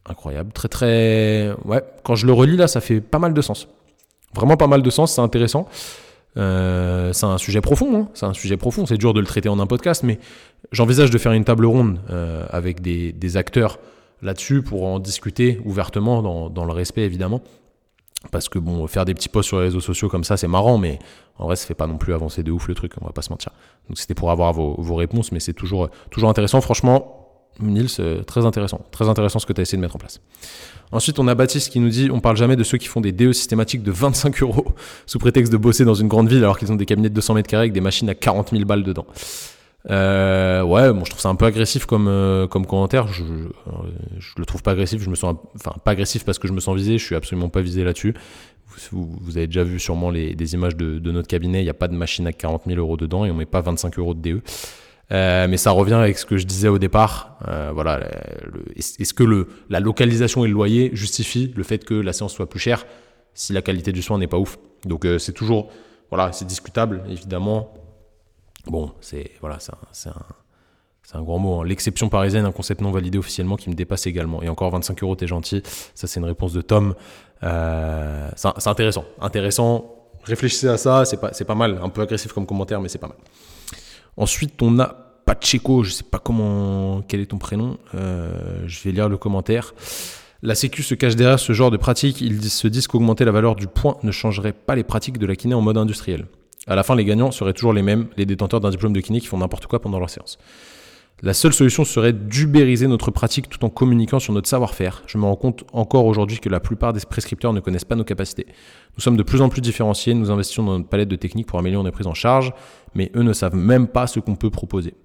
incroyable, 0.05 0.51
très 0.51 0.67
très... 0.67 1.53
Ouais, 1.65 1.83
quand 2.03 2.15
je 2.15 2.25
le 2.25 2.33
relis 2.33 2.57
là, 2.57 2.67
ça 2.67 2.81
fait 2.81 3.01
pas 3.01 3.19
mal 3.19 3.33
de 3.33 3.41
sens. 3.41 3.67
Vraiment 4.35 4.57
pas 4.57 4.67
mal 4.67 4.81
de 4.81 4.89
sens, 4.89 5.13
c'est 5.13 5.21
intéressant. 5.21 5.67
Euh, 6.37 7.13
c'est 7.13 7.25
un 7.25 7.37
sujet 7.37 7.61
profond, 7.61 7.95
hein. 7.95 8.07
c'est 8.15 8.25
un 8.25 8.33
sujet 8.33 8.57
profond, 8.57 8.85
c'est 8.85 8.97
dur 8.97 9.13
de 9.13 9.19
le 9.19 9.25
traiter 9.25 9.49
en 9.49 9.59
un 9.59 9.67
podcast, 9.67 10.01
mais 10.03 10.19
j'envisage 10.71 11.11
de 11.11 11.17
faire 11.19 11.31
une 11.31 11.45
table 11.45 11.65
ronde 11.65 11.99
euh, 12.09 12.45
avec 12.49 12.81
des, 12.81 13.37
acteurs 13.37 13.77
là-dessus 14.23 14.63
pour 14.63 14.85
en 14.85 14.99
discuter 14.99 15.61
ouvertement, 15.63 16.23
dans, 16.23 16.49
dans 16.49 16.65
le 16.65 16.73
respect 16.73 17.03
évidemment, 17.03 17.41
parce 18.31 18.49
que 18.49 18.57
bon, 18.57 18.87
faire 18.87 19.05
des 19.05 19.13
petits 19.13 19.29
posts 19.29 19.49
sur 19.49 19.57
les 19.59 19.65
réseaux 19.65 19.79
sociaux 19.79 20.09
comme 20.09 20.23
ça, 20.23 20.37
c'est 20.37 20.47
marrant, 20.47 20.79
mais 20.79 20.97
en 21.37 21.45
vrai, 21.45 21.55
ça 21.55 21.67
fait 21.67 21.73
pas 21.73 21.87
non 21.87 21.97
plus 21.97 22.13
avancer 22.13 22.41
de 22.41 22.51
ouf 22.51 22.67
le 22.67 22.73
truc, 22.73 22.93
on 23.01 23.05
va 23.05 23.11
pas 23.11 23.21
se 23.21 23.29
mentir. 23.29 23.51
Donc 23.87 23.97
c'était 23.97 24.13
pour 24.15 24.31
avoir 24.31 24.53
vos, 24.53 24.75
vos, 24.79 24.95
réponses, 24.95 25.31
mais 25.31 25.39
c'est 25.39 25.53
toujours, 25.53 25.89
toujours 26.09 26.29
intéressant. 26.29 26.61
Franchement, 26.61 27.22
Nils, 27.59 27.87
euh, 27.99 28.23
très 28.23 28.45
intéressant. 28.45 28.81
Très 28.91 29.09
intéressant 29.09 29.39
ce 29.39 29.45
que 29.45 29.53
tu 29.53 29.61
as 29.61 29.63
essayé 29.63 29.77
de 29.77 29.81
mettre 29.81 29.95
en 29.95 29.99
place. 29.99 30.21
Ensuite, 30.91 31.19
on 31.19 31.27
a 31.27 31.35
Baptiste 31.35 31.71
qui 31.71 31.79
nous 31.79 31.89
dit 31.89 32.09
on 32.11 32.19
parle 32.19 32.37
jamais 32.37 32.55
de 32.55 32.63
ceux 32.63 32.77
qui 32.77 32.87
font 32.87 33.01
des 33.01 33.11
DE 33.11 33.31
systématiques 33.31 33.83
de 33.83 33.91
25 33.91 34.41
euros 34.43 34.65
sous 35.05 35.19
prétexte 35.19 35.51
de 35.51 35.57
bosser 35.57 35.85
dans 35.85 35.93
une 35.93 36.07
grande 36.07 36.29
ville 36.29 36.39
alors 36.39 36.57
qu'ils 36.57 36.71
ont 36.71 36.75
des 36.75 36.85
cabinets 36.85 37.09
de 37.09 37.15
200 37.15 37.35
mètres 37.35 37.49
carrés 37.49 37.63
avec 37.63 37.73
des 37.73 37.81
machines 37.81 38.09
à 38.09 38.15
40 38.15 38.51
000 38.51 38.65
balles 38.65 38.83
dedans. 38.83 39.05
Euh, 39.89 40.63
ouais, 40.63 40.93
bon, 40.93 41.03
je 41.03 41.09
trouve 41.09 41.21
ça 41.21 41.29
un 41.29 41.35
peu 41.35 41.45
agressif 41.45 41.85
comme, 41.85 42.07
euh, 42.07 42.47
comme 42.47 42.65
commentaire. 42.65 43.07
Je, 43.07 43.23
je, 44.19 44.33
le 44.37 44.45
trouve 44.45 44.63
pas 44.63 44.71
agressif. 44.71 45.01
Je 45.01 45.09
me 45.09 45.15
sens, 45.15 45.35
enfin, 45.55 45.73
pas 45.83 45.91
agressif 45.91 46.23
parce 46.23 46.39
que 46.39 46.47
je 46.47 46.53
me 46.53 46.59
sens 46.59 46.75
visé. 46.75 46.97
Je 46.97 47.03
suis 47.05 47.15
absolument 47.15 47.49
pas 47.49 47.61
visé 47.61 47.83
là-dessus. 47.83 48.13
Vous, 48.91 49.37
avez 49.37 49.45
déjà 49.45 49.63
vu 49.63 49.79
sûrement 49.79 50.09
les, 50.09 50.33
des 50.33 50.53
images 50.55 50.75
de, 50.75 50.97
de 50.97 51.11
notre 51.11 51.27
cabinet. 51.27 51.61
Il 51.61 51.65
n'y 51.65 51.69
a 51.69 51.75
pas 51.75 51.87
de 51.87 51.95
machine 51.95 52.25
à 52.25 52.33
40 52.33 52.63
000 52.65 52.79
euros 52.79 52.97
dedans 52.97 53.25
et 53.25 53.31
on 53.31 53.35
met 53.35 53.45
pas 53.45 53.61
25 53.61 53.99
euros 53.99 54.13
de 54.13 54.21
DE. 54.21 54.41
Euh, 55.11 55.47
mais 55.47 55.57
ça 55.57 55.71
revient 55.71 55.93
avec 55.93 56.17
ce 56.17 56.25
que 56.25 56.37
je 56.37 56.45
disais 56.45 56.67
au 56.67 56.79
départ. 56.79 57.37
Euh, 57.47 57.71
voilà, 57.73 57.99
est-ce 58.75 59.13
que 59.13 59.47
la 59.69 59.79
localisation 59.79 60.45
et 60.45 60.47
le 60.47 60.53
loyer 60.53 60.91
justifient 60.93 61.53
le 61.55 61.63
fait 61.63 61.83
que 61.83 61.93
la 61.93 62.13
séance 62.13 62.33
soit 62.33 62.49
plus 62.49 62.59
chère 62.59 62.85
si 63.33 63.53
la 63.53 63.61
qualité 63.61 63.91
du 63.91 64.01
soin 64.01 64.17
n'est 64.17 64.27
pas 64.27 64.37
ouf? 64.37 64.57
Donc 64.85 65.05
euh, 65.05 65.19
c'est 65.19 65.33
toujours, 65.33 65.69
voilà, 66.09 66.31
c'est 66.31 66.45
discutable 66.45 67.03
évidemment. 67.09 67.73
Bon, 68.65 68.93
c'est 69.01 69.31
voilà, 69.41 69.57
c'est 69.59 70.09
un, 70.09 70.13
un, 71.13 71.21
grand 71.21 71.37
mot. 71.37 71.59
Hein. 71.59 71.65
L'exception 71.65 72.07
parisienne, 72.07 72.45
un 72.45 72.53
concept 72.53 72.79
non 72.79 72.91
validé 72.91 73.17
officiellement 73.17 73.57
qui 73.57 73.69
me 73.69 73.75
dépasse 73.75 74.07
également. 74.07 74.41
Et 74.41 74.47
encore 74.47 74.71
25 74.71 75.03
euros, 75.03 75.15
t'es 75.15 75.27
gentil. 75.27 75.61
Ça, 75.93 76.07
c'est 76.07 76.21
une 76.21 76.25
réponse 76.25 76.53
de 76.53 76.61
Tom. 76.61 76.95
C'est 77.41 78.67
intéressant. 78.67 79.03
Intéressant. 79.19 79.95
Réfléchissez 80.23 80.69
à 80.69 80.77
ça. 80.77 81.03
C'est 81.05 81.45
pas 81.45 81.55
mal. 81.55 81.77
Un 81.83 81.89
peu 81.89 82.01
agressif 82.01 82.31
comme 82.31 82.45
commentaire, 82.45 82.79
mais 82.79 82.87
c'est 82.87 82.99
pas 82.99 83.09
mal. 83.09 83.17
Ensuite, 84.17 84.61
on 84.61 84.79
a 84.79 84.95
Pacheco. 85.25 85.83
Je 85.83 85.91
sais 85.91 86.03
pas 86.03 86.19
comment, 86.19 87.01
quel 87.07 87.19
est 87.19 87.27
ton 87.27 87.37
prénom. 87.37 87.77
Euh, 87.95 88.63
je 88.67 88.81
vais 88.83 88.91
lire 88.91 89.09
le 89.09 89.17
commentaire. 89.17 89.73
La 90.41 90.55
Sécu 90.55 90.83
se 90.83 90.93
cache 90.93 91.15
derrière 91.15 91.39
ce 91.39 91.53
genre 91.53 91.71
de 91.71 91.77
pratique. 91.77 92.19
Ils 92.21 92.49
se 92.49 92.67
disent 92.67 92.87
qu'augmenter 92.87 93.23
la 93.25 93.31
valeur 93.31 93.55
du 93.55 93.67
point 93.67 93.97
ne 94.03 94.11
changerait 94.11 94.53
pas 94.53 94.75
les 94.75 94.83
pratiques 94.83 95.17
de 95.17 95.25
la 95.25 95.35
kiné 95.35 95.53
en 95.55 95.61
mode 95.61 95.77
industriel. 95.77 96.25
À 96.67 96.75
la 96.75 96.83
fin, 96.83 96.95
les 96.95 97.05
gagnants 97.05 97.31
seraient 97.31 97.53
toujours 97.53 97.73
les 97.73 97.81
mêmes, 97.81 98.07
les 98.17 98.25
détenteurs 98.25 98.59
d'un 98.59 98.69
diplôme 98.69 98.93
de 98.93 98.99
kiné 99.01 99.19
qui 99.19 99.27
font 99.27 99.37
n'importe 99.37 99.67
quoi 99.67 99.81
pendant 99.81 99.99
leur 99.99 100.09
séance. 100.09 100.37
La 101.25 101.33
seule 101.33 101.53
solution 101.53 101.85
serait 101.85 102.11
d'ubériser 102.11 102.85
notre 102.85 103.09
pratique 103.09 103.47
tout 103.47 103.63
en 103.63 103.69
communiquant 103.69 104.19
sur 104.19 104.33
notre 104.33 104.49
savoir-faire. 104.49 105.03
Je 105.07 105.17
me 105.17 105.23
rends 105.23 105.37
compte 105.37 105.63
encore 105.71 106.05
aujourd'hui 106.05 106.39
que 106.39 106.49
la 106.49 106.59
plupart 106.59 106.91
des 106.91 106.99
prescripteurs 106.99 107.53
ne 107.53 107.61
connaissent 107.61 107.85
pas 107.85 107.95
nos 107.95 108.03
capacités. 108.03 108.45
Nous 108.97 109.01
sommes 109.01 109.15
de 109.15 109.23
plus 109.23 109.39
en 109.39 109.47
plus 109.47 109.61
différenciés, 109.61 110.13
nous 110.15 110.31
investissons 110.31 110.63
dans 110.63 110.77
notre 110.79 110.89
palette 110.89 111.07
de 111.07 111.15
techniques 111.15 111.47
pour 111.47 111.57
améliorer 111.57 111.85
notre 111.85 111.95
prise 111.95 112.07
en 112.07 112.13
charge, 112.13 112.51
mais 112.93 113.09
eux 113.15 113.23
ne 113.23 113.31
savent 113.31 113.55
même 113.55 113.87
pas 113.87 114.05
ce 114.05 114.19
qu'on 114.19 114.35
peut 114.35 114.49
proposer. 114.49 114.95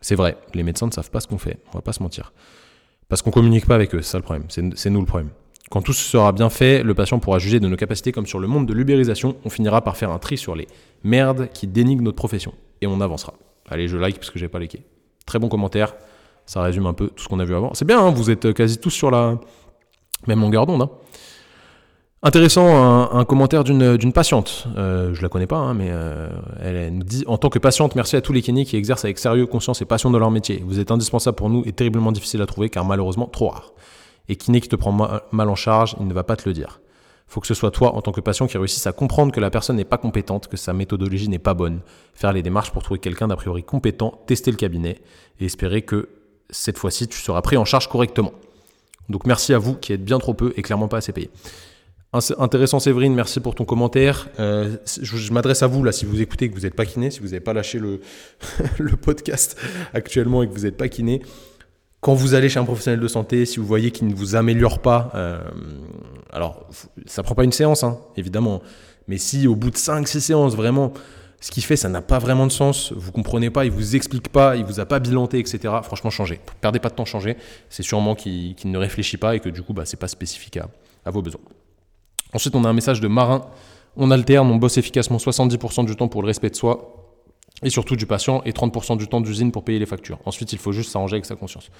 C'est 0.00 0.16
vrai, 0.16 0.36
les 0.52 0.64
médecins 0.64 0.88
ne 0.88 0.90
savent 0.90 1.12
pas 1.12 1.20
ce 1.20 1.28
qu'on 1.28 1.38
fait, 1.38 1.60
on 1.68 1.78
va 1.78 1.82
pas 1.82 1.92
se 1.92 2.02
mentir. 2.02 2.32
Parce 3.08 3.22
qu'on 3.22 3.30
communique 3.30 3.66
pas 3.66 3.76
avec 3.76 3.94
eux, 3.94 4.02
c'est 4.02 4.10
ça 4.10 4.18
le 4.18 4.24
problème, 4.24 4.46
c'est 4.48 4.90
nous 4.90 5.00
le 5.00 5.06
problème. 5.06 5.30
Quand 5.70 5.82
tout 5.82 5.92
sera 5.92 6.32
bien 6.32 6.50
fait, 6.50 6.82
le 6.82 6.94
patient 6.94 7.20
pourra 7.20 7.38
juger 7.38 7.60
de 7.60 7.68
nos 7.68 7.76
capacités 7.76 8.10
comme 8.10 8.26
sur 8.26 8.40
le 8.40 8.48
monde 8.48 8.66
de 8.66 8.72
l'ubérisation. 8.72 9.36
On 9.44 9.48
finira 9.48 9.84
par 9.84 9.96
faire 9.96 10.10
un 10.10 10.18
tri 10.18 10.38
sur 10.38 10.56
les 10.56 10.66
merdes 11.04 11.50
qui 11.54 11.68
dénigrent 11.68 12.02
notre 12.02 12.16
profession. 12.16 12.52
Et 12.80 12.88
on 12.88 13.00
avancera. 13.00 13.34
Allez, 13.68 13.86
je 13.86 13.96
like 13.96 14.16
parce 14.16 14.30
que 14.30 14.40
j'ai 14.40 14.48
pas 14.48 14.58
liké. 14.58 14.82
Très 15.28 15.38
bon 15.38 15.48
commentaire. 15.48 15.94
Ça 16.46 16.62
résume 16.62 16.86
un 16.86 16.94
peu 16.94 17.08
tout 17.08 17.22
ce 17.22 17.28
qu'on 17.28 17.38
a 17.38 17.44
vu 17.44 17.54
avant. 17.54 17.74
C'est 17.74 17.84
bien, 17.84 18.00
hein, 18.00 18.10
vous 18.10 18.30
êtes 18.30 18.54
quasi 18.54 18.78
tous 18.78 18.88
sur 18.88 19.10
la 19.10 19.36
même 20.26 20.40
longueur 20.40 20.64
d'onde. 20.64 20.80
Hein. 20.80 20.90
Intéressant, 22.22 23.12
un, 23.12 23.24
commentaire 23.26 23.62
d'une 23.62 24.12
patiente. 24.14 24.66
Euh, 24.78 25.12
je 25.12 25.20
la 25.20 25.28
connais 25.28 25.46
pas, 25.46 25.58
hein, 25.58 25.74
mais 25.74 25.88
euh, 25.90 26.30
elle, 26.62 26.94
nous 26.94 27.04
dit 27.04 27.24
En 27.26 27.36
tant 27.36 27.50
que 27.50 27.58
patiente, 27.58 27.94
merci 27.94 28.16
à 28.16 28.22
tous 28.22 28.32
les 28.32 28.40
kinés 28.40 28.64
qui 28.64 28.76
exercent 28.76 29.04
avec 29.04 29.18
sérieux, 29.18 29.44
conscience 29.44 29.82
et 29.82 29.84
passion 29.84 30.10
dans 30.10 30.18
leur 30.18 30.30
métier. 30.30 30.64
Vous 30.66 30.80
êtes 30.80 30.90
indispensable 30.90 31.36
pour 31.36 31.50
nous 31.50 31.62
et 31.66 31.72
terriblement 31.72 32.10
difficile 32.10 32.40
à 32.40 32.46
trouver 32.46 32.70
car 32.70 32.86
malheureusement 32.86 33.26
trop 33.26 33.50
rare. 33.50 33.74
Et 34.30 34.36
kiné 34.36 34.62
qui 34.62 34.68
te 34.68 34.76
prend 34.76 34.92
mal 35.30 35.50
en 35.50 35.54
charge, 35.54 35.94
il 36.00 36.08
ne 36.08 36.14
va 36.14 36.24
pas 36.24 36.36
te 36.36 36.48
le 36.48 36.54
dire. 36.54 36.80
Faut 37.28 37.40
que 37.40 37.46
ce 37.46 37.54
soit 37.54 37.70
toi, 37.70 37.94
en 37.94 38.00
tant 38.00 38.10
que 38.10 38.22
patient, 38.22 38.46
qui 38.46 38.56
réussisse 38.56 38.86
à 38.86 38.92
comprendre 38.92 39.32
que 39.32 39.40
la 39.40 39.50
personne 39.50 39.76
n'est 39.76 39.84
pas 39.84 39.98
compétente, 39.98 40.48
que 40.48 40.56
sa 40.56 40.72
méthodologie 40.72 41.28
n'est 41.28 41.38
pas 41.38 41.54
bonne. 41.54 41.80
Faire 42.14 42.32
les 42.32 42.42
démarches 42.42 42.72
pour 42.72 42.82
trouver 42.82 42.98
quelqu'un 42.98 43.28
d'a 43.28 43.36
priori 43.36 43.62
compétent, 43.62 44.22
tester 44.26 44.50
le 44.50 44.56
cabinet 44.56 44.98
et 45.38 45.44
espérer 45.44 45.82
que 45.82 46.08
cette 46.48 46.78
fois-ci, 46.78 47.06
tu 47.06 47.18
seras 47.18 47.42
pris 47.42 47.58
en 47.58 47.66
charge 47.66 47.88
correctement. 47.88 48.32
Donc 49.10 49.26
merci 49.26 49.52
à 49.52 49.58
vous 49.58 49.74
qui 49.74 49.92
êtes 49.92 50.04
bien 50.04 50.18
trop 50.18 50.32
peu 50.32 50.54
et 50.56 50.62
clairement 50.62 50.88
pas 50.88 50.98
assez 50.98 51.12
payé. 51.12 51.30
Intéressant 52.38 52.80
Séverine, 52.80 53.14
merci 53.14 53.38
pour 53.38 53.54
ton 53.54 53.66
commentaire. 53.66 54.28
Euh, 54.40 54.78
je, 55.02 55.30
m'adresse 55.30 55.62
à 55.62 55.66
vous 55.66 55.84
là, 55.84 55.92
si 55.92 56.06
vous 56.06 56.22
écoutez 56.22 56.46
et 56.46 56.48
que 56.48 56.54
vous 56.54 56.62
n'êtes 56.62 56.74
pas 56.74 56.86
kiné, 56.86 57.10
si 57.10 57.20
vous 57.20 57.26
n'avez 57.26 57.40
pas 57.40 57.52
lâché 57.52 57.78
le, 57.78 58.00
le 58.78 58.96
podcast 58.96 59.60
actuellement 59.92 60.42
et 60.42 60.48
que 60.48 60.54
vous 60.54 60.64
n'êtes 60.64 60.78
pas 60.78 60.88
kiné, 60.88 61.20
quand 62.08 62.14
vous 62.14 62.32
allez 62.32 62.48
chez 62.48 62.58
un 62.58 62.64
professionnel 62.64 63.00
de 63.00 63.06
santé, 63.06 63.44
si 63.44 63.58
vous 63.58 63.66
voyez 63.66 63.90
qu'il 63.90 64.08
ne 64.08 64.14
vous 64.14 64.34
améliore 64.34 64.78
pas, 64.78 65.10
euh, 65.14 65.42
alors 66.32 66.66
ça 67.04 67.22
prend 67.22 67.34
pas 67.34 67.44
une 67.44 67.52
séance, 67.52 67.84
hein, 67.84 67.98
évidemment, 68.16 68.62
mais 69.08 69.18
si 69.18 69.46
au 69.46 69.54
bout 69.54 69.70
de 69.70 69.76
5-6 69.76 70.20
séances, 70.20 70.56
vraiment, 70.56 70.94
ce 71.42 71.50
qu'il 71.50 71.62
fait, 71.62 71.76
ça 71.76 71.90
n'a 71.90 72.00
pas 72.00 72.18
vraiment 72.18 72.46
de 72.46 72.50
sens, 72.50 72.94
vous 72.96 73.12
comprenez 73.12 73.50
pas, 73.50 73.66
il 73.66 73.70
vous 73.70 73.94
explique 73.94 74.30
pas, 74.30 74.56
il 74.56 74.64
vous 74.64 74.80
a 74.80 74.86
pas 74.86 75.00
bilanté, 75.00 75.38
etc. 75.38 75.74
Franchement, 75.82 76.08
changez. 76.08 76.40
Perdez 76.62 76.78
pas 76.78 76.88
de 76.88 76.94
temps, 76.94 77.04
changez. 77.04 77.36
C'est 77.68 77.82
sûrement 77.82 78.14
qu'il 78.14 78.56
ne 78.64 78.78
réfléchit 78.78 79.18
pas 79.18 79.36
et 79.36 79.40
que 79.40 79.50
du 79.50 79.60
coup, 79.60 79.74
bah, 79.74 79.82
c'est 79.84 80.00
pas 80.00 80.08
spécifique 80.08 80.56
à, 80.56 80.70
à 81.04 81.10
vos 81.10 81.20
besoins. 81.20 81.42
Ensuite, 82.32 82.54
on 82.54 82.64
a 82.64 82.70
un 82.70 82.72
message 82.72 83.02
de 83.02 83.08
Marin. 83.08 83.44
On 83.98 84.10
alterne, 84.10 84.50
on 84.50 84.56
bosse 84.56 84.78
efficacement 84.78 85.18
70% 85.18 85.84
du 85.84 85.94
temps 85.94 86.08
pour 86.08 86.22
le 86.22 86.28
respect 86.28 86.48
de 86.48 86.56
soi 86.56 86.97
et 87.62 87.70
surtout 87.70 87.96
du 87.96 88.06
patient 88.06 88.42
et 88.44 88.52
30% 88.52 88.96
du 88.96 89.08
temps 89.08 89.20
d'usine 89.20 89.52
pour 89.52 89.64
payer 89.64 89.78
les 89.78 89.86
factures. 89.86 90.18
Ensuite, 90.24 90.52
il 90.52 90.58
faut 90.58 90.72
juste 90.72 90.90
s'arranger 90.90 91.14
avec 91.14 91.26
sa 91.26 91.36
conscience. 91.36 91.70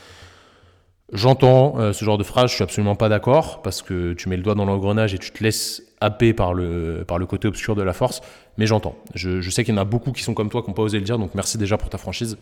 J'entends 1.12 1.78
euh, 1.78 1.94
ce 1.94 2.04
genre 2.04 2.18
de 2.18 2.24
phrase, 2.24 2.50
je 2.50 2.56
suis 2.56 2.64
absolument 2.64 2.94
pas 2.94 3.08
d'accord 3.08 3.62
parce 3.62 3.80
que 3.80 4.12
tu 4.12 4.28
mets 4.28 4.36
le 4.36 4.42
doigt 4.42 4.54
dans 4.54 4.66
l'engrenage 4.66 5.14
et 5.14 5.18
tu 5.18 5.30
te 5.30 5.42
laisses 5.42 5.82
happer 6.00 6.34
par 6.34 6.52
le, 6.52 7.04
par 7.06 7.18
le 7.18 7.24
côté 7.24 7.48
obscur 7.48 7.74
de 7.74 7.82
la 7.82 7.94
force, 7.94 8.20
mais 8.58 8.66
j'entends. 8.66 8.94
Je, 9.14 9.48
sais 9.48 9.64
qu'il 9.64 9.74
y 9.74 9.78
en 9.78 9.80
a 9.80 9.86
beaucoup 9.86 10.12
qui 10.12 10.22
sont 10.22 10.34
comme 10.34 10.50
toi, 10.50 10.62
qui 10.62 10.68
n'ont 10.68 10.74
pas 10.74 10.82
osé 10.82 10.98
le 10.98 11.04
dire, 11.04 11.18
donc 11.18 11.34
merci 11.34 11.56
déjà 11.56 11.78
pour 11.78 11.88
ta 11.88 11.96
franchise. 11.96 12.36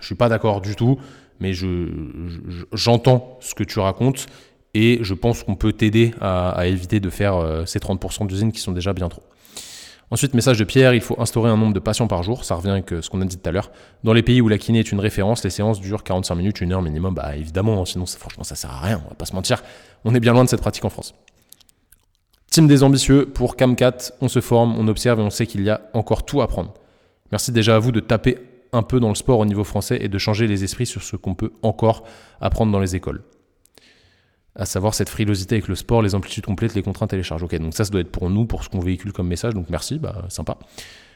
Je 0.00 0.06
suis 0.06 0.16
pas 0.16 0.28
d'accord 0.28 0.60
du 0.60 0.74
tout, 0.74 0.98
mais 1.38 1.52
j'entends 2.72 3.38
ce 3.40 3.54
que 3.54 3.62
tu 3.62 3.78
racontes 3.78 4.26
et 4.74 4.98
je 5.02 5.14
pense 5.14 5.44
qu'on 5.44 5.54
peut 5.54 5.72
t'aider 5.72 6.12
à, 6.20 6.66
éviter 6.66 6.98
de 6.98 7.10
faire 7.10 7.36
euh, 7.36 7.64
ces 7.64 7.78
30% 7.78 8.26
d'usines 8.26 8.52
qui 8.52 8.60
sont 8.60 8.72
déjà 8.72 8.92
bien 8.92 9.08
trop. 9.08 9.22
Ensuite, 10.10 10.32
message 10.32 10.58
de 10.58 10.64
Pierre, 10.64 10.94
il 10.94 11.02
faut 11.02 11.20
instaurer 11.20 11.50
un 11.50 11.56
nombre 11.58 11.74
de 11.74 11.80
patients 11.80 12.06
par 12.06 12.22
jour, 12.22 12.44
ça 12.44 12.54
revient 12.54 12.70
avec 12.70 12.88
ce 12.88 13.10
qu'on 13.10 13.20
a 13.20 13.26
dit 13.26 13.36
tout 13.36 13.46
à 13.46 13.52
l'heure. 13.52 13.70
Dans 14.04 14.14
les 14.14 14.22
pays 14.22 14.40
où 14.40 14.48
la 14.48 14.56
kiné 14.56 14.78
est 14.78 14.90
une 14.90 15.00
référence, 15.00 15.44
les 15.44 15.50
séances 15.50 15.80
durent 15.80 16.02
45 16.02 16.34
minutes, 16.34 16.60
une 16.62 16.72
heure 16.72 16.80
minimum, 16.80 17.12
bah 17.12 17.36
évidemment, 17.36 17.84
sinon 17.84 18.06
franchement 18.06 18.42
ça 18.42 18.54
sert 18.54 18.70
à 18.70 18.80
rien, 18.80 19.02
on 19.04 19.10
va 19.10 19.14
pas 19.14 19.26
se 19.26 19.34
mentir, 19.34 19.62
on 20.04 20.14
est 20.14 20.20
bien 20.20 20.32
loin 20.32 20.44
de 20.44 20.48
cette 20.48 20.62
pratique 20.62 20.86
en 20.86 20.88
France. 20.88 21.14
Team 22.50 22.66
des 22.66 22.82
ambitieux, 22.82 23.26
pour 23.26 23.56
Camcat, 23.56 24.12
on 24.22 24.28
se 24.28 24.40
forme, 24.40 24.76
on 24.78 24.88
observe 24.88 25.20
et 25.20 25.22
on 25.22 25.30
sait 25.30 25.46
qu'il 25.46 25.62
y 25.62 25.68
a 25.68 25.82
encore 25.92 26.24
tout 26.24 26.40
à 26.40 26.44
apprendre. 26.44 26.72
Merci 27.30 27.52
déjà 27.52 27.76
à 27.76 27.78
vous 27.78 27.92
de 27.92 28.00
taper 28.00 28.38
un 28.72 28.82
peu 28.82 29.00
dans 29.00 29.10
le 29.10 29.14
sport 29.14 29.38
au 29.38 29.44
niveau 29.44 29.64
français 29.64 29.98
et 30.00 30.08
de 30.08 30.18
changer 30.18 30.46
les 30.46 30.64
esprits 30.64 30.86
sur 30.86 31.02
ce 31.02 31.16
qu'on 31.16 31.34
peut 31.34 31.52
encore 31.62 32.04
apprendre 32.40 32.72
dans 32.72 32.80
les 32.80 32.96
écoles 32.96 33.22
à 34.56 34.66
savoir 34.66 34.94
cette 34.94 35.08
frilosité 35.08 35.56
avec 35.56 35.68
le 35.68 35.74
sport, 35.74 36.02
les 36.02 36.14
amplitudes 36.14 36.44
complètes, 36.46 36.74
les 36.74 36.82
contraintes 36.82 37.12
et 37.12 37.16
les 37.16 37.22
charges. 37.22 37.42
Ok, 37.42 37.56
donc 37.58 37.74
ça, 37.74 37.84
ça 37.84 37.90
doit 37.90 38.00
être 38.00 38.10
pour 38.10 38.28
nous, 38.30 38.44
pour 38.44 38.64
ce 38.64 38.68
qu'on 38.68 38.80
véhicule 38.80 39.12
comme 39.12 39.28
message, 39.28 39.54
donc 39.54 39.66
merci, 39.70 39.98
bah, 39.98 40.24
sympa. 40.28 40.58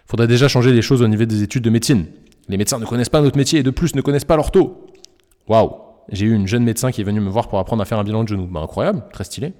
Faudrait 0.07 0.29
déjà 0.29 0.49
changer 0.49 0.73
les 0.73 0.83
choses 0.83 1.03
au 1.03 1.09
niveau 1.09 1.25
des 1.25 1.43
études 1.43 1.65
de 1.65 1.71
médecine. 1.71 2.07
Les 2.49 2.57
médecins 2.57 2.79
ne 2.79 2.85
connaissent 2.85 3.09
pas 3.09 3.21
notre 3.21 3.37
métier 3.37 3.61
et 3.61 3.63
de 3.63 3.71
plus 3.71 3.95
ne 3.95 4.01
connaissent 4.01 4.25
pas 4.25 4.37
l'ortho. 4.37 4.87
Waouh 5.49 5.73
J'ai 6.11 6.27
eu 6.27 6.35
une 6.35 6.47
jeune 6.47 6.65
médecin 6.65 6.91
qui 6.91 7.01
est 7.01 7.05
venue 7.05 7.21
me 7.21 7.31
voir 7.31 7.49
pour 7.49 7.59
apprendre 7.59 7.83
à 7.83 7.85
faire 7.85 7.99
un 7.99 8.05
bilan 8.05 8.25
de 8.25 8.29
genou. 8.29 8.47
Bah, 8.47 8.61
incroyable, 8.61 9.05
très 9.13 9.25
stylé. 9.25 9.53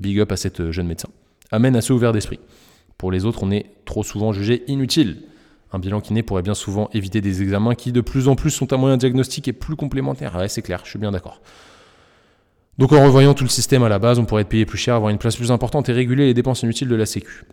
Big 0.00 0.18
up 0.20 0.32
à 0.32 0.36
cette 0.36 0.60
euh, 0.60 0.72
jeune 0.72 0.86
médecin. 0.86 1.08
Amène 1.50 1.76
à 1.76 1.80
ceux 1.80 1.94
ouverts 1.94 2.12
d'esprit. 2.12 2.40
Pour 2.96 3.12
les 3.12 3.24
autres, 3.24 3.42
on 3.42 3.50
est 3.50 3.66
trop 3.84 4.02
souvent 4.02 4.32
jugé 4.32 4.64
inutile. 4.68 5.22
Un 5.72 5.78
bilan 5.78 6.00
kiné 6.00 6.22
pourrait 6.22 6.42
bien 6.42 6.54
souvent 6.54 6.88
éviter 6.92 7.20
des 7.20 7.42
examens 7.42 7.74
qui 7.74 7.92
de 7.92 8.00
plus 8.00 8.28
en 8.28 8.36
plus 8.36 8.50
sont 8.50 8.72
un 8.72 8.76
moyen 8.76 8.96
diagnostic 8.96 9.48
et 9.48 9.52
plus 9.52 9.76
complémentaire. 9.76 10.34
Ouais, 10.36 10.48
c'est 10.48 10.62
clair, 10.62 10.80
je 10.84 10.90
suis 10.90 10.98
bien 10.98 11.12
d'accord. 11.12 11.40
Donc 12.78 12.92
en 12.92 13.02
revoyant 13.02 13.34
tout 13.34 13.44
le 13.44 13.50
système 13.50 13.82
à 13.82 13.88
la 13.88 13.98
base, 13.98 14.18
on 14.18 14.24
pourrait 14.24 14.42
être 14.42 14.48
payé 14.48 14.64
plus 14.64 14.78
cher, 14.78 14.94
avoir 14.94 15.10
une 15.10 15.18
place 15.18 15.36
plus 15.36 15.50
importante 15.50 15.88
et 15.88 15.92
réguler 15.92 16.26
les 16.26 16.34
dépenses 16.34 16.62
inutiles 16.62 16.88
de 16.88 16.94
la 16.94 17.06
Sécu. 17.06 17.44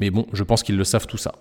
Mais 0.00 0.10
bon, 0.10 0.26
je 0.32 0.42
pense 0.42 0.62
qu'ils 0.62 0.76
le 0.76 0.84
savent 0.84 1.06
tout 1.06 1.16
ça. 1.16 1.32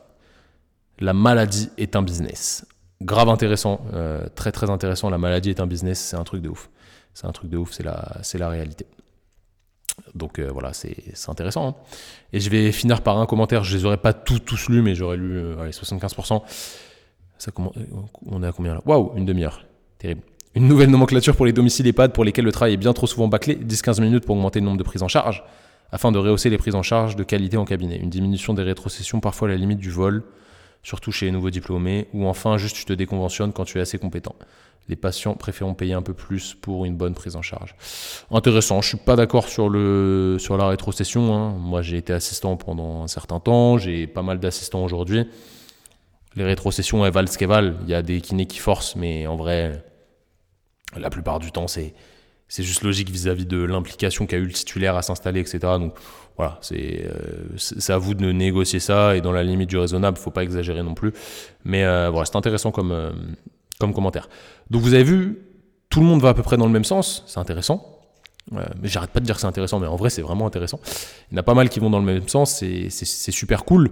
La 1.00 1.14
maladie 1.14 1.70
est 1.78 1.96
un 1.96 2.04
business. 2.04 2.66
Grave 3.02 3.30
intéressant, 3.30 3.82
euh, 3.94 4.28
très 4.36 4.52
très 4.52 4.70
intéressant. 4.70 5.10
La 5.10 5.18
maladie 5.18 5.50
est 5.50 5.60
un 5.60 5.68
business, 5.68 6.00
c'est 6.00 6.18
un 6.18 6.24
truc 6.24 6.42
de 6.42 6.50
ouf. 6.50 6.70
C'est 7.14 7.26
un 7.26 7.32
truc 7.32 7.50
de 7.50 7.58
ouf, 7.58 7.72
c'est 7.72 7.84
la, 7.84 8.22
la 8.34 8.50
réalité. 8.50 8.86
Donc 10.14 10.40
euh, 10.40 10.50
voilà, 10.52 10.74
c'est, 10.74 10.96
intéressant. 11.28 11.68
Hein. 11.68 11.76
Et 12.34 12.40
je 12.40 12.50
vais 12.50 12.72
finir 12.72 13.02
par 13.02 13.18
un 13.18 13.26
commentaire. 13.26 13.64
Je 13.64 13.76
les 13.76 13.86
aurais 13.86 13.98
pas 13.98 14.14
tous, 14.14 14.40
tous 14.40 14.70
lus, 14.70 14.82
mais 14.82 14.96
j'aurais 14.96 15.18
lu 15.18 15.56
75%. 15.56 16.36
Euh, 16.36 16.40
ça, 17.38 17.52
on 18.26 18.44
est 18.44 18.48
à 18.48 18.52
combien 18.52 18.76
là? 18.76 18.82
Waouh, 18.86 19.14
une 19.16 19.26
demi-heure. 19.26 19.66
Terrible. 19.98 20.22
Une 20.56 20.68
nouvelle 20.68 20.90
nomenclature 20.90 21.36
pour 21.36 21.46
les 21.46 21.54
domiciles 21.54 21.86
EHPAD 21.86 22.12
pour 22.12 22.24
lesquels 22.24 22.46
le 22.46 22.52
travail 22.52 22.74
est 22.74 22.78
bien 22.78 22.94
trop 22.94 23.06
souvent 23.06 23.28
bâclé, 23.28 23.56
10-15 23.56 24.02
minutes 24.02 24.26
pour 24.26 24.36
augmenter 24.36 24.60
le 24.60 24.66
nombre 24.66 24.80
de 24.80 24.84
prises 24.84 25.04
en 25.04 25.08
charge, 25.08 25.44
afin 25.92 26.12
de 26.12 26.18
rehausser 26.18 26.50
les 26.50 26.58
prises 26.58 26.74
en 26.74 26.82
charge 26.82 27.16
de 27.16 27.24
qualité 27.24 27.56
en 27.56 27.66
cabinet. 27.66 27.98
Une 27.98 28.10
diminution 28.10 28.56
des 28.56 28.64
rétrocessions 28.64 29.20
parfois 29.20 29.48
à 29.48 29.52
la 29.52 29.58
limite 29.58 29.78
du 29.78 29.92
vol, 29.92 30.24
surtout 30.82 31.12
chez 31.12 31.28
les 31.28 31.32
nouveaux 31.32 31.52
diplômés, 31.52 32.08
ou 32.14 32.26
enfin 32.26 32.58
juste 32.58 32.76
tu 32.76 32.86
te 32.86 32.94
déconventionnes 32.94 33.54
quand 33.54 33.64
tu 33.64 33.78
es 33.78 33.82
assez 33.82 34.00
compétent. 34.00 34.36
Les 34.88 34.96
patients 34.96 35.36
préfèrent 35.36 35.76
payer 35.76 35.94
un 35.94 36.02
peu 36.02 36.16
plus 36.16 36.56
pour 36.56 36.86
une 36.86 36.96
bonne 36.96 37.14
prise 37.14 37.36
en 37.36 37.44
charge. 37.44 37.76
Intéressant, 38.32 38.82
je 38.82 38.88
suis 38.88 38.98
pas 38.98 39.16
d'accord 39.16 39.48
sur, 39.48 39.70
le, 39.70 40.38
sur 40.40 40.58
la 40.58 40.68
rétrocession. 40.68 41.32
Hein. 41.36 41.54
Moi 41.60 41.84
j'ai 41.84 41.98
été 41.98 42.12
assistant 42.12 42.58
pendant 42.58 43.04
un 43.04 43.08
certain 43.08 43.40
temps, 43.40 43.78
j'ai 43.78 44.08
pas 44.08 44.24
mal 44.24 44.40
d'assistants 44.40 44.84
aujourd'hui. 44.84 45.28
Les 46.36 46.44
rétrocessions, 46.44 47.06
elles 47.06 47.14
valent 47.14 47.28
ce 47.28 47.38
qu'elles 47.38 47.50
valent. 47.50 47.76
Il 47.84 47.90
y 47.90 47.94
a 47.94 48.02
des 48.02 48.20
kinés 48.22 48.48
qui 48.48 48.60
forcent, 48.60 48.96
mais 48.96 49.28
en 49.28 49.36
vrai, 49.36 49.84
la 50.98 51.10
plupart 51.10 51.40
du 51.40 51.52
temps, 51.52 51.68
c'est 51.68 51.94
c'est 52.50 52.64
juste 52.64 52.82
logique 52.82 53.10
vis-à-vis 53.10 53.46
de 53.46 53.64
l'implication 53.64 54.26
qu'a 54.26 54.38
eu 54.38 54.46
le 54.46 54.52
titulaire 54.52 54.96
à 54.98 55.04
s'installer, 55.04 55.40
etc. 55.40 55.60
Donc 55.80 55.94
voilà, 56.36 56.58
c'est 56.62 57.06
euh, 57.06 57.94
à 57.94 57.98
vous 58.00 58.16
de 58.16 58.32
négocier 58.32 58.80
ça 58.80 59.16
et 59.16 59.22
dans 59.22 59.32
la 59.32 59.44
limite 59.44 59.70
du 59.70 59.78
raisonnable, 59.78 60.18
faut 60.18 60.32
pas 60.32 60.44
exagérer 60.44 60.82
non 60.82 60.96
plus. 60.96 61.14
Mais 61.64 61.86
euh, 61.86 62.10
voilà, 62.10 62.26
c'est 62.26 62.36
intéressant 62.36 62.72
comme, 62.72 62.92
euh, 62.92 63.12
comme 63.80 63.94
commentaire. 63.94 64.30
Donc 64.72 64.82
vous 64.82 64.96
avez 64.96 65.04
vu, 65.04 65.44
tout 65.90 66.00
le 66.00 66.08
monde 66.08 66.22
va 66.22 66.30
à 66.30 66.34
peu 66.34 66.42
près 66.42 66.58
dans 66.58 66.66
le 66.66 66.72
même 66.72 66.84
sens, 66.84 67.24
c'est 67.28 67.40
intéressant. 67.40 68.00
mais 68.52 68.64
j'arrête 68.84 69.12
pas 69.12 69.20
de 69.20 69.26
dire 69.26 69.36
que 69.36 69.42
c'est 69.42 69.48
intéressant, 69.48 69.80
mais 69.80 69.88
en 69.88 69.96
vrai 69.96 70.10
c'est 70.10 70.24
vraiment 70.24 70.48
intéressant. 70.48 70.80
Il 71.32 71.36
y 71.36 71.38
en 71.38 71.42
a 71.42 71.44
pas 71.44 71.54
mal 71.54 71.70
qui 71.70 71.80
vont 71.80 71.92
dans 71.92 72.00
le 72.00 72.06
même 72.06 72.28
sens, 72.28 72.64
c'est 72.90 73.32
super 73.32 73.64
cool. 73.64 73.92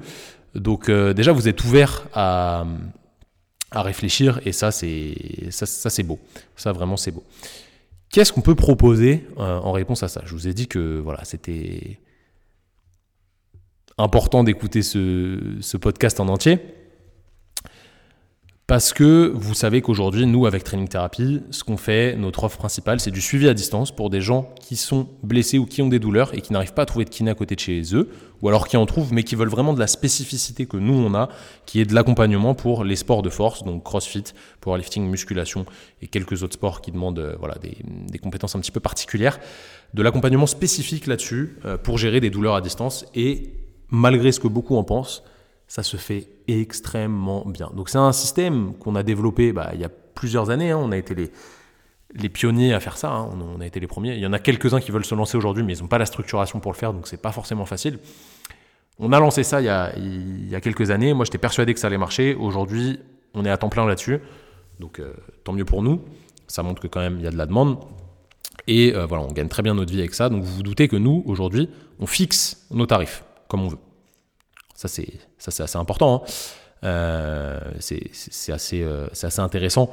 Donc 0.55 0.89
déjà 0.89 1.31
vous 1.31 1.47
êtes 1.47 1.63
ouvert 1.63 2.07
à, 2.13 2.65
à 3.71 3.81
réfléchir 3.81 4.39
et 4.45 4.51
ça 4.51 4.71
c'est 4.71 6.03
beau. 6.03 6.19
Ça 6.55 6.71
vraiment 6.71 6.97
c'est 6.97 7.11
beau. 7.11 7.23
Qu'est-ce 8.09 8.31
qu'on 8.31 8.41
peut 8.41 8.55
proposer 8.55 9.25
euh, 9.37 9.59
en 9.59 9.71
réponse 9.71 10.03
à 10.03 10.07
ça? 10.07 10.21
Je 10.25 10.31
vous 10.33 10.47
ai 10.47 10.53
dit 10.53 10.67
que 10.67 10.99
voilà, 10.99 11.25
c'était 11.25 11.99
important 13.97 14.43
d'écouter 14.43 14.81
ce, 14.81 15.57
ce, 15.59 15.75
podcast 15.75 16.19
en 16.19 16.29
entier. 16.29 16.59
Parce 18.67 18.91
que 18.91 19.31
vous 19.33 19.53
savez 19.53 19.81
qu'aujourd'hui, 19.81 20.25
nous, 20.25 20.45
avec 20.45 20.65
Training 20.65 20.89
Therapy, 20.89 21.41
ce 21.51 21.63
qu'on 21.63 21.77
fait, 21.77 22.17
notre 22.17 22.43
offre 22.43 22.57
principale, 22.57 22.99
c'est 22.99 23.11
du 23.11 23.21
suivi 23.21 23.47
à 23.47 23.53
distance 23.53 23.95
pour 23.95 24.09
des 24.09 24.19
gens 24.19 24.53
qui 24.59 24.75
sont 24.75 25.07
blessés 25.23 25.57
ou 25.57 25.65
qui 25.65 25.81
ont 25.81 25.87
des 25.87 25.99
douleurs 25.99 26.33
et 26.33 26.41
qui 26.41 26.51
n'arrivent 26.51 26.73
pas 26.73 26.81
à 26.81 26.85
trouver 26.85 27.05
de 27.05 27.09
kiné 27.09 27.31
à 27.31 27.33
côté 27.33 27.55
de 27.55 27.61
chez 27.61 27.81
eux, 27.95 28.09
ou 28.41 28.49
alors 28.49 28.67
qui 28.67 28.75
en 28.75 28.85
trouvent, 28.85 29.13
mais 29.13 29.23
qui 29.23 29.35
veulent 29.35 29.47
vraiment 29.47 29.73
de 29.73 29.79
la 29.79 29.87
spécificité 29.87 30.65
que 30.65 30.75
nous, 30.75 30.93
on 30.93 31.15
a, 31.15 31.29
qui 31.65 31.79
est 31.79 31.85
de 31.85 31.95
l'accompagnement 31.95 32.55
pour 32.55 32.83
les 32.83 32.97
sports 32.97 33.21
de 33.21 33.29
force, 33.29 33.63
donc 33.63 33.85
crossfit, 33.85 34.25
powerlifting, 34.59 35.07
musculation 35.07 35.65
et 36.01 36.07
quelques 36.07 36.43
autres 36.43 36.55
sports 36.55 36.81
qui 36.81 36.91
demandent 36.91 37.19
euh, 37.19 37.37
voilà, 37.39 37.55
des, 37.61 38.19
compétences 38.19 38.57
un 38.57 38.59
petit 38.59 38.71
peu 38.71 38.81
particulières, 38.81 39.39
de 39.93 40.03
l'accompagnement 40.03 40.45
spécifique 40.45 41.07
là-dessus 41.07 41.57
euh, 41.63 41.77
pour 41.77 41.97
gérer 41.97 42.19
des 42.19 42.29
douleurs 42.29 42.55
à 42.55 42.59
distance 42.59 43.05
et 43.15 43.53
malgré 43.91 44.33
ce 44.33 44.41
que 44.41 44.49
beaucoup 44.49 44.75
en 44.75 44.83
pensent, 44.83 45.23
ça 45.67 45.83
se 45.83 45.97
fait 45.97 46.29
extrêmement 46.47 47.45
bien. 47.45 47.69
Donc 47.73 47.89
c'est 47.89 47.97
un 47.97 48.13
système 48.13 48.73
qu'on 48.75 48.95
a 48.95 49.03
développé 49.03 49.51
bah, 49.51 49.71
il 49.73 49.81
y 49.81 49.83
a 49.83 49.89
plusieurs 49.89 50.49
années. 50.49 50.71
Hein. 50.71 50.79
On 50.81 50.91
a 50.91 50.97
été 50.97 51.13
les, 51.13 52.29
pionniers 52.29 52.73
à 52.73 52.79
faire 52.79 52.97
ça. 52.97 53.11
Hein. 53.11 53.29
On, 53.55 53.59
a 53.59 53.65
été 53.65 53.79
les 53.79 53.87
premiers. 53.87 54.13
Il 54.13 54.19
y 54.19 54.25
en 54.25 54.33
a 54.33 54.39
quelques-uns 54.39 54.79
qui 54.79 54.91
veulent 54.91 55.05
se 55.05 55.15
lancer 55.15 55.37
aujourd'hui, 55.37 55.63
mais 55.63 55.75
ils 55.75 55.81
n'ont 55.81 55.87
pas 55.87 55.97
la 55.97 56.05
structuration 56.05 56.59
pour 56.59 56.71
le 56.71 56.77
faire, 56.77 56.93
donc 56.93 57.07
c'est 57.07 57.21
pas 57.21 57.31
forcément 57.31 57.65
facile. 57.65 57.99
On 58.99 59.11
a 59.11 59.19
lancé 59.19 59.43
ça 59.43 59.61
il 59.61 59.65
y 59.65 59.69
a, 59.69 59.95
il 59.97 60.49
y 60.49 60.55
a 60.55 60.61
quelques 60.61 60.89
années. 60.89 61.13
Moi, 61.13 61.25
j'étais 61.25 61.37
persuadé 61.37 61.73
que 61.73 61.79
ça 61.79 61.87
allait 61.87 61.99
marcher. 61.99 62.33
Aujourd'hui, 62.33 62.99
on 63.35 63.45
est 63.45 63.51
à 63.51 63.57
temps 63.57 63.69
plein 63.69 63.85
là-dessus. 63.85 64.19
Donc 64.79 64.99
euh, 64.99 65.13
tant 65.43 65.53
mieux 65.53 65.65
pour 65.65 65.83
nous. 65.83 66.01
Ça 66.47 66.63
montre 66.63 66.81
que 66.81 66.87
quand 66.87 67.01
même 67.01 67.17
il 67.19 67.23
y 67.23 67.27
a 67.27 67.31
de 67.31 67.37
la 67.37 67.45
demande. 67.45 67.77
Et 68.67 68.95
euh, 68.95 69.05
voilà, 69.05 69.23
on 69.23 69.31
gagne 69.31 69.49
très 69.49 69.61
bien 69.61 69.75
notre 69.75 69.91
vie 69.91 69.99
avec 69.99 70.15
ça. 70.15 70.29
Donc 70.29 70.43
vous 70.43 70.55
vous 70.55 70.63
doutez 70.63 70.87
que 70.87 70.95
nous, 70.95 71.23
aujourd'hui, 71.25 71.69
on 71.99 72.07
fixe 72.07 72.65
nos 72.71 72.85
tarifs 72.85 73.23
comme 73.47 73.61
on 73.61 73.67
veut. 73.67 73.77
Ça, 74.77 74.87
c'est 74.87 75.63
assez 75.63 75.77
important. 75.77 76.23
Hein. 76.23 76.29
Euh, 76.83 77.59
c'est 77.79 78.51
assez, 78.51 78.83
euh, 78.83 79.07
assez 79.11 79.39
intéressant. 79.39 79.89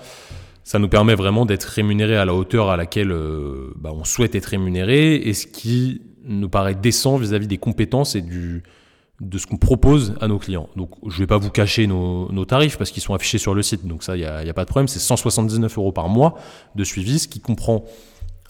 Ça 0.63 0.79
nous 0.79 0.89
permet 0.89 1.15
vraiment 1.15 1.47
d'être 1.47 1.65
rémunéré 1.65 2.17
à 2.17 2.27
la 2.27 2.35
hauteur 2.35 2.69
à 2.69 2.77
laquelle 2.77 3.11
euh, 3.11 3.73
bah, 3.77 3.93
on 3.95 4.05
souhaite 4.05 4.35
être 4.35 4.47
rémunéré 4.47 5.17
et 5.17 5.33
ce 5.33 5.47
qui 5.47 6.03
nous 6.25 6.51
paraît 6.51 6.75
décent 6.75 7.17
vis-à-vis 7.17 7.47
des 7.47 7.57
compétences 7.57 8.15
et 8.15 8.21
du, 8.21 8.63
de 9.21 9.39
ce 9.39 9.47
qu'on 9.47 9.57
propose 9.57 10.17
à 10.21 10.29
nos 10.29 10.39
clients. 10.39 10.69
Donc, 10.77 10.91
je 11.07 11.15
ne 11.15 11.21
vais 11.21 11.27
pas 11.27 11.39
vous 11.39 11.51
cacher 11.51 11.87
nos, 11.87 12.31
nos 12.31 12.45
tarifs 12.45 12.77
parce 12.77 12.91
qu'ils 12.91 13.03
sont 13.03 13.15
affichés 13.15 13.39
sur 13.39 13.55
le 13.55 13.63
site. 13.63 13.87
Donc, 13.87 14.03
ça, 14.03 14.17
il 14.17 14.21
n'y 14.21 14.27
a, 14.27 14.37
a, 14.37 14.53
pas 14.53 14.65
de 14.65 14.69
problème. 14.69 14.89
C'est 14.89 14.99
179 14.99 15.79
euros 15.79 15.93
par 15.93 16.11
mois 16.11 16.35
de 16.75 16.85
suivi, 16.85 17.19
ce 17.19 17.29
qui 17.29 17.41
comprend 17.41 17.87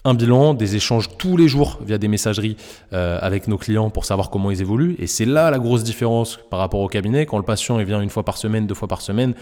un 0.05 0.13
bilan, 0.13 0.53
des 0.53 0.75
échanges 0.75 1.09
tous 1.17 1.35
les 1.35 1.47
jours 1.47 1.79
via 1.83 1.97
des 1.97 2.07
messageries 2.07 2.55
euh, 2.93 3.19
avec 3.21 3.47
nos 3.47 3.57
clients 3.57 3.89
pour 3.89 4.05
savoir 4.05 4.29
comment 4.29 4.51
ils 4.51 4.61
évoluent. 4.61 4.95
Et 4.99 5.07
c'est 5.07 5.25
là 5.25 5.51
la 5.51 5.59
grosse 5.59 5.83
différence 5.83 6.39
par 6.49 6.59
rapport 6.59 6.79
au 6.79 6.87
cabinet. 6.87 7.25
Quand 7.25 7.37
le 7.37 7.43
patient 7.43 7.77
vient 7.77 8.01
une 8.01 8.09
fois 8.09 8.23
par 8.23 8.37
semaine, 8.37 8.67
deux 8.67 8.75
fois 8.75 8.87
par 8.87 9.01
semaine, 9.01 9.33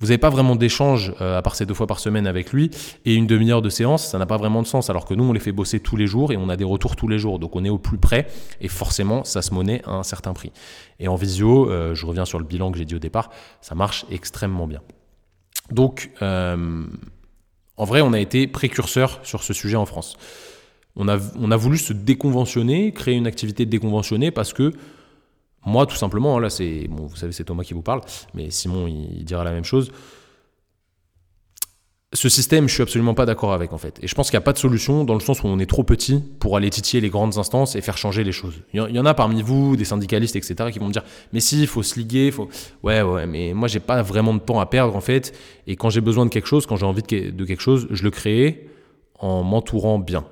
vous 0.00 0.06
n'avez 0.06 0.18
pas 0.18 0.30
vraiment 0.30 0.56
d'échange 0.56 1.12
euh, 1.20 1.36
à 1.36 1.42
part 1.42 1.54
ces 1.54 1.66
deux 1.66 1.74
fois 1.74 1.86
par 1.86 2.00
semaine 2.00 2.26
avec 2.26 2.54
lui 2.54 2.70
et 3.04 3.14
une 3.14 3.26
demi-heure 3.26 3.60
de 3.60 3.68
séance, 3.68 4.06
ça 4.06 4.18
n'a 4.18 4.24
pas 4.24 4.38
vraiment 4.38 4.62
de 4.62 4.66
sens. 4.66 4.88
Alors 4.88 5.04
que 5.04 5.12
nous, 5.12 5.24
on 5.24 5.34
les 5.34 5.40
fait 5.40 5.52
bosser 5.52 5.78
tous 5.80 5.96
les 5.96 6.06
jours 6.06 6.32
et 6.32 6.38
on 6.38 6.48
a 6.48 6.56
des 6.56 6.64
retours 6.64 6.96
tous 6.96 7.06
les 7.06 7.18
jours. 7.18 7.38
Donc 7.38 7.54
on 7.54 7.64
est 7.66 7.70
au 7.70 7.78
plus 7.78 7.98
près 7.98 8.26
et 8.62 8.68
forcément, 8.68 9.22
ça 9.24 9.42
se 9.42 9.52
monnaie 9.52 9.82
à 9.84 9.92
un 9.92 10.02
certain 10.02 10.32
prix. 10.32 10.52
Et 10.98 11.08
en 11.08 11.16
visio, 11.16 11.70
euh, 11.70 11.94
je 11.94 12.06
reviens 12.06 12.24
sur 12.24 12.38
le 12.38 12.46
bilan 12.46 12.72
que 12.72 12.78
j'ai 12.78 12.86
dit 12.86 12.94
au 12.94 12.98
départ, 12.98 13.28
ça 13.60 13.74
marche 13.74 14.06
extrêmement 14.10 14.66
bien. 14.66 14.80
Donc, 15.70 16.10
en 17.76 17.84
vrai, 17.84 18.00
on 18.00 18.12
a 18.12 18.20
été 18.20 18.46
précurseur 18.46 19.20
sur 19.22 19.42
ce 19.42 19.52
sujet 19.52 19.76
en 19.76 19.86
France. 19.86 20.16
On 20.96 21.08
a, 21.08 21.18
on 21.38 21.50
a 21.50 21.56
voulu 21.56 21.78
se 21.78 21.92
déconventionner, 21.92 22.92
créer 22.92 23.14
une 23.14 23.26
activité 23.26 23.64
déconventionnée 23.66 24.30
parce 24.30 24.52
que 24.52 24.72
moi, 25.64 25.86
tout 25.86 25.96
simplement, 25.96 26.38
là, 26.38 26.50
c'est, 26.50 26.88
bon, 26.88 27.06
vous 27.06 27.16
savez, 27.16 27.32
c'est 27.32 27.44
Thomas 27.44 27.64
qui 27.64 27.74
vous 27.74 27.82
parle, 27.82 28.00
mais 28.34 28.50
Simon, 28.50 28.86
il, 28.86 29.24
dira 29.24 29.44
la 29.44 29.52
même 29.52 29.64
chose. 29.64 29.92
Ce 32.12 32.28
système, 32.28 32.68
je 32.68 32.74
suis 32.74 32.82
absolument 32.82 33.14
pas 33.14 33.24
d'accord 33.24 33.52
avec 33.52 33.72
en 33.72 33.78
fait. 33.78 33.98
Et 34.02 34.08
je 34.08 34.14
pense 34.16 34.30
qu'il 34.30 34.36
n'y 34.36 34.42
a 34.42 34.44
pas 34.44 34.52
de 34.52 34.58
solution 34.58 35.04
dans 35.04 35.14
le 35.14 35.20
sens 35.20 35.44
où 35.44 35.46
on 35.46 35.60
est 35.60 35.70
trop 35.70 35.84
petit 35.84 36.20
pour 36.40 36.56
aller 36.56 36.68
titiller 36.68 37.00
les 37.00 37.08
grandes 37.08 37.38
instances 37.38 37.76
et 37.76 37.80
faire 37.82 37.96
changer 37.96 38.24
les 38.24 38.32
choses. 38.32 38.54
Il 38.72 38.80
y 38.80 38.98
en 38.98 39.06
a 39.06 39.14
parmi 39.14 39.42
vous, 39.42 39.76
des 39.76 39.84
syndicalistes, 39.84 40.34
etc., 40.34 40.70
qui 40.72 40.80
vont 40.80 40.88
me 40.88 40.92
dire 40.92 41.04
Mais 41.32 41.38
si, 41.38 41.60
il 41.60 41.68
faut 41.68 41.84
se 41.84 42.00
liguer, 42.00 42.32
faut. 42.32 42.48
Ouais, 42.82 43.00
ouais, 43.02 43.26
mais 43.26 43.52
moi, 43.54 43.68
j'ai 43.68 43.78
pas 43.78 44.02
vraiment 44.02 44.34
de 44.34 44.40
temps 44.40 44.58
à 44.58 44.66
perdre 44.66 44.96
en 44.96 45.00
fait. 45.00 45.32
Et 45.68 45.76
quand 45.76 45.88
j'ai 45.88 46.00
besoin 46.00 46.26
de 46.26 46.30
quelque 46.30 46.48
chose, 46.48 46.66
quand 46.66 46.74
j'ai 46.74 46.86
envie 46.86 47.02
de 47.02 47.44
quelque 47.44 47.62
chose, 47.62 47.86
je 47.90 48.02
le 48.02 48.10
crée 48.10 48.66
en 49.20 49.42
m'entourant 49.42 49.98
bien. 49.98 50.24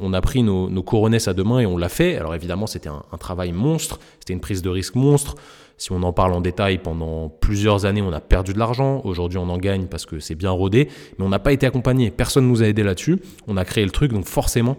On, 0.00 0.12
a 0.12 0.20
pris 0.20 0.42
nos, 0.42 0.70
nos 0.70 0.84
à 1.26 1.34
deux 1.34 1.44
mains 1.44 1.58
et 1.58 1.66
on 1.66 1.76
l'a 1.76 1.88
fait. 1.88 2.16
Alors 2.16 2.34
évidemment, 2.34 2.68
c'était 2.68 2.88
un, 2.88 3.18
travail 3.18 3.52
monstre, 3.52 3.98
c'était 4.20 4.32
une 4.32 4.40
prise 4.40 4.62
de 4.62 4.68
risque 4.68 4.94
monstre. 4.94 5.34
Si 5.78 5.92
on 5.92 6.02
en 6.02 6.12
parle 6.12 6.32
en 6.32 6.40
détail, 6.40 6.78
pendant 6.78 7.28
plusieurs 7.28 7.84
années, 7.84 8.02
on 8.02 8.12
a 8.12 8.20
perdu 8.20 8.52
de 8.54 8.58
l'argent. 8.58 9.02
Aujourd'hui, 9.04 9.38
on 9.38 9.48
en 9.48 9.58
gagne 9.58 9.86
parce 9.86 10.06
que 10.06 10.20
c'est 10.20 10.34
bien 10.34 10.50
rodé, 10.50 10.88
mais 11.18 11.24
on 11.24 11.28
n'a 11.28 11.38
pas 11.38 11.52
été 11.52 11.66
accompagné. 11.66 12.10
Personne 12.10 12.44
ne 12.44 12.50
nous 12.50 12.62
a 12.62 12.66
aidé 12.66 12.82
là-dessus. 12.82 13.20
On 13.46 13.56
a 13.56 13.64
créé 13.64 13.84
le 13.84 13.90
truc, 13.90 14.12
donc 14.12 14.24
forcément, 14.24 14.76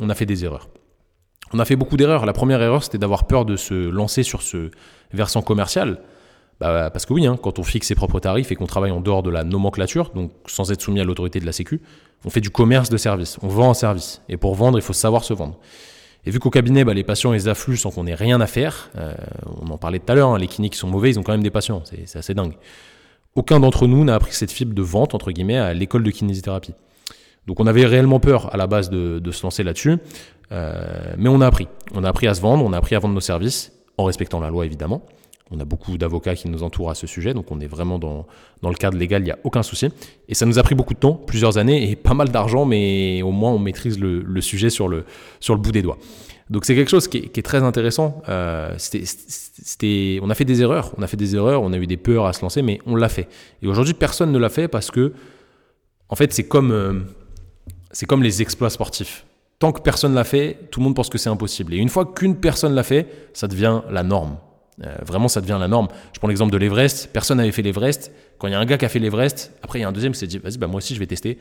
on 0.00 0.08
a 0.08 0.14
fait 0.14 0.26
des 0.26 0.44
erreurs. 0.44 0.68
On 1.52 1.58
a 1.58 1.64
fait 1.64 1.76
beaucoup 1.76 1.96
d'erreurs. 1.96 2.26
La 2.26 2.32
première 2.32 2.62
erreur, 2.62 2.82
c'était 2.82 2.98
d'avoir 2.98 3.26
peur 3.26 3.44
de 3.44 3.56
se 3.56 3.74
lancer 3.74 4.22
sur 4.22 4.42
ce 4.42 4.70
versant 5.12 5.42
commercial. 5.42 6.00
Bah, 6.60 6.90
parce 6.90 7.06
que 7.06 7.12
oui, 7.12 7.26
hein, 7.26 7.38
quand 7.40 7.58
on 7.58 7.62
fixe 7.62 7.86
ses 7.86 7.94
propres 7.94 8.18
tarifs 8.18 8.50
et 8.50 8.56
qu'on 8.56 8.66
travaille 8.66 8.90
en 8.90 9.00
dehors 9.00 9.22
de 9.22 9.30
la 9.30 9.44
nomenclature, 9.44 10.10
donc 10.14 10.32
sans 10.46 10.72
être 10.72 10.80
soumis 10.80 11.00
à 11.00 11.04
l'autorité 11.04 11.40
de 11.40 11.46
la 11.46 11.52
Sécu, 11.52 11.80
on 12.24 12.30
fait 12.30 12.40
du 12.40 12.50
commerce 12.50 12.90
de 12.90 12.96
service, 12.96 13.38
on 13.42 13.48
vend 13.48 13.70
un 13.70 13.74
service. 13.74 14.22
Et 14.28 14.36
pour 14.36 14.54
vendre, 14.54 14.78
il 14.78 14.82
faut 14.82 14.92
savoir 14.92 15.24
se 15.24 15.34
vendre. 15.34 15.58
Et 16.28 16.30
vu 16.30 16.40
qu'au 16.40 16.50
cabinet, 16.50 16.84
bah, 16.84 16.92
les 16.92 17.04
patients, 17.04 17.32
ils 17.32 17.48
affluent 17.48 17.78
sans 17.78 17.90
qu'on 17.90 18.06
ait 18.06 18.14
rien 18.14 18.38
à 18.42 18.46
faire, 18.46 18.90
euh, 18.98 19.14
on 19.62 19.70
en 19.70 19.78
parlait 19.78 19.98
tout 19.98 20.12
à 20.12 20.14
l'heure, 20.14 20.28
hein, 20.28 20.38
les 20.38 20.46
cliniques 20.46 20.74
sont 20.74 20.86
mauvais, 20.86 21.08
ils 21.08 21.18
ont 21.18 21.22
quand 21.22 21.32
même 21.32 21.42
des 21.42 21.50
patients, 21.50 21.82
c'est 21.86 22.18
assez 22.18 22.34
dingue. 22.34 22.52
Aucun 23.34 23.60
d'entre 23.60 23.86
nous 23.86 24.04
n'a 24.04 24.14
appris 24.14 24.34
cette 24.34 24.52
fibre 24.52 24.74
de 24.74 24.82
vente, 24.82 25.14
entre 25.14 25.32
guillemets, 25.32 25.56
à 25.56 25.72
l'école 25.72 26.02
de 26.02 26.10
kinésithérapie. 26.10 26.74
Donc 27.46 27.60
on 27.60 27.66
avait 27.66 27.86
réellement 27.86 28.20
peur 28.20 28.52
à 28.52 28.58
la 28.58 28.66
base 28.66 28.90
de, 28.90 29.30
se 29.30 29.42
lancer 29.42 29.62
là-dessus, 29.62 29.96
euh, 30.52 31.14
mais 31.16 31.30
on 31.30 31.40
a 31.40 31.46
appris. 31.46 31.66
On 31.94 32.04
a 32.04 32.10
appris 32.10 32.26
à 32.26 32.34
se 32.34 32.42
vendre, 32.42 32.62
on 32.62 32.74
a 32.74 32.76
appris 32.76 32.94
à 32.94 32.98
vendre 32.98 33.14
nos 33.14 33.20
services, 33.20 33.72
en 33.96 34.04
respectant 34.04 34.38
la 34.38 34.50
loi 34.50 34.66
évidemment. 34.66 35.06
On 35.50 35.60
a 35.60 35.64
beaucoup 35.64 35.96
d'avocats 35.96 36.34
qui 36.34 36.48
nous 36.48 36.62
entourent 36.62 36.90
à 36.90 36.94
ce 36.94 37.06
sujet, 37.06 37.32
donc 37.32 37.50
on 37.50 37.60
est 37.60 37.66
vraiment 37.66 37.98
dans, 37.98 38.26
dans 38.60 38.68
le 38.68 38.74
cadre 38.74 38.98
légal, 38.98 39.22
il 39.22 39.26
n'y 39.26 39.30
a 39.30 39.38
aucun 39.44 39.62
souci. 39.62 39.88
Et 40.28 40.34
ça 40.34 40.44
nous 40.44 40.58
a 40.58 40.62
pris 40.62 40.74
beaucoup 40.74 40.94
de 40.94 40.98
temps, 40.98 41.14
plusieurs 41.14 41.56
années 41.56 41.90
et 41.90 41.96
pas 41.96 42.14
mal 42.14 42.28
d'argent, 42.28 42.66
mais 42.66 43.22
au 43.22 43.30
moins 43.30 43.50
on 43.52 43.58
maîtrise 43.58 43.98
le, 43.98 44.40
sujet 44.40 44.68
sur 44.68 44.88
le, 44.88 45.04
sur 45.40 45.54
le 45.54 45.60
bout 45.60 45.72
des 45.72 45.82
doigts. 45.82 45.98
Donc 46.50 46.64
c'est 46.64 46.74
quelque 46.74 46.90
chose 46.90 47.08
qui 47.08 47.18
est, 47.18 47.42
très 47.42 47.62
intéressant. 47.62 48.22
Euh, 48.28 48.76
on 50.22 50.30
a 50.30 50.34
fait 50.34 50.44
des 50.44 50.62
erreurs, 50.62 50.92
on 50.96 51.02
a 51.02 51.06
fait 51.06 51.16
des 51.16 51.34
erreurs, 51.34 51.62
on 51.62 51.72
a 51.72 51.78
eu 51.78 51.86
des 51.86 51.96
peurs 51.96 52.26
à 52.26 52.32
se 52.32 52.42
lancer, 52.42 52.62
mais 52.62 52.78
on 52.86 52.94
l'a 52.94 53.08
fait. 53.08 53.28
Et 53.62 53.66
aujourd'hui, 53.66 53.94
personne 53.94 54.32
ne 54.32 54.38
l'a 54.38 54.48
fait 54.48 54.68
parce 54.68 54.90
que, 54.90 55.12
en 56.08 56.16
fait, 56.16 56.32
c'est 56.32 56.44
comme, 56.44 56.72
euh, 56.72 57.00
c'est 57.90 58.06
comme 58.06 58.22
les 58.22 58.42
exploits 58.42 58.70
sportifs. 58.70 59.26
Tant 59.58 59.72
que 59.72 59.80
personne 59.80 60.14
l'a 60.14 60.24
fait, 60.24 60.68
tout 60.70 60.80
le 60.80 60.84
monde 60.84 60.94
pense 60.94 61.08
que 61.08 61.18
c'est 61.18 61.30
impossible. 61.30 61.74
Et 61.74 61.78
une 61.78 61.88
fois 61.88 62.06
qu'une 62.06 62.36
personne 62.36 62.74
l'a 62.74 62.84
fait, 62.84 63.30
ça 63.32 63.48
devient 63.48 63.82
la 63.90 64.02
norme. 64.02 64.36
Euh, 64.84 64.96
vraiment, 65.04 65.28
ça 65.28 65.40
devient 65.40 65.58
la 65.58 65.68
norme. 65.68 65.88
Je 66.12 66.18
prends 66.18 66.28
l'exemple 66.28 66.52
de 66.52 66.58
l'Everest. 66.58 67.10
Personne 67.12 67.38
n'avait 67.38 67.52
fait 67.52 67.62
l'Everest. 67.62 68.12
Quand 68.38 68.48
il 68.48 68.52
y 68.52 68.54
a 68.54 68.60
un 68.60 68.64
gars 68.64 68.78
qui 68.78 68.84
a 68.84 68.88
fait 68.88 68.98
l'Everest, 68.98 69.52
après 69.62 69.80
il 69.80 69.82
y 69.82 69.84
a 69.84 69.88
un 69.88 69.92
deuxième 69.92 70.12
qui 70.12 70.18
s'est 70.18 70.26
dit, 70.26 70.38
vas-y, 70.38 70.58
bah, 70.58 70.66
moi 70.66 70.78
aussi 70.78 70.94
je 70.94 71.00
vais 71.00 71.06
tester. 71.06 71.38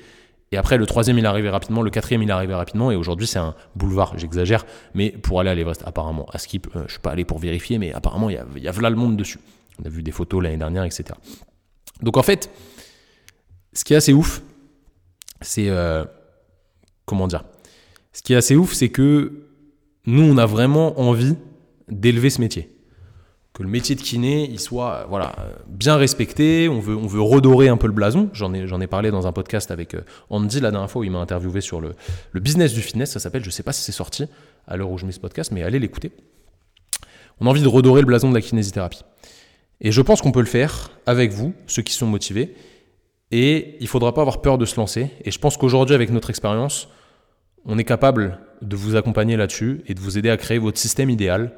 Et 0.51 0.57
après, 0.57 0.77
le 0.77 0.85
troisième, 0.85 1.17
il 1.17 1.25
est 1.25 1.27
arrivé 1.27 1.49
rapidement. 1.49 1.81
Le 1.81 1.89
quatrième, 1.89 2.23
il 2.23 2.29
est 2.29 2.33
arrivé 2.33 2.53
rapidement. 2.53 2.89
Et 2.89 2.95
aujourd'hui, 2.95 3.27
c'est 3.27 3.39
un 3.39 3.53
boulevard. 3.75 4.17
J'exagère. 4.17 4.65
Mais 4.93 5.09
pour 5.09 5.41
aller 5.41 5.49
à 5.49 5.55
l'Everest, 5.55 5.83
apparemment, 5.85 6.25
à 6.31 6.37
Skip, 6.37 6.67
euh, 6.75 6.83
je 6.87 6.93
suis 6.93 7.01
pas 7.01 7.11
allé 7.11 7.25
pour 7.25 7.37
vérifier, 7.37 7.77
mais 7.77 7.91
apparemment, 7.91 8.29
il 8.29 8.35
y 8.35 8.37
a, 8.37 8.45
y 8.55 8.67
a 8.67 8.71
là 8.81 8.89
le 8.89 8.95
monde 8.95 9.17
dessus. 9.17 9.39
On 9.81 9.85
a 9.85 9.89
vu 9.89 10.03
des 10.03 10.11
photos 10.11 10.41
l'année 10.41 10.57
dernière, 10.57 10.85
etc. 10.85 11.03
Donc 12.01 12.15
en 12.15 12.23
fait, 12.23 12.49
ce 13.73 13.83
qui 13.83 13.93
est 13.93 13.97
assez 13.97 14.13
ouf, 14.13 14.41
c'est. 15.41 15.69
Euh, 15.69 16.05
comment 17.05 17.27
dire? 17.27 17.43
Ce 18.13 18.23
qui 18.23 18.33
est 18.33 18.37
assez 18.37 18.55
ouf, 18.55 18.73
c'est 18.73 18.89
que 18.89 19.47
nous, 20.05 20.23
on 20.23 20.37
a 20.37 20.45
vraiment 20.45 20.99
envie 20.99 21.35
d'élever 21.89 22.29
ce 22.29 22.39
métier 22.39 22.71
que 23.53 23.63
le 23.63 23.69
métier 23.69 23.95
de 23.95 24.01
kiné 24.01 24.47
il 24.49 24.59
soit 24.59 24.93
euh, 24.93 25.05
voilà 25.09 25.35
bien 25.67 25.95
respecté. 25.97 26.69
On 26.69 26.79
veut 26.79 26.95
on 26.95 27.07
veut 27.07 27.21
redorer 27.21 27.69
un 27.69 27.77
peu 27.77 27.87
le 27.87 27.93
blason. 27.93 28.29
J'en 28.33 28.53
ai 28.53 28.67
j'en 28.67 28.81
ai 28.81 28.87
parlé 28.87 29.11
dans 29.11 29.27
un 29.27 29.31
podcast 29.31 29.71
avec 29.71 29.95
euh, 29.95 30.01
Andy 30.29 30.59
la 30.59 30.71
dernière 30.71 30.91
fois 30.91 31.01
où 31.01 31.03
il 31.03 31.11
m'a 31.11 31.19
interviewé 31.19 31.61
sur 31.61 31.81
le, 31.81 31.93
le 32.31 32.39
business 32.39 32.73
du 32.73 32.81
fitness. 32.81 33.11
Ça 33.11 33.19
s'appelle. 33.19 33.43
Je 33.43 33.49
sais 33.49 33.63
pas 33.63 33.73
si 33.73 33.81
c'est 33.81 33.91
sorti 33.91 34.25
à 34.67 34.77
l'heure 34.77 34.91
où 34.91 34.97
je 34.97 35.05
mets 35.05 35.11
ce 35.11 35.19
podcast, 35.19 35.51
mais 35.51 35.63
allez 35.63 35.79
l'écouter. 35.79 36.11
On 37.39 37.45
a 37.45 37.49
envie 37.49 37.61
de 37.61 37.67
redorer 37.67 38.01
le 38.01 38.07
blason 38.07 38.29
de 38.29 38.33
la 38.33 38.41
kinésithérapie. 38.41 39.03
Et 39.79 39.91
je 39.91 40.01
pense 40.01 40.21
qu'on 40.21 40.31
peut 40.31 40.39
le 40.39 40.45
faire 40.45 40.91
avec 41.05 41.31
vous, 41.31 41.53
ceux 41.67 41.83
qui 41.83 41.93
sont 41.93 42.07
motivés. 42.07 42.55
Et 43.31 43.77
il 43.79 43.87
faudra 43.87 44.13
pas 44.13 44.21
avoir 44.21 44.41
peur 44.41 44.57
de 44.57 44.65
se 44.65 44.77
lancer. 44.77 45.11
Et 45.23 45.31
je 45.31 45.39
pense 45.39 45.57
qu'aujourd'hui, 45.57 45.93
avec 45.93 46.09
notre 46.09 46.29
expérience, 46.29 46.87
on 47.65 47.77
est 47.77 47.83
capable 47.83 48.39
de 48.61 48.75
vous 48.75 48.95
accompagner 48.95 49.37
là-dessus 49.37 49.83
et 49.87 49.93
de 49.93 49.99
vous 49.99 50.17
aider 50.17 50.29
à 50.29 50.37
créer 50.37 50.57
votre 50.57 50.79
système 50.79 51.09
idéal. 51.09 51.53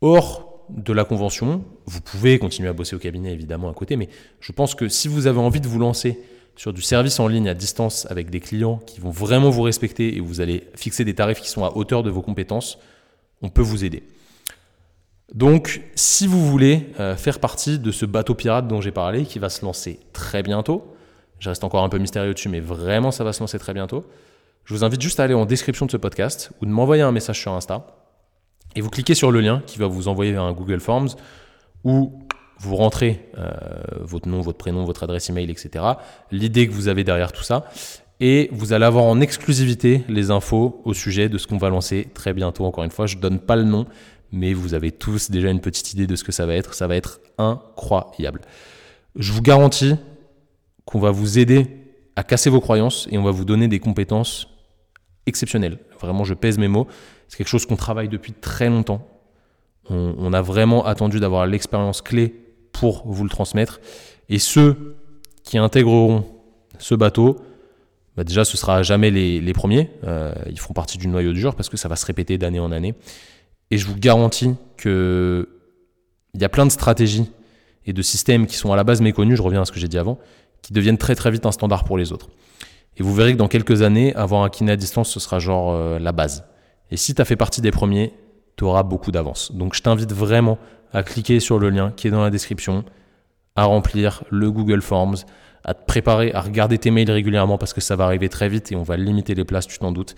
Or, 0.00 0.53
de 0.68 0.92
la 0.92 1.04
convention. 1.04 1.64
Vous 1.86 2.00
pouvez 2.00 2.38
continuer 2.38 2.68
à 2.68 2.72
bosser 2.72 2.96
au 2.96 2.98
cabinet 2.98 3.32
évidemment 3.32 3.70
à 3.70 3.74
côté, 3.74 3.96
mais 3.96 4.08
je 4.40 4.52
pense 4.52 4.74
que 4.74 4.88
si 4.88 5.08
vous 5.08 5.26
avez 5.26 5.38
envie 5.38 5.60
de 5.60 5.68
vous 5.68 5.78
lancer 5.78 6.20
sur 6.56 6.72
du 6.72 6.82
service 6.82 7.18
en 7.20 7.26
ligne 7.26 7.48
à 7.48 7.54
distance 7.54 8.06
avec 8.10 8.30
des 8.30 8.40
clients 8.40 8.78
qui 8.86 9.00
vont 9.00 9.10
vraiment 9.10 9.50
vous 9.50 9.62
respecter 9.62 10.16
et 10.16 10.20
vous 10.20 10.40
allez 10.40 10.68
fixer 10.74 11.04
des 11.04 11.14
tarifs 11.14 11.40
qui 11.40 11.48
sont 11.48 11.64
à 11.64 11.76
hauteur 11.76 12.02
de 12.02 12.10
vos 12.10 12.22
compétences, 12.22 12.78
on 13.42 13.48
peut 13.48 13.62
vous 13.62 13.84
aider. 13.84 14.04
Donc, 15.34 15.82
si 15.94 16.26
vous 16.26 16.46
voulez 16.46 16.90
euh, 17.00 17.16
faire 17.16 17.40
partie 17.40 17.78
de 17.78 17.90
ce 17.90 18.06
bateau 18.06 18.34
pirate 18.34 18.68
dont 18.68 18.80
j'ai 18.80 18.92
parlé, 18.92 19.24
qui 19.24 19.38
va 19.38 19.48
se 19.48 19.64
lancer 19.64 19.98
très 20.12 20.42
bientôt, 20.42 20.94
je 21.40 21.48
reste 21.48 21.64
encore 21.64 21.82
un 21.82 21.88
peu 21.88 21.98
mystérieux 21.98 22.34
dessus, 22.34 22.48
mais 22.48 22.60
vraiment 22.60 23.10
ça 23.10 23.24
va 23.24 23.32
se 23.32 23.40
lancer 23.40 23.58
très 23.58 23.74
bientôt, 23.74 24.04
je 24.64 24.74
vous 24.74 24.84
invite 24.84 25.00
juste 25.00 25.18
à 25.20 25.24
aller 25.24 25.34
en 25.34 25.46
description 25.46 25.86
de 25.86 25.90
ce 25.90 25.96
podcast 25.96 26.50
ou 26.60 26.66
de 26.66 26.70
m'envoyer 26.70 27.02
un 27.02 27.12
message 27.12 27.40
sur 27.40 27.52
Insta 27.52 28.03
et 28.74 28.80
vous 28.80 28.90
cliquez 28.90 29.14
sur 29.14 29.30
le 29.30 29.40
lien 29.40 29.62
qui 29.66 29.78
va 29.78 29.86
vous 29.86 30.08
envoyer 30.08 30.32
vers 30.32 30.42
un 30.42 30.52
Google 30.52 30.80
Forms 30.80 31.10
où 31.84 32.12
vous 32.58 32.76
rentrez 32.76 33.28
euh, 33.36 33.50
votre 34.00 34.28
nom, 34.28 34.40
votre 34.40 34.58
prénom, 34.58 34.84
votre 34.84 35.02
adresse 35.02 35.28
email, 35.28 35.50
etc. 35.50 35.84
L'idée 36.30 36.66
que 36.66 36.72
vous 36.72 36.88
avez 36.88 37.04
derrière 37.04 37.32
tout 37.32 37.42
ça. 37.42 37.68
Et 38.20 38.48
vous 38.52 38.72
allez 38.72 38.84
avoir 38.84 39.04
en 39.04 39.20
exclusivité 39.20 40.04
les 40.08 40.30
infos 40.30 40.80
au 40.84 40.94
sujet 40.94 41.28
de 41.28 41.36
ce 41.36 41.46
qu'on 41.46 41.58
va 41.58 41.68
lancer 41.68 42.08
très 42.14 42.32
bientôt. 42.32 42.64
Encore 42.64 42.84
une 42.84 42.92
fois, 42.92 43.06
je 43.06 43.16
ne 43.16 43.20
donne 43.20 43.40
pas 43.40 43.56
le 43.56 43.64
nom, 43.64 43.86
mais 44.30 44.54
vous 44.54 44.72
avez 44.74 44.92
tous 44.92 45.30
déjà 45.30 45.50
une 45.50 45.60
petite 45.60 45.92
idée 45.92 46.06
de 46.06 46.14
ce 46.14 46.22
que 46.22 46.30
ça 46.30 46.46
va 46.46 46.54
être. 46.54 46.74
Ça 46.74 46.86
va 46.86 46.94
être 46.94 47.20
incroyable. 47.38 48.40
Je 49.16 49.32
vous 49.32 49.42
garantis 49.42 49.96
qu'on 50.84 51.00
va 51.00 51.10
vous 51.10 51.38
aider 51.38 51.66
à 52.16 52.22
casser 52.22 52.50
vos 52.50 52.60
croyances 52.60 53.08
et 53.10 53.18
on 53.18 53.24
va 53.24 53.32
vous 53.32 53.44
donner 53.44 53.66
des 53.66 53.80
compétences 53.80 54.48
exceptionnelles. 55.26 55.78
Vraiment, 56.00 56.24
je 56.24 56.34
pèse 56.34 56.58
mes 56.58 56.68
mots. 56.68 56.86
C'est 57.28 57.38
quelque 57.38 57.48
chose 57.48 57.66
qu'on 57.66 57.76
travaille 57.76 58.08
depuis 58.08 58.32
très 58.32 58.68
longtemps. 58.68 59.06
On, 59.90 60.32
a 60.32 60.40
vraiment 60.40 60.86
attendu 60.86 61.20
d'avoir 61.20 61.46
l'expérience 61.46 62.00
clé 62.00 62.34
pour 62.72 63.02
vous 63.06 63.22
le 63.22 63.28
transmettre. 63.28 63.80
Et 64.30 64.38
ceux 64.38 64.96
qui 65.42 65.58
intégreront 65.58 66.24
ce 66.78 66.94
bateau, 66.94 67.36
bah 68.16 68.24
déjà 68.24 68.46
ce 68.46 68.56
sera 68.56 68.82
jamais 68.82 69.10
les, 69.10 69.52
premiers. 69.52 69.90
Euh, 70.04 70.32
ils 70.48 70.58
feront 70.58 70.72
partie 70.72 70.96
du 70.96 71.06
noyau 71.06 71.34
dur 71.34 71.54
parce 71.54 71.68
que 71.68 71.76
ça 71.76 71.88
va 71.88 71.96
se 71.96 72.06
répéter 72.06 72.38
d'année 72.38 72.60
en 72.60 72.72
année. 72.72 72.94
Et 73.70 73.76
je 73.76 73.86
vous 73.86 73.96
garantis 73.96 74.54
qu'il 74.80 75.46
y 76.34 76.44
a 76.44 76.48
plein 76.48 76.64
de 76.64 76.70
stratégies 76.70 77.30
et 77.86 77.92
de 77.92 78.02
systèmes 78.02 78.46
qui 78.46 78.56
sont 78.56 78.72
à 78.72 78.76
la 78.76 78.84
base 78.84 79.02
méconnus, 79.02 79.36
je 79.36 79.42
reviens 79.42 79.62
à 79.62 79.64
ce 79.66 79.72
que 79.72 79.80
j'ai 79.80 79.88
dit 79.88 79.98
avant, 79.98 80.18
qui 80.62 80.72
deviennent 80.72 80.98
très 80.98 81.14
très 81.14 81.30
vite 81.30 81.44
un 81.44 81.52
standard 81.52 81.84
pour 81.84 81.98
les 81.98 82.12
autres. 82.12 82.28
Et 82.96 83.02
vous 83.02 83.14
verrez 83.14 83.32
que 83.32 83.38
dans 83.38 83.48
quelques 83.48 83.82
années, 83.82 84.14
avoir 84.14 84.42
un 84.42 84.48
kiné 84.48 84.72
à 84.72 84.76
distance, 84.76 85.10
ce 85.10 85.20
sera 85.20 85.38
genre 85.38 85.72
euh, 85.72 85.98
la 85.98 86.12
base. 86.12 86.44
Et 86.90 86.96
si 86.96 87.14
tu 87.14 87.20
as 87.20 87.24
fait 87.24 87.36
partie 87.36 87.60
des 87.60 87.70
premiers, 87.70 88.14
tu 88.56 88.64
auras 88.64 88.82
beaucoup 88.82 89.10
d'avance. 89.10 89.52
Donc 89.52 89.74
je 89.74 89.82
t'invite 89.82 90.12
vraiment 90.12 90.58
à 90.92 91.02
cliquer 91.02 91.40
sur 91.40 91.58
le 91.58 91.70
lien 91.70 91.92
qui 91.96 92.06
est 92.06 92.10
dans 92.10 92.22
la 92.22 92.30
description, 92.30 92.84
à 93.56 93.64
remplir 93.64 94.22
le 94.30 94.50
Google 94.50 94.80
Forms, 94.80 95.16
à 95.64 95.74
te 95.74 95.84
préparer, 95.86 96.32
à 96.32 96.40
regarder 96.40 96.78
tes 96.78 96.90
mails 96.90 97.10
régulièrement 97.10 97.58
parce 97.58 97.72
que 97.72 97.80
ça 97.80 97.96
va 97.96 98.04
arriver 98.04 98.28
très 98.28 98.48
vite 98.48 98.70
et 98.70 98.76
on 98.76 98.82
va 98.82 98.96
limiter 98.96 99.34
les 99.34 99.44
places, 99.44 99.66
tu 99.66 99.78
t'en 99.78 99.92
doutes. 99.92 100.14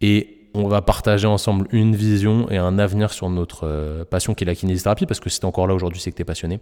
Et 0.00 0.48
on 0.54 0.68
va 0.68 0.80
partager 0.80 1.26
ensemble 1.26 1.66
une 1.70 1.94
vision 1.94 2.50
et 2.50 2.56
un 2.56 2.78
avenir 2.78 3.12
sur 3.12 3.28
notre 3.28 3.66
euh, 3.66 4.04
passion 4.04 4.34
qui 4.34 4.44
est 4.44 4.46
la 4.46 4.54
kinésithérapie 4.54 5.04
parce 5.04 5.20
que 5.20 5.28
si 5.28 5.40
tu 5.40 5.46
encore 5.46 5.66
là 5.66 5.74
aujourd'hui, 5.74 6.00
c'est 6.00 6.10
que 6.10 6.16
tu 6.16 6.22
es 6.22 6.24
passionné, 6.24 6.60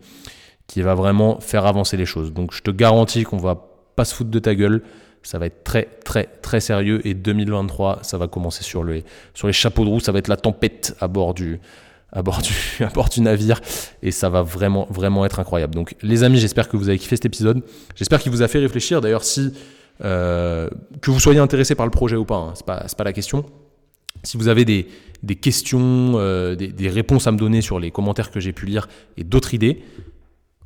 qui 0.66 0.82
va 0.82 0.94
vraiment 0.94 1.38
faire 1.38 1.66
avancer 1.66 1.96
les 1.96 2.06
choses. 2.06 2.32
Donc 2.32 2.52
je 2.52 2.62
te 2.62 2.72
garantis 2.72 3.22
qu'on 3.22 3.36
va 3.36 3.68
pas 3.94 4.04
se 4.04 4.14
foutre 4.14 4.30
de 4.30 4.38
ta 4.38 4.54
gueule. 4.54 4.82
Ça 5.24 5.38
va 5.38 5.46
être 5.46 5.64
très, 5.64 5.88
très, 6.04 6.24
très 6.42 6.60
sérieux. 6.60 7.04
Et 7.06 7.14
2023, 7.14 8.00
ça 8.02 8.18
va 8.18 8.28
commencer 8.28 8.62
sur 8.62 8.84
les, 8.84 9.04
sur 9.32 9.46
les 9.46 9.52
chapeaux 9.52 9.84
de 9.84 9.88
roue. 9.88 10.00
Ça 10.00 10.12
va 10.12 10.20
être 10.20 10.28
la 10.28 10.36
tempête 10.36 10.94
à 11.00 11.08
bord 11.08 11.34
du, 11.34 11.60
à 12.12 12.22
bord 12.22 12.40
du, 12.40 12.52
à 12.84 12.88
bord 12.88 13.08
navire 13.18 13.60
et 14.02 14.10
ça 14.10 14.28
va 14.28 14.42
vraiment 14.42 14.86
vraiment 14.90 15.26
être 15.26 15.40
incroyable. 15.40 15.74
Donc 15.74 15.94
les 16.02 16.22
amis, 16.22 16.38
j'espère 16.38 16.68
que 16.68 16.76
vous 16.76 16.88
avez 16.88 16.98
kiffé 16.98 17.16
cet 17.16 17.26
épisode. 17.26 17.62
J'espère 17.96 18.20
qu'il 18.20 18.32
vous 18.32 18.42
a 18.42 18.48
fait 18.48 18.60
réfléchir. 18.60 19.00
D'ailleurs, 19.00 19.24
si 19.24 19.52
euh, 20.04 20.68
que 21.00 21.10
vous 21.10 21.20
soyez 21.20 21.40
intéressé 21.40 21.74
par 21.74 21.86
le 21.86 21.90
projet 21.90 22.16
ou 22.16 22.24
pas, 22.24 22.36
hein, 22.36 22.52
c'est 22.54 22.66
pas 22.66 22.86
pas 22.96 23.04
la 23.04 23.12
question. 23.12 23.44
Si 24.22 24.36
vous 24.36 24.48
avez 24.48 24.64
des, 24.64 24.88
des 25.22 25.36
questions, 25.36 26.14
euh, 26.16 26.54
des, 26.54 26.68
des, 26.68 26.88
réponses 26.88 27.26
à 27.26 27.32
me 27.32 27.36
donner 27.36 27.60
sur 27.60 27.78
les 27.78 27.90
commentaires 27.90 28.30
que 28.30 28.40
j'ai 28.40 28.52
pu 28.52 28.64
lire 28.64 28.88
et 29.18 29.24
d'autres 29.24 29.52
idées, 29.52 29.82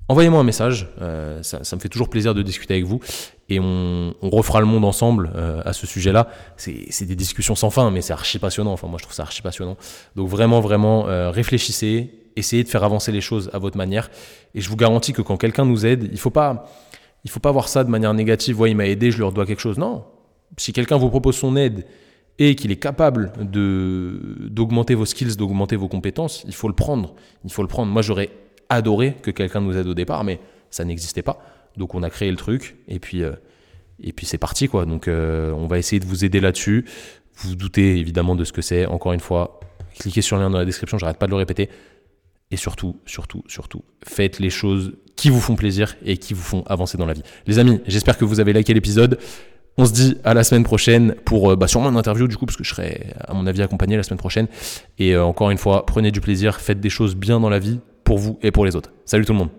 envoyez-moi 0.08 0.40
un 0.40 0.44
message. 0.44 0.88
Euh, 1.00 1.42
ça, 1.42 1.76
me 1.76 1.80
fait 1.80 1.88
toujours 1.88 2.08
plaisir 2.08 2.34
de 2.34 2.42
discuter 2.42 2.74
avec 2.74 2.86
vous 2.86 3.00
et 3.48 3.60
on, 3.60 4.14
on 4.20 4.30
refera 4.30 4.60
le 4.60 4.66
monde 4.66 4.84
ensemble 4.84 5.30
euh, 5.36 5.62
à 5.64 5.72
ce 5.72 5.86
sujet-là. 5.86 6.28
C'est 6.56 7.04
des 7.04 7.16
discussions 7.16 7.54
sans 7.54 7.70
fin, 7.70 7.90
mais 7.90 8.00
c'est 8.00 8.12
archi 8.12 8.38
passionnant. 8.38 8.72
Enfin, 8.72 8.88
moi, 8.88 8.98
je 8.98 9.04
trouve 9.04 9.14
ça 9.14 9.22
archi 9.22 9.42
passionnant. 9.42 9.76
Donc, 10.16 10.28
vraiment, 10.28 10.60
vraiment, 10.60 11.08
euh, 11.08 11.30
réfléchissez, 11.30 12.10
essayez 12.36 12.64
de 12.64 12.68
faire 12.68 12.84
avancer 12.84 13.12
les 13.12 13.20
choses 13.20 13.50
à 13.52 13.58
votre 13.58 13.76
manière. 13.76 14.10
Et 14.54 14.60
je 14.60 14.68
vous 14.68 14.76
garantis 14.76 15.12
que 15.12 15.22
quand 15.22 15.36
quelqu'un 15.36 15.64
nous 15.64 15.86
aide, 15.86 16.08
il 16.10 16.18
faut 16.18 16.30
faut 16.30 17.40
pas 17.40 17.52
voir 17.52 17.68
ça 17.68 17.84
de 17.84 17.90
manière 17.90 18.14
négative. 18.14 18.60
Ouais, 18.60 18.70
il 18.70 18.76
m'a 18.76 18.86
aidé, 18.86 19.10
je 19.10 19.18
lui 19.18 19.24
redois 19.24 19.46
quelque 19.46 19.60
chose. 19.60 19.78
Non. 19.78 20.04
Si 20.56 20.72
quelqu'un 20.72 20.96
vous 20.96 21.10
propose 21.10 21.36
son 21.36 21.56
aide 21.56 21.84
et 22.38 22.54
qu'il 22.54 22.70
est 22.70 22.76
capable 22.76 23.32
d'augmenter 23.40 24.94
vos 24.94 25.04
skills, 25.04 25.36
d'augmenter 25.36 25.76
vos 25.76 25.88
compétences, 25.88 26.44
il 26.46 26.54
faut 26.54 26.68
le 26.68 26.74
prendre. 26.74 27.14
Il 27.44 27.52
faut 27.52 27.62
le 27.62 27.68
prendre. 27.68 27.92
Moi, 27.92 28.00
j'aurais 28.00 28.30
adoré 28.68 29.16
que 29.22 29.30
quelqu'un 29.30 29.60
nous 29.60 29.76
aide 29.76 29.86
au 29.86 29.94
départ, 29.94 30.24
mais 30.24 30.40
ça 30.70 30.84
n'existait 30.84 31.22
pas. 31.22 31.40
Donc 31.76 31.94
on 31.94 32.02
a 32.02 32.10
créé 32.10 32.30
le 32.30 32.36
truc 32.36 32.76
et 32.88 32.98
puis, 32.98 33.22
euh, 33.22 33.32
et 34.02 34.12
puis 34.12 34.26
c'est 34.26 34.38
parti 34.38 34.68
quoi. 34.68 34.84
Donc 34.84 35.08
euh, 35.08 35.52
on 35.52 35.66
va 35.66 35.78
essayer 35.78 36.00
de 36.00 36.06
vous 36.06 36.24
aider 36.24 36.40
là-dessus. 36.40 36.84
Vous, 37.36 37.50
vous 37.50 37.56
doutez 37.56 37.98
évidemment 37.98 38.34
de 38.34 38.44
ce 38.44 38.52
que 38.52 38.62
c'est. 38.62 38.86
Encore 38.86 39.12
une 39.12 39.20
fois, 39.20 39.60
cliquez 39.98 40.22
sur 40.22 40.36
le 40.36 40.42
lien 40.42 40.50
dans 40.50 40.58
la 40.58 40.64
description, 40.64 40.98
j'arrête 40.98 41.18
pas 41.18 41.26
de 41.26 41.30
le 41.30 41.36
répéter. 41.36 41.68
Et 42.50 42.56
surtout, 42.56 42.96
surtout, 43.04 43.44
surtout, 43.46 43.84
faites 44.04 44.38
les 44.38 44.50
choses 44.50 44.94
qui 45.16 45.28
vous 45.28 45.40
font 45.40 45.54
plaisir 45.54 45.96
et 46.04 46.16
qui 46.16 46.32
vous 46.32 46.42
font 46.42 46.62
avancer 46.66 46.96
dans 46.96 47.04
la 47.04 47.12
vie. 47.12 47.22
Les 47.46 47.58
amis, 47.58 47.80
j'espère 47.86 48.16
que 48.16 48.24
vous 48.24 48.40
avez 48.40 48.52
liké 48.54 48.72
l'épisode. 48.72 49.18
On 49.76 49.84
se 49.84 49.92
dit 49.92 50.16
à 50.24 50.32
la 50.34 50.42
semaine 50.44 50.64
prochaine 50.64 51.14
pour 51.24 51.52
euh, 51.52 51.56
bah, 51.56 51.68
sûrement 51.68 51.90
une 51.90 51.96
interview 51.96 52.26
du 52.26 52.36
coup 52.36 52.46
parce 52.46 52.56
que 52.56 52.64
je 52.64 52.70
serai 52.70 53.12
à 53.20 53.34
mon 53.34 53.46
avis 53.46 53.62
accompagné 53.62 53.96
la 53.96 54.02
semaine 54.02 54.18
prochaine. 54.18 54.48
Et 54.98 55.16
encore 55.16 55.50
une 55.50 55.58
fois, 55.58 55.86
prenez 55.86 56.10
du 56.10 56.20
plaisir, 56.20 56.60
faites 56.60 56.80
des 56.80 56.90
choses 56.90 57.14
bien 57.14 57.38
dans 57.38 57.50
la 57.50 57.58
vie 57.58 57.78
pour 58.08 58.16
vous 58.16 58.38
et 58.42 58.50
pour 58.50 58.64
les 58.64 58.74
autres. 58.74 58.90
Salut 59.04 59.26
tout 59.26 59.34
le 59.34 59.38
monde 59.38 59.50